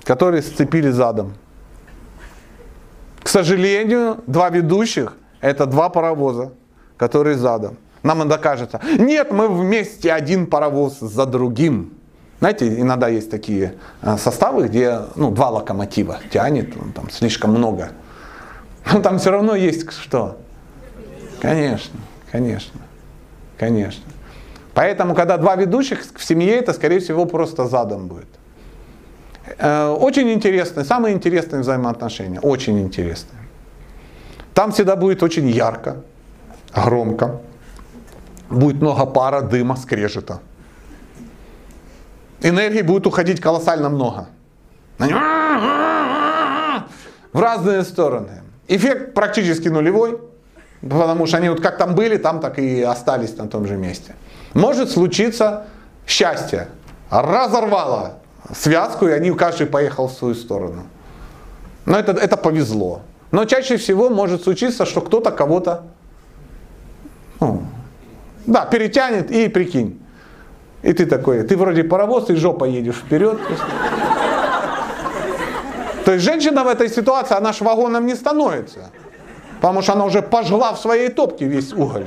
[0.03, 1.33] которые сцепили задом.
[3.21, 6.51] К сожалению, два ведущих– это два паровоза,
[6.97, 7.77] которые задом.
[8.03, 11.93] Нам иногда кажется, нет, мы вместе один паровоз за другим.
[12.39, 17.89] Знаете, иногда есть такие э, составы, где ну, два локомотива тянет, там слишком много.
[18.91, 20.37] Но там все равно есть что?
[21.45, 21.99] Конечно,
[22.31, 22.81] конечно,
[23.59, 24.03] конечно.
[24.73, 28.27] Поэтому, когда два ведущих в семье, это, скорее всего, просто задом будет.
[29.59, 33.39] Э, Очень интересные, самые интересные взаимоотношения, очень интересные.
[34.55, 35.97] Там всегда будет очень ярко,
[36.73, 37.41] громко,
[38.49, 40.39] будет много пара, дыма, скрежета.
[42.41, 44.29] Энергии будет уходить колоссально много.
[47.33, 48.41] В разные стороны.
[48.67, 50.19] Эффект практически нулевой,
[50.89, 54.15] потому что они вот как там были, там так и остались на том же месте.
[54.53, 55.65] Может случиться
[56.07, 56.67] счастье.
[57.09, 58.19] Разорвало
[58.55, 60.83] связку, и они каждый поехал в свою сторону.
[61.85, 63.01] Но это, это повезло.
[63.31, 65.83] Но чаще всего может случиться, что кто-то кого-то
[67.39, 67.63] ну,
[68.45, 70.01] да, перетянет и прикинь.
[70.83, 73.39] И ты такой, ты вроде паровоз, и жопа едешь вперед.
[76.05, 78.91] То есть женщина в этой ситуации, она ж вагоном не становится.
[79.65, 82.05] Потому что она уже пожгла в своей топке весь уголь.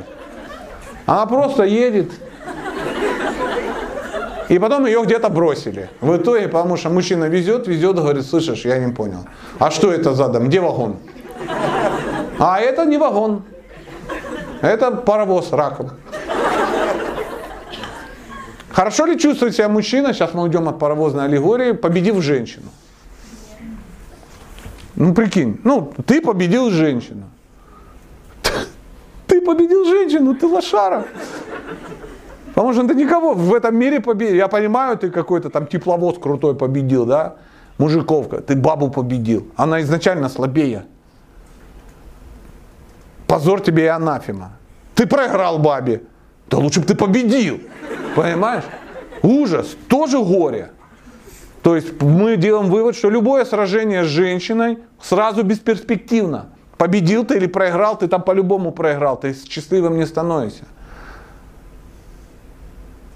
[1.07, 2.13] Она просто едет.
[4.49, 5.91] И потом ее где-то бросили.
[6.01, 9.27] В итоге, потому что мужчина везет, везет, говорит, слышишь, я не понял.
[9.59, 10.47] А что это задом?
[10.47, 10.99] Где вагон?
[12.39, 13.43] А это не вагон.
[14.61, 15.91] Это паровоз раком.
[18.71, 22.69] Хорошо ли чувствует себя мужчина, сейчас мы уйдем от паровозной аллегории, победив женщину?
[24.95, 27.25] Ну прикинь, ну ты победил женщину.
[29.39, 31.07] Ты победил женщину, ты лошара.
[32.49, 34.35] Потому что ты никого в этом мире победил.
[34.35, 37.37] Я понимаю, ты какой-то там тепловоз крутой победил, да?
[37.79, 39.47] Мужиковка, ты бабу победил.
[39.55, 40.87] Она изначально слабее.
[43.29, 44.59] Позор тебе и анафема.
[44.97, 46.03] Ты проиграл бабе.
[46.51, 47.61] Да лучше бы ты победил.
[48.17, 48.65] Понимаешь?
[49.23, 50.73] Ужас, тоже горе.
[51.63, 56.49] То есть мы делаем вывод, что любое сражение с женщиной сразу бесперспективно.
[56.79, 60.65] Победил ты или проиграл, ты там по-любому проиграл, ты счастливым не становишься.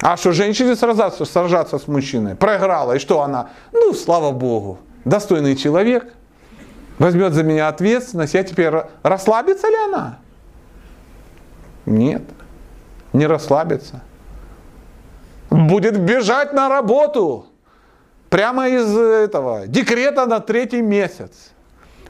[0.02, 2.34] А что женщине сражаться, сражаться с мужчиной?
[2.34, 2.94] Проиграла.
[2.94, 3.50] И что она?
[3.72, 4.80] Ну, слава богу.
[5.04, 6.12] Достойный человек.
[6.98, 8.34] Возьмет за меня ответственность.
[8.34, 8.72] Я теперь...
[9.04, 10.18] Расслабится ли она?
[11.86, 12.22] Нет.
[13.12, 14.02] Не расслабится.
[15.50, 17.46] Будет бежать на работу.
[18.28, 21.52] Прямо из этого декрета на третий месяц.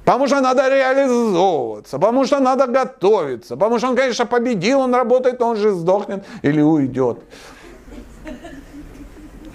[0.04, 5.40] Потому что надо реализовываться, потому что надо готовиться, потому что он, конечно, победил, он работает,
[5.40, 7.18] он же сдохнет или уйдет.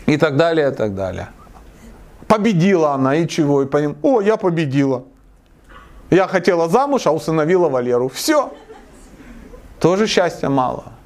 [0.05, 1.29] И так далее, и так далее.
[2.27, 3.63] Победила она, и чего?
[3.63, 3.97] И поним...
[4.01, 5.03] О, я победила.
[6.09, 8.07] Я хотела замуж, а усыновила Валеру.
[8.07, 8.53] Все.
[9.81, 10.96] Тоже счастья мало.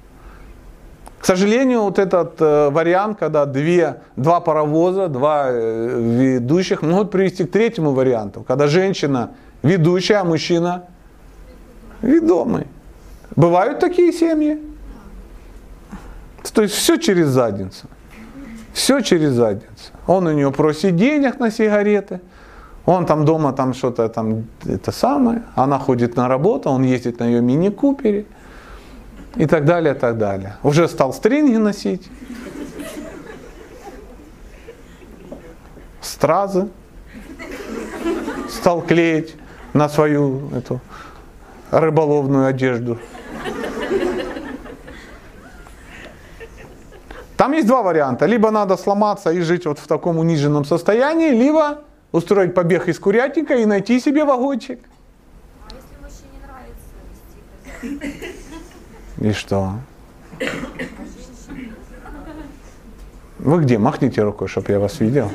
[1.22, 7.44] К сожалению, вот этот э, вариант, когда две, два паровоза, два э, ведущих, могут привести
[7.44, 9.30] к третьему варианту, когда женщина
[9.62, 10.86] ведущая, а мужчина
[12.02, 12.66] ведомый.
[13.36, 14.60] Бывают такие семьи.
[16.54, 17.88] То есть все через задницу.
[18.74, 19.92] Все через задницу.
[20.08, 22.20] Он у нее просит денег на сигареты.
[22.88, 25.44] Он там дома там что-то там это самое.
[25.54, 28.26] Она ходит на работу, он ездит на ее мини-купере.
[29.36, 30.58] И так далее, так далее.
[30.64, 32.10] Уже стал стринги носить.
[36.02, 36.68] Стразы.
[38.50, 39.36] Стал клеить
[39.74, 40.82] на свою эту
[41.72, 43.00] рыболовную одежду.
[47.38, 48.26] Там есть два варианта.
[48.28, 51.82] Либо надо сломаться и жить вот в таком униженном состоянии, либо
[52.12, 54.80] устроить побег из курятника и найти себе вагончик.
[55.68, 58.41] А если мужчине нравится вести?
[59.22, 59.74] И что?
[63.38, 63.78] Вы где?
[63.78, 65.32] Махните рукой, чтобы я вас видел.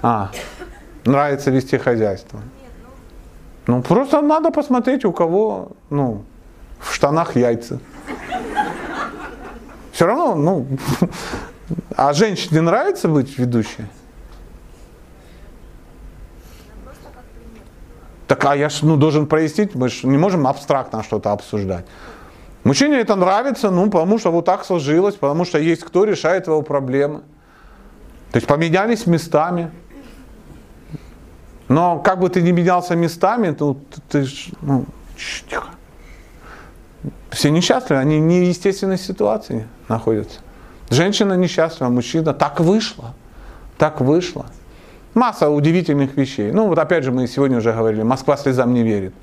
[0.00, 0.30] А,
[1.04, 2.40] нравится вести хозяйство.
[3.66, 6.24] Ну, просто надо посмотреть, у кого, ну,
[6.80, 7.78] в штанах яйца.
[9.92, 10.66] Все равно, ну,
[11.96, 13.84] а женщине нравится быть ведущей?
[18.26, 21.84] Так, а я ж, ну, должен прояснить, мы же не можем абстрактно что-то обсуждать.
[22.64, 26.62] Мужчине это нравится, ну, потому что вот так сложилось, потому что есть кто решает его
[26.62, 27.22] проблемы.
[28.30, 29.70] То есть поменялись местами.
[31.68, 33.76] Но как бы ты ни менялся местами, то
[34.08, 34.84] ты, ж, ну,
[35.48, 35.68] тихо.
[37.30, 40.40] Все несчастливы, они в неестественной ситуации находятся.
[40.90, 42.34] Женщина несчастлива, мужчина.
[42.34, 43.14] Так вышло.
[43.78, 44.46] Так вышло.
[45.14, 46.52] Масса удивительных вещей.
[46.52, 49.14] Ну вот опять же мы сегодня уже говорили, Москва слезам не верит.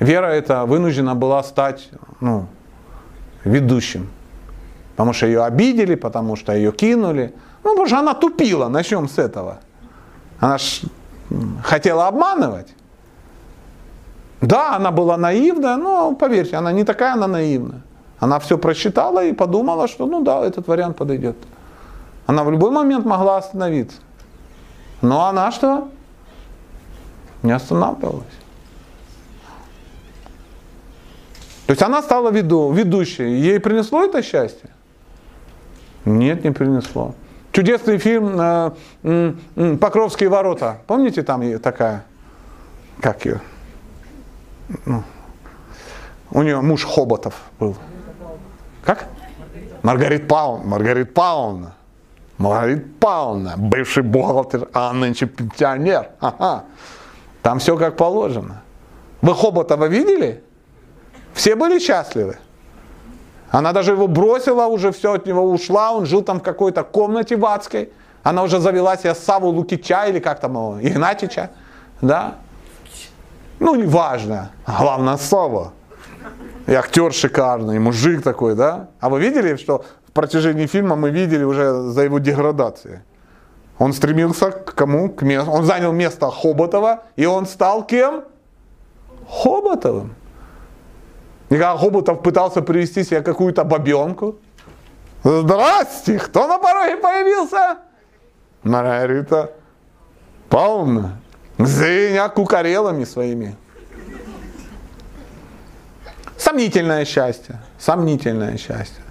[0.00, 1.90] Вера эта вынуждена была стать
[2.20, 2.46] ну,
[3.44, 4.10] ведущим.
[4.96, 7.34] Потому что ее обидели, потому что ее кинули.
[7.62, 9.60] Ну, потому что она тупила, начнем с этого.
[10.40, 10.82] Она ж
[11.62, 12.74] хотела обманывать.
[14.40, 17.82] Да, она была наивная, но поверьте, она не такая, она наивная.
[18.18, 21.36] Она все просчитала и подумала, что ну да, этот вариант подойдет.
[22.26, 23.98] Она в любой момент могла остановиться.
[25.02, 25.88] Но она что?
[27.42, 28.39] Не останавливалась.
[31.70, 33.30] То есть она стала веду, ведущей.
[33.30, 34.70] Ей принесло это счастье?
[36.04, 37.14] Нет, не принесло.
[37.52, 38.36] Чудесный фильм
[39.04, 40.78] э, «Покровские ворота».
[40.88, 42.04] Помните там такая?
[43.00, 43.40] Как ее?
[44.84, 45.04] Ну,
[46.32, 47.76] у нее муж Хоботов был.
[48.82, 49.06] Как?
[49.82, 50.66] Маргарит Павловна.
[50.66, 51.74] Маргарит Павловна.
[52.36, 56.08] Маргарит Павловна, бывший бухгалтер, а нынче пенсионер.
[56.18, 56.64] Ага.
[57.42, 58.60] Там все как положено.
[59.22, 60.42] Вы Хоботова видели?
[61.34, 62.38] Все были счастливы.
[63.50, 67.36] Она даже его бросила, уже все от него ушла, он жил там в какой-то комнате
[67.36, 67.92] в адской.
[68.22, 71.50] Она уже завела себе Саву Лукича или как там его, Игнатича.
[72.00, 72.34] Да?
[73.58, 74.50] Ну, неважно.
[74.66, 75.72] Главное, Сава.
[76.66, 78.88] И актер шикарный, и мужик такой, да?
[79.00, 83.00] А вы видели, что в протяжении фильма мы видели уже за его деградацией?
[83.78, 85.08] Он стремился к кому?
[85.10, 85.50] К месту.
[85.50, 88.24] Он занял место Хоботова, и он стал кем?
[89.28, 90.14] Хоботовым.
[91.50, 94.36] И когда Хоботов пытался привести себе какую-то бабенку,
[95.22, 97.78] Здрасте, кто на пороге появился?
[98.62, 99.52] Маргарита
[100.48, 101.10] Полно.
[101.58, 103.54] Зыня кукарелами своими.
[106.38, 107.60] Сомнительное счастье.
[107.78, 109.04] Сомнительное счастье.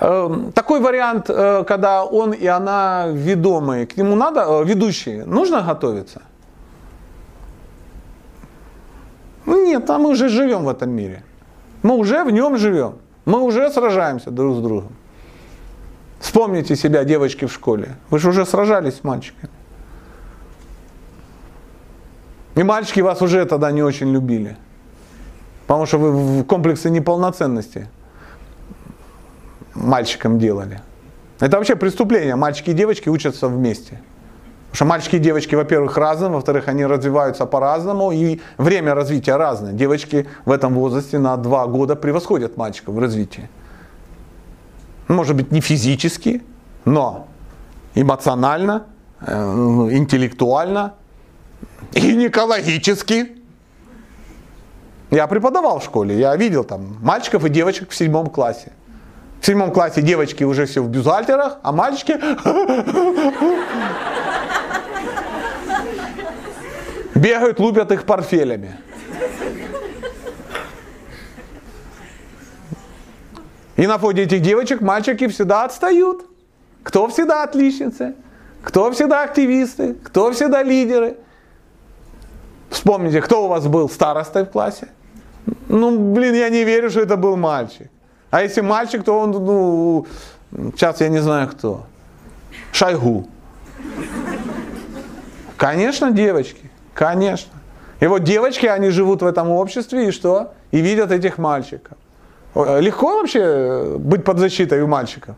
[0.00, 5.62] Эм, Такой вариант, э, когда он и она ведомые, к нему надо, э, ведущие, нужно
[5.62, 6.22] готовиться?
[9.46, 11.22] Ну, Нет, а мы уже живем в этом мире.
[11.82, 12.94] Мы уже в нем живем.
[13.24, 14.92] Мы уже сражаемся друг с другом.
[16.20, 17.96] Вспомните себя, девочки в школе.
[18.10, 19.50] Вы же уже сражались с мальчиками.
[22.54, 24.56] И мальчики вас уже тогда не очень любили.
[25.66, 27.88] Потому что вы в комплексе неполноценности
[29.74, 30.80] мальчикам делали.
[31.40, 32.36] Это вообще преступление.
[32.36, 34.00] Мальчики и девочки учатся вместе.
[34.72, 39.74] Потому что мальчики и девочки, во-первых, разные, во-вторых, они развиваются по-разному, и время развития разное.
[39.74, 43.50] Девочки в этом возрасте на два года превосходят мальчиков в развитии.
[45.08, 46.42] Может быть, не физически,
[46.86, 47.26] но
[47.94, 48.86] эмоционально,
[49.20, 49.34] э,
[49.92, 50.94] интеллектуально,
[51.92, 53.42] гинекологически.
[55.10, 58.72] Я преподавал в школе, я видел там мальчиков и девочек в седьмом классе.
[59.42, 62.12] В седьмом классе девочки уже все в бюстгальтерах, а мальчики
[67.22, 68.76] бегают, лупят их портфелями.
[73.76, 76.26] И на фоне этих девочек мальчики всегда отстают.
[76.82, 78.14] Кто всегда отличницы?
[78.62, 79.94] Кто всегда активисты?
[79.94, 81.16] Кто всегда лидеры?
[82.70, 84.88] Вспомните, кто у вас был старостой в классе?
[85.68, 87.88] Ну, блин, я не верю, что это был мальчик.
[88.30, 90.06] А если мальчик, то он, ну,
[90.74, 91.86] сейчас я не знаю кто.
[92.72, 93.28] Шойгу.
[95.56, 96.71] Конечно, девочки.
[96.94, 97.52] Конечно.
[98.00, 100.54] И вот девочки, они живут в этом обществе, и что?
[100.72, 101.96] И видят этих мальчиков.
[102.54, 105.36] Легко вообще быть под защитой у мальчиков?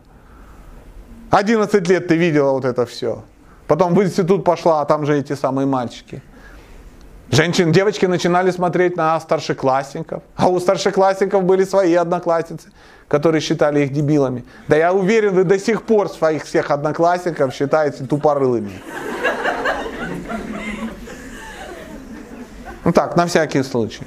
[1.30, 3.22] 11 лет ты видела вот это все.
[3.66, 6.22] Потом в институт пошла, а там же эти самые мальчики.
[7.30, 12.68] Женщины, девочки начинали смотреть на старшеклассников, а у старшеклассников были свои одноклассницы,
[13.08, 14.44] которые считали их дебилами.
[14.68, 18.72] Да я уверен, вы до сих пор своих всех одноклассников считаете тупорылыми.
[22.84, 24.04] Ну так, на всякий случай.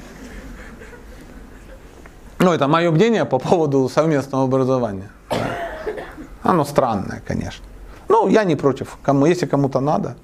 [2.39, 5.09] Ну, это мое мнение по поводу совместного образования.
[6.43, 7.65] Оно странное, конечно.
[8.09, 8.97] Ну, я не против.
[9.01, 10.15] Кому, если кому-то надо.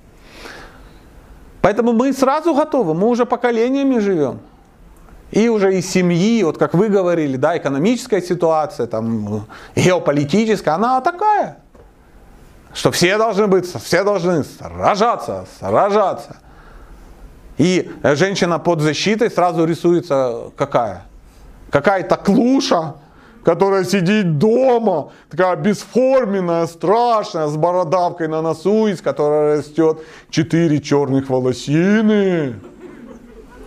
[1.62, 4.40] Поэтому мы сразу готовы, мы уже поколениями живем.
[5.32, 11.58] И уже из семьи, вот как вы говорили, да, экономическая ситуация, там, геополитическая, она такая.
[12.74, 16.38] Что все должны быть, все должны сражаться, сражаться.
[17.58, 21.06] И женщина под защитой сразу рисуется какая?
[21.70, 22.96] Какая-то клуша,
[23.44, 30.00] которая сидит дома, такая бесформенная, страшная, с бородавкой на носу, из которой растет
[30.30, 32.56] четыре черных волосины.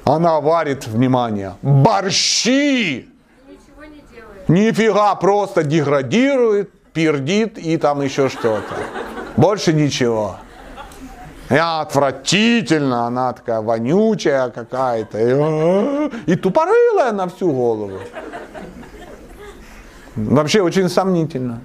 [0.04, 3.08] Она варит, внимание, борщи.
[3.48, 4.48] Ничего не делает.
[4.48, 8.74] Нифига, просто деградирует, пердит и там еще что-то.
[9.36, 10.36] Больше ничего.
[11.48, 16.10] И отвратительно, она такая вонючая какая-то.
[16.26, 17.98] И, и тупорылая на всю голову.
[20.16, 21.60] Вообще очень сомнительно.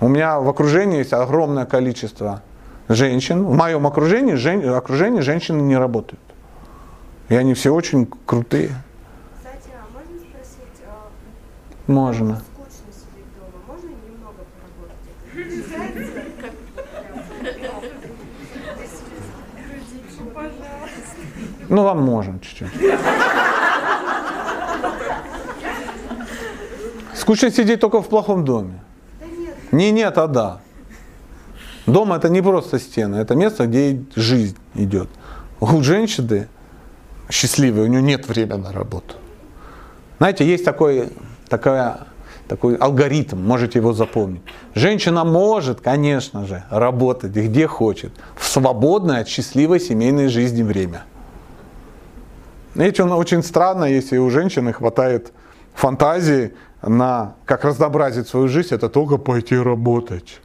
[0.00, 2.42] У меня в окружении есть огромное количество
[2.88, 3.44] женщин.
[3.44, 6.20] В моем окружении, жен, окружении женщины не работают.
[7.28, 8.70] И они все очень крутые.
[9.36, 12.40] Кстати, а можно спросить, а, Можно.
[12.40, 14.44] скучно сидеть дома, можно немного
[15.32, 15.81] поработать?
[21.72, 22.68] Ну, вам можно чуть-чуть.
[27.14, 28.84] Скучно сидеть только в плохом доме.
[29.18, 30.60] Да нет, Не нет, а да.
[31.86, 35.08] Дом это не просто стены, это место, где жизнь идет.
[35.60, 36.48] У женщины
[37.30, 39.14] счастливой, у нее нет времени на работу.
[40.18, 41.08] Знаете, есть такой,
[41.48, 42.00] такая,
[42.48, 44.42] такой алгоритм, можете его запомнить.
[44.74, 51.04] Женщина может, конечно же, работать где хочет, в свободное от счастливой семейной жизни время.
[52.74, 55.32] Он очень странно, если у женщины хватает
[55.74, 60.40] фантазии на как разнообразить свою жизнь, это только пойти работать.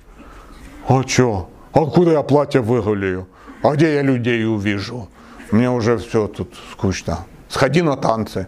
[0.88, 1.50] А чё?
[1.74, 3.28] А куда я платье выгуляю?
[3.64, 5.10] А где я людей увижу?
[5.52, 7.26] Мне уже все тут скучно.
[7.50, 8.48] Сходи на танцы,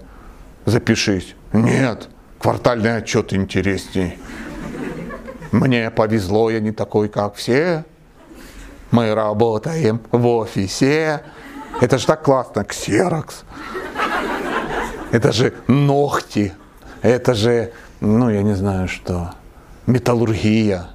[0.66, 1.36] запишись.
[1.54, 4.20] Нет, квартальный отчет интересней.
[5.52, 7.86] Мне повезло, я не такой, как все.
[8.92, 11.22] Мы работаем в офисе.
[11.82, 13.44] Это же так классно, ксерокс.
[15.12, 16.54] Это же ногти.
[17.02, 19.32] Это же, ну, я не знаю что,
[19.88, 20.90] металлургия.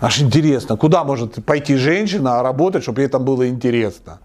[0.00, 4.18] Аж интересно, куда может пойти женщина работать, чтобы ей там было интересно?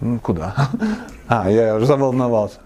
[0.00, 0.54] Ну, куда?
[1.28, 2.58] А, я уже заволновался.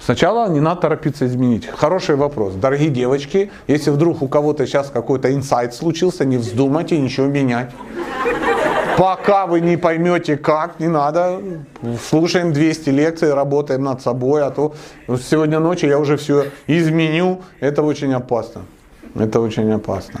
[0.00, 1.66] Сначала не надо торопиться изменить.
[1.66, 2.54] Хороший вопрос.
[2.54, 7.70] Дорогие девочки, если вдруг у кого-то сейчас какой-то инсайт случился, не вздумайте ничего менять.
[8.98, 11.40] Пока вы не поймете как, не надо.
[12.08, 14.74] Слушаем 200 лекций, работаем над собой, а то
[15.30, 17.42] сегодня ночью я уже все изменю.
[17.60, 18.62] Это очень опасно.
[19.14, 20.20] Это очень опасно.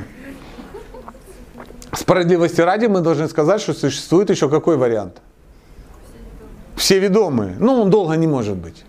[1.92, 5.20] Справедливости ради мы должны сказать, что существует еще какой вариант?
[6.76, 7.56] Все ведомые.
[7.58, 8.84] Ну, он долго не может быть.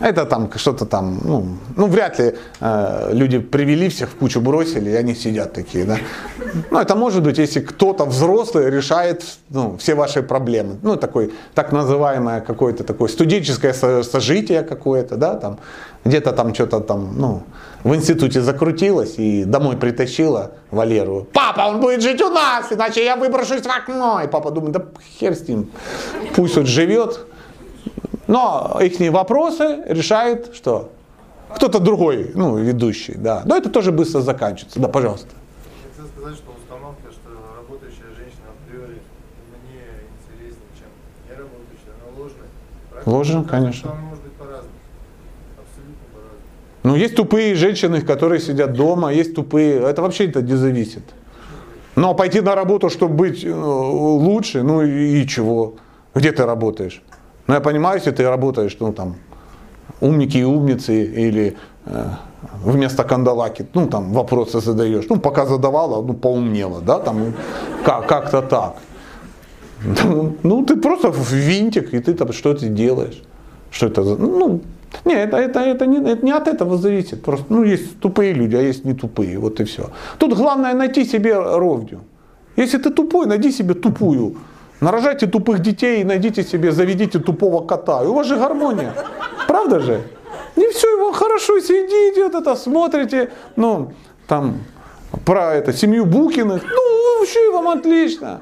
[0.00, 1.46] Это там что-то там, ну,
[1.76, 5.96] ну вряд ли э, люди привели всех в кучу бросили, и они сидят такие, да.
[6.70, 10.76] Ну, это может быть, если кто-то взрослый решает ну, все ваши проблемы.
[10.82, 15.58] Ну, такой, так называемое какое-то такое студенческое сожитие какое-то, да, там,
[16.04, 17.42] где-то там что-то там, ну,
[17.82, 21.26] в институте закрутилось и домой притащила Валеру.
[21.32, 24.20] Папа, он будет жить у нас, иначе я выброшусь в окно.
[24.22, 24.84] И папа думает, да
[25.18, 25.70] хер с ним,
[26.34, 27.26] пусть он живет,
[28.26, 30.90] но их вопросы решает что?
[31.54, 33.42] Кто-то другой, ну, ведущий, да.
[33.44, 34.80] Но это тоже быстро заканчивается.
[34.80, 35.28] Да, пожалуйста.
[35.28, 39.00] Я хотел сказать, что установка, что работающая женщина априори
[39.62, 39.80] мне
[40.18, 40.88] интереснее, чем
[41.24, 42.48] не работающая, она ложная.
[42.90, 43.12] Правильно?
[43.12, 43.90] Ложно, конечно.
[43.90, 44.74] Там может быть по-разному.
[45.56, 46.42] Абсолютно по-разному.
[46.82, 49.80] Ну, есть тупые женщины, которые сидят дома, есть тупые.
[49.80, 51.04] Это вообще это не зависит.
[51.94, 55.76] Но пойти на работу, чтобы быть э, лучше, ну и чего?
[56.14, 57.02] Где ты работаешь?
[57.46, 59.16] Но я понимаю, если ты работаешь, ну там,
[60.00, 61.56] умники и умницы, или
[61.86, 62.04] э,
[62.64, 65.04] вместо кандалаки, ну там вопросы задаешь.
[65.08, 67.34] Ну, пока задавала, ну, поумнела, да, там,
[67.84, 68.74] как, как-то так.
[70.42, 73.22] Ну, ты просто винтик, и ты там что ты делаешь.
[73.70, 74.16] Что это за.
[74.16, 74.60] Ну,
[75.04, 77.22] не, это, это, это, не, это не от этого зависит.
[77.22, 79.38] Просто, ну, есть тупые люди, а есть не тупые.
[79.38, 79.90] Вот и все.
[80.18, 82.00] Тут главное найти себе ровню.
[82.56, 84.36] Если ты тупой, найди себе тупую.
[84.80, 88.02] Нарожайте тупых детей найдите себе, заведите тупого кота.
[88.04, 88.92] И у вас же гармония.
[89.48, 90.02] Правда же?
[90.54, 93.92] Не все его хорошо сидит, идет это, смотрите, ну,
[94.26, 94.60] там,
[95.24, 96.62] про это, семью Букиных.
[96.62, 98.40] Ну, вообще вам отлично.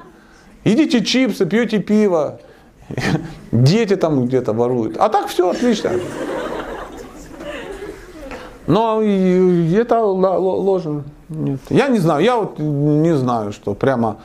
[0.63, 2.39] Едите чипсы, пьете пиво.
[3.51, 4.97] Дети там где-то воруют.
[4.97, 5.91] А так все отлично.
[8.67, 11.03] Но это ложно.
[11.29, 11.59] Нет.
[11.69, 14.17] Я не знаю, я вот не знаю, что прямо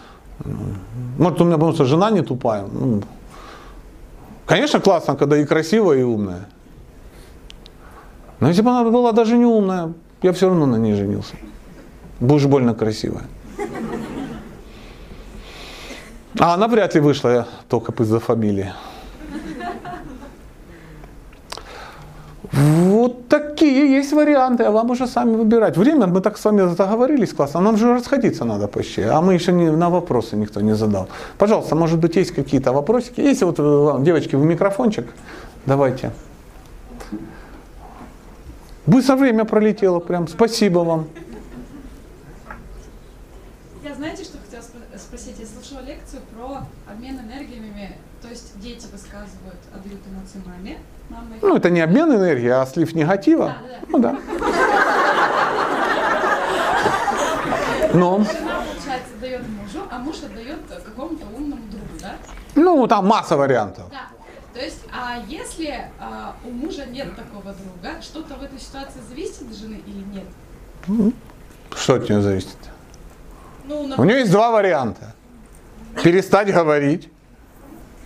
[0.45, 2.67] может, у меня просто жена не тупая.
[2.67, 3.03] Ну,
[4.47, 6.49] конечно, классно, когда и красивая, и умная.
[8.41, 9.93] Но если бы она была даже не умная,
[10.23, 11.35] я все равно на ней женился.
[12.21, 13.25] Будешь больно красивая.
[16.39, 18.73] А она вряд ли вышла только из-за фамилии.
[22.53, 23.29] Вот
[23.61, 25.77] такие есть варианты, а вам уже сами выбирать.
[25.77, 29.35] Время мы так с вами договорились классно, а нам же расходиться надо почти, а мы
[29.35, 31.09] еще не, на вопросы никто не задал.
[31.39, 33.21] Пожалуйста, может быть есть какие-то вопросики?
[33.21, 35.07] Если вот вам, девочки, в микрофончик,
[35.67, 36.11] давайте.
[38.87, 41.07] Быстро время пролетело прям, спасибо вам.
[43.85, 44.63] Я знаете, что хотела
[44.97, 45.39] спросить?
[45.39, 50.79] Я слушала лекцию про обмен энергиями, то есть дети высказывают, отдают эмоции маме,
[51.43, 53.57] ну, это не обмен энергии, а слив негатива.
[53.63, 53.81] Да, да.
[53.89, 54.19] Ну да.
[57.93, 58.19] Но.
[58.19, 62.17] Жена, получается, дает мужу, а муж отдает какому-то умному другу, да?
[62.55, 63.85] Ну, там масса вариантов.
[63.91, 64.09] Да.
[64.53, 69.43] То есть, а если а, у мужа нет такого друга, что-то в этой ситуации зависит
[69.43, 71.15] от жены или нет?
[71.75, 72.59] Что от нее зависит?
[73.65, 74.01] Ну, например...
[74.01, 75.15] У нее есть два варианта.
[76.03, 77.09] Перестать говорить.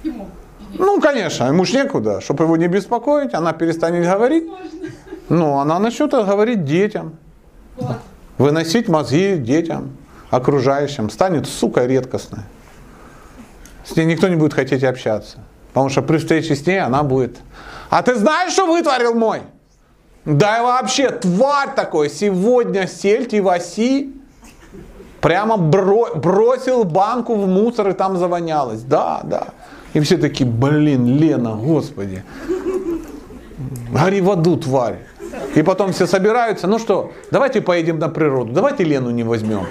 [0.02, 0.28] Ему.
[0.78, 2.20] Ну, конечно, ему ж некуда.
[2.20, 4.44] Чтобы его не беспокоить, она перестанет говорить.
[5.28, 7.16] Ну, она начнет говорить детям.
[8.38, 9.96] Выносить мозги детям,
[10.30, 11.10] окружающим.
[11.10, 12.42] Станет, сука, редкостной.
[13.84, 15.38] С ней никто не будет хотеть общаться.
[15.72, 17.36] Потому что при встрече с ней она будет.
[17.90, 19.42] А ты знаешь, что вытворил мой?
[20.24, 24.14] Да и вообще, тварь такой, сегодня сельти Васи
[25.20, 28.80] прямо бро- бросил банку в мусор и там завонялось.
[28.82, 29.48] Да, да.
[29.94, 32.24] И все таки блин, Лена, господи,
[33.90, 34.98] гори в аду, тварь.
[35.54, 39.66] И потом все собираются, ну что, давайте поедем на природу, давайте Лену не возьмем.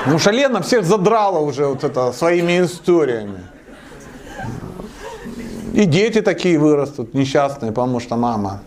[0.00, 3.40] Потому что Лена всех задрала уже вот это своими историями.
[5.72, 8.60] И дети такие вырастут, несчастные, потому что мама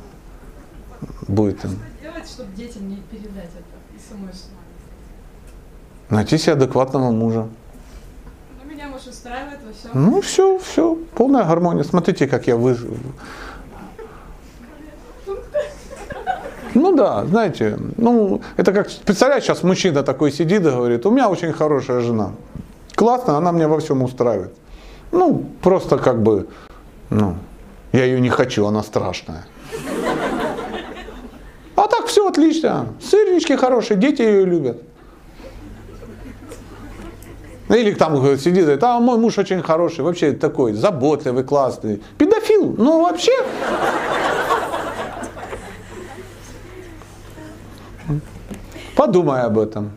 [1.28, 1.72] будет им.
[1.72, 4.50] Что делать, чтобы детям не передать это и самой с
[6.10, 7.48] Найти себе адекватного мужа
[9.30, 9.90] устраивает вы все?
[9.94, 11.84] Ну все, все, полная гармония.
[11.84, 12.98] Смотрите, как я выжил.
[16.76, 21.28] Ну да, знаете, ну это как, представляешь, сейчас мужчина такой сидит и говорит, у меня
[21.30, 22.32] очень хорошая жена.
[22.96, 24.54] Классно, она меня во всем устраивает.
[25.12, 26.48] Ну, просто как бы,
[27.10, 27.36] ну,
[27.92, 29.46] я ее не хочу, она страшная.
[31.76, 32.94] А так все отлично.
[33.02, 34.84] Сырнички хорошие, дети ее любят.
[37.70, 42.02] Или там говорит, сидит, говорит, а мой муж очень хороший, вообще такой, заботливый, классный.
[42.18, 43.32] Педофил, ну вообще.
[48.96, 49.92] Подумай об этом.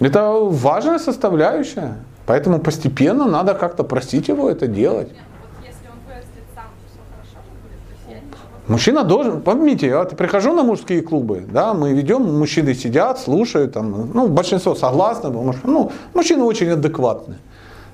[0.00, 1.98] Это важная составляющая.
[2.26, 5.08] Поэтому постепенно надо как-то простить его это делать.
[5.12, 7.80] Нет, вот если он вырастет сам, все хорошо будет.
[7.86, 12.38] То есть я ничего Мужчина должен, помните, я прихожу на мужские клубы, да, мы ведем,
[12.38, 17.36] мужчины сидят, слушают, там, ну, большинство согласны, потому что, ну, мужчины очень адекватны.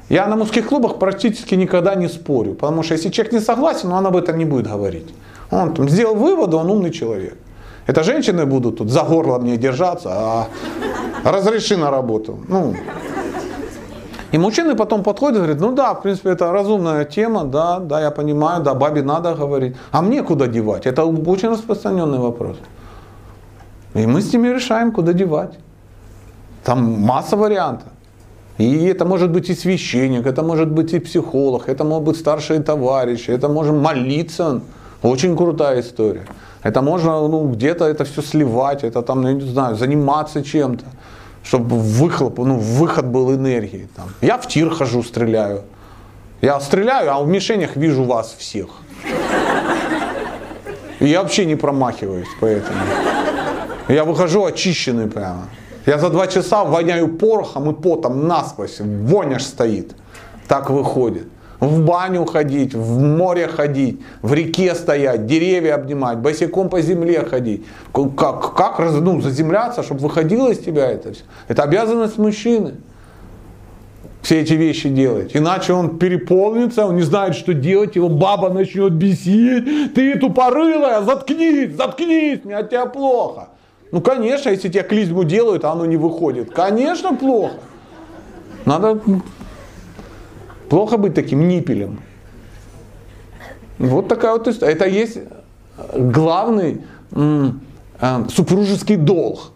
[0.09, 4.05] Я на мужских клубах практически никогда не спорю, потому что если человек не согласен, он
[4.05, 5.15] об этом не будет говорить.
[5.51, 7.37] Он там сделал выводы, он умный человек.
[7.87, 10.49] Это женщины будут тут за горло мне держаться, а
[11.25, 12.39] разреши на работу.
[12.49, 12.75] Ну,
[14.35, 18.01] и мужчины потом подходят и говорят, ну да, в принципе, это разумная тема, да, да,
[18.01, 19.77] я понимаю, да, бабе надо говорить.
[19.93, 20.87] А мне куда девать?
[20.87, 22.57] Это очень распространенный вопрос.
[23.95, 25.59] И мы с ними решаем, куда девать.
[26.65, 27.87] Там масса вариантов.
[28.59, 32.59] И это может быть и священник, это может быть и психолог, это могут быть старшие
[32.59, 34.61] товарищи, это можем молиться.
[35.03, 36.27] Очень крутая история.
[36.65, 40.85] Это можно ну, где-то это все сливать, это там, я не знаю, заниматься чем-то,
[41.45, 43.89] чтобы выхлоп, ну, выход был энергии.
[43.95, 44.09] Там.
[44.21, 45.63] Я в тир хожу, стреляю.
[46.41, 48.69] Я стреляю, а в мишенях вижу вас всех.
[51.01, 52.79] И я вообще не промахиваюсь поэтому.
[53.89, 55.49] Я выхожу очищенный прямо.
[55.87, 58.81] Я за два часа воняю порохом и потом насквозь.
[58.81, 59.95] Вонь аж стоит.
[60.49, 61.29] Так выходит.
[61.65, 67.65] В баню ходить, в море ходить, в реке стоять, деревья обнимать, босиком по земле ходить.
[67.93, 71.23] Как, как ну, заземляться, чтобы выходило из тебя это все.
[71.49, 72.75] Это обязанность мужчины.
[74.21, 75.33] Все эти вещи делать.
[75.35, 79.95] Иначе он переполнится, он не знает, что делать, его баба начнет бесить.
[79.95, 83.49] Ты тупорылая, заткнись, заткнись, мне от тебя плохо.
[83.93, 86.51] Ну, конечно, если тебе клизму делают, а оно не выходит.
[86.53, 87.55] Конечно, плохо.
[88.65, 88.99] Надо
[90.75, 92.01] плохо быть таким ниппелем.
[93.79, 94.73] Вот такая вот история.
[94.73, 95.19] Это есть
[95.95, 96.83] главный
[97.13, 97.51] э,
[98.29, 99.53] супружеский долг.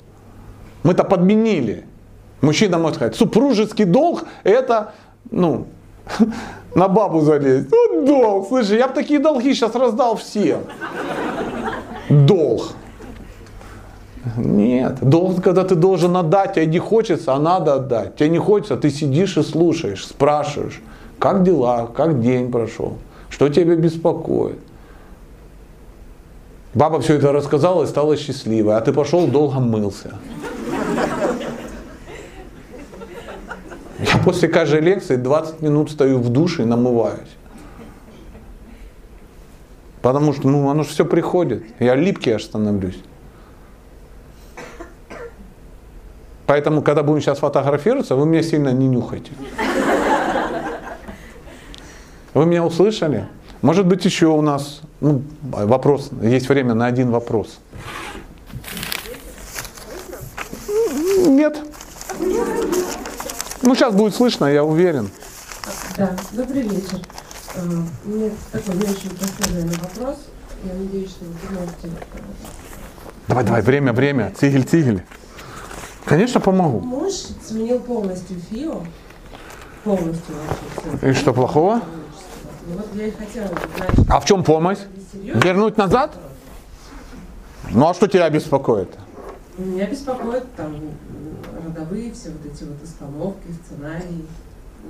[0.85, 1.85] Мы-то подменили.
[2.41, 4.93] Мужчина может сказать, супружеский долг это,
[5.33, 5.67] ну,
[6.77, 7.69] на бабу залезть.
[7.69, 10.61] Вот долг, слушай, я бы такие долги сейчас раздал всем.
[12.09, 12.75] Долг.
[14.37, 18.15] Нет, долг, когда ты должен отдать, тебе не хочется, а надо отдать.
[18.15, 20.81] Тебе не хочется, ты сидишь и слушаешь, спрашиваешь,
[21.19, 22.99] как дела, как день прошел,
[23.31, 24.59] что тебя беспокоит.
[26.75, 30.15] Баба все это рассказала и стала счастливой, а ты пошел долго мылся.
[33.99, 37.37] Я после каждой лекции 20 минут стою в душе и намываюсь.
[40.03, 41.65] Потому что ну, оно же все приходит.
[41.81, 43.03] Я липкий аж становлюсь.
[46.47, 49.33] Поэтому, когда будем сейчас фотографироваться, вы меня сильно не нюхайте.
[52.35, 53.27] Вы меня услышали?
[53.63, 57.59] Может быть, еще у нас ну, вопрос, есть время на один вопрос.
[61.27, 61.59] Нет.
[63.63, 65.11] Ну, сейчас будет слышно, я уверен.
[65.97, 67.01] Да, добрый вечер.
[67.55, 67.61] Э,
[68.05, 70.17] У меня такой не очень простой, наверное, вопрос.
[70.65, 71.89] Я надеюсь, что вы поможете.
[73.27, 74.33] Давай, давай, время, время.
[74.39, 75.03] Цигель, цигель.
[76.05, 76.81] Конечно, помогу.
[76.81, 77.13] Муж
[77.47, 78.83] сменил полностью ФИО.
[79.85, 81.11] Полностью вообще все.
[81.11, 81.83] И что плохого?
[82.69, 84.79] Ну вот я и хотела узнать, А в чем помощь?
[85.15, 86.15] Вернуть назад?
[87.71, 88.91] Ну а что тебя беспокоит?
[89.57, 90.77] Меня беспокоят там
[91.65, 94.27] родовые все вот эти вот установки, сценарии.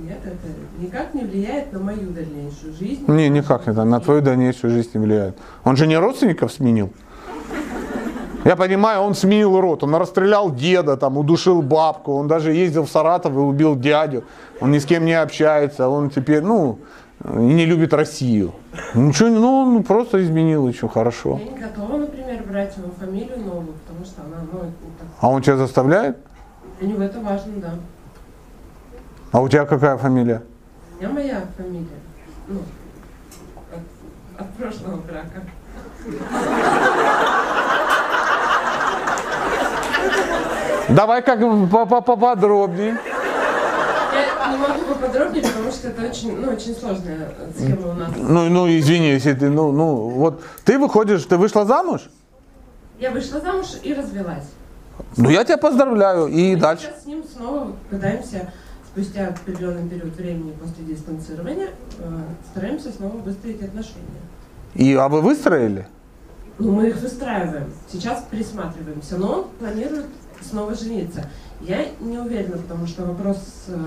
[0.01, 0.47] Нет, это
[0.77, 3.05] никак не влияет на мою дальнейшую жизнь.
[3.07, 5.37] Не, никак это на твою дальнейшую жизнь не влияет.
[5.63, 6.91] Он же не родственников сменил.
[8.45, 12.89] Я понимаю, он сменил род, он расстрелял деда, там, удушил бабку, он даже ездил в
[12.89, 14.23] Саратов и убил дядю,
[14.61, 16.79] он ни с кем не общается, он теперь, ну,
[17.25, 18.53] и не любит Россию.
[18.93, 21.37] Ничего, ну, он просто изменил еще хорошо.
[21.43, 25.41] Я не готова, например, брать его фамилию новую, потому что она, ну, так- А он
[25.41, 26.17] тебя заставляет?
[26.79, 27.73] для него это важно, да.
[29.33, 30.43] А у тебя какая фамилия?
[30.97, 31.87] У меня моя фамилия.
[32.47, 32.59] Ну,
[33.73, 35.41] от, от прошлого брака.
[40.89, 41.39] Давай как
[41.71, 42.97] по- по- поподробнее.
[44.13, 48.11] Я не могу поподробнее, потому что это очень, ну, очень сложная схема у нас.
[48.15, 52.09] Ну, ну, извини, если ты, ну, ну, вот ты выходишь, ты вышла замуж?
[52.99, 54.45] Я вышла замуж и развелась.
[55.15, 56.27] Ну я тебя поздравляю.
[56.27, 56.87] И Мы дальше.
[56.87, 58.51] сейчас с ним снова пытаемся,
[58.91, 61.69] спустя определенный период времени после дистанцирования,
[61.99, 62.19] э,
[62.51, 64.03] стараемся снова выстроить отношения.
[64.75, 65.87] И, а вы выстроили?
[66.57, 67.71] Ну, мы их выстраиваем.
[67.89, 70.07] Сейчас присматриваемся, но он планирует
[70.41, 71.25] снова жениться.
[71.61, 73.37] Я не уверена, потому что вопрос
[73.69, 73.77] э,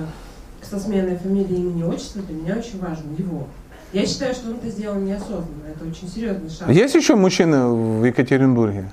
[0.63, 3.47] со сменой фамилии, имени, отчества для меня очень важен, его.
[3.93, 5.67] Я считаю, что он это сделал неосознанно.
[5.69, 6.71] Это очень серьезный шаг.
[6.71, 8.89] Есть еще мужчины в Екатеринбурге?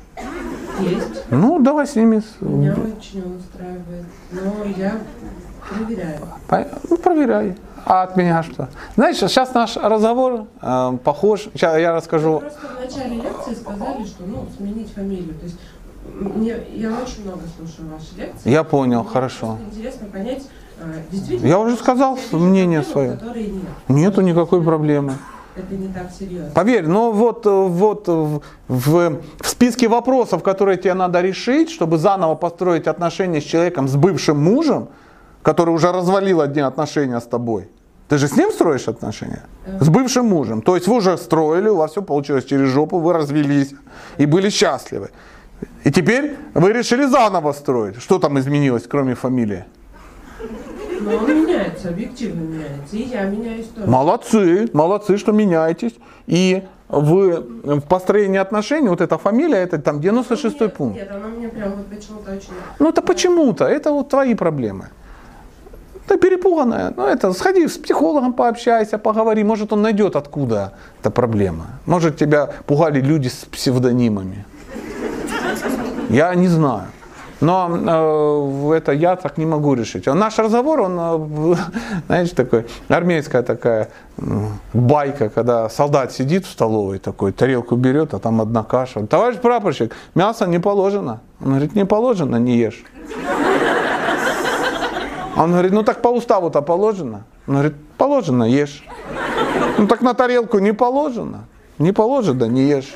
[0.81, 1.23] Есть.
[1.29, 2.21] Ну, давай с ними.
[2.41, 4.05] Меня очень он устраивает.
[4.31, 4.99] Но я
[5.69, 6.19] проверяю.
[6.89, 7.55] Ну, проверяй.
[7.85, 8.69] А от меня что?
[8.95, 11.47] Знаешь, сейчас наш разговор э, похож.
[11.53, 12.39] Сейчас я расскажу.
[12.39, 15.33] Просто в начале лекции сказали, что ну, сменить фамилию.
[15.35, 15.57] То есть
[16.13, 18.49] мне, я очень много слушаю ваши лекции.
[18.49, 19.57] Я понял, Мне хорошо.
[19.71, 20.43] Интересно понять,
[21.11, 21.47] действительно.
[21.47, 23.17] Я уже сказал мнение свое.
[23.35, 23.51] нет.
[23.87, 25.13] Нету никакой проблемы.
[25.55, 26.51] Это не так серьезно.
[26.53, 31.97] Поверь, но вот, э, вот в, в- в списке вопросов, которые тебе надо решить, чтобы
[31.97, 34.87] заново построить отношения с человеком, с бывшим мужем,
[35.41, 37.67] который уже развалил одни отношения с тобой.
[38.07, 39.43] Ты же с ним строишь отношения?
[39.81, 40.61] С бывшим мужем.
[40.61, 43.73] То есть вы уже строили, у вас все получилось через жопу, вы развелись
[44.17, 45.09] и были счастливы.
[45.83, 48.01] И теперь вы решили заново строить.
[48.01, 49.65] Что там изменилось, кроме фамилии?
[51.09, 52.95] Но он меняется, объективно меняется.
[52.95, 53.87] И я меняюсь тоже.
[53.87, 55.95] Молодцы, молодцы, что меняетесь.
[56.27, 60.95] И в, в построении отношений, вот эта фамилия, это там 96-й нет, пункт.
[60.95, 62.49] Нет, она мне прям вот почему-то очень...
[62.79, 64.89] Ну это почему-то, это вот твои проблемы.
[66.07, 71.67] Ты перепуганная, ну это сходи с психологом пообщайся, поговори, может он найдет откуда эта проблема.
[71.85, 74.45] Может тебя пугали люди с псевдонимами.
[76.09, 76.87] Я не знаю.
[77.41, 77.69] Но
[78.71, 80.07] э, это я так не могу решить.
[80.07, 81.55] А Наш разговор, он, э,
[82.07, 83.89] знаешь, такой, армейская такая
[84.73, 89.07] байка, когда солдат сидит в столовой такой, тарелку берет, а там одна каша.
[89.07, 91.21] Товарищ прапорщик, мясо не положено.
[91.41, 92.83] Он говорит, не положено, не ешь.
[95.37, 97.23] Он говорит, ну так по уставу-то положено.
[97.47, 98.83] Он говорит, положено, ешь.
[99.77, 101.45] Ну так на тарелку не положено.
[101.77, 102.93] Не положено, не ешь.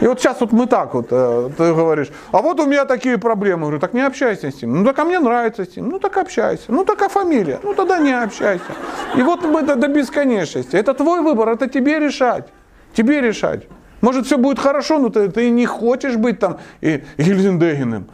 [0.00, 3.18] И вот сейчас вот мы так вот, э, ты говоришь, а вот у меня такие
[3.18, 3.62] проблемы.
[3.62, 4.78] Говорю, так не общайся с ним.
[4.78, 5.88] Ну так а мне нравится с ним.
[5.88, 6.64] Ну так общайся.
[6.68, 7.58] Ну так а фамилия?
[7.62, 8.64] Ну тогда не общайся.
[9.16, 10.76] И вот мы до, до бесконечности.
[10.76, 12.48] Это твой выбор, это тебе решать.
[12.94, 13.66] Тебе решать.
[14.00, 18.06] Может все будет хорошо, но ты, ты не хочешь быть там и, Гельзендегиным.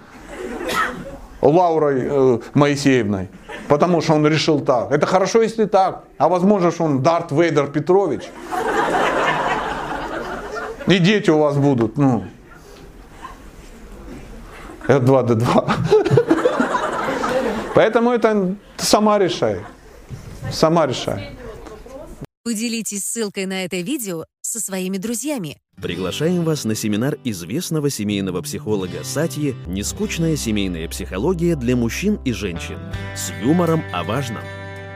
[1.43, 3.28] Лаурой э, Моисеевной.
[3.69, 4.90] Потому что он решил так.
[4.90, 6.05] Это хорошо, если так.
[6.16, 8.23] А возможно, что он Дарт Вейдер Петрович.
[10.86, 12.24] И дети у вас будут, ну.
[14.86, 15.73] R2D2.
[17.74, 19.61] Поэтому это сама решай.
[20.52, 21.31] Сама решай.
[22.44, 25.56] Поделитесь ссылкой на это видео со своими друзьями.
[25.81, 32.78] Приглашаем вас на семинар известного семейного психолога Сатьи «Нескучная семейная психология для мужчин и женщин»
[33.16, 34.43] с юмором о важном.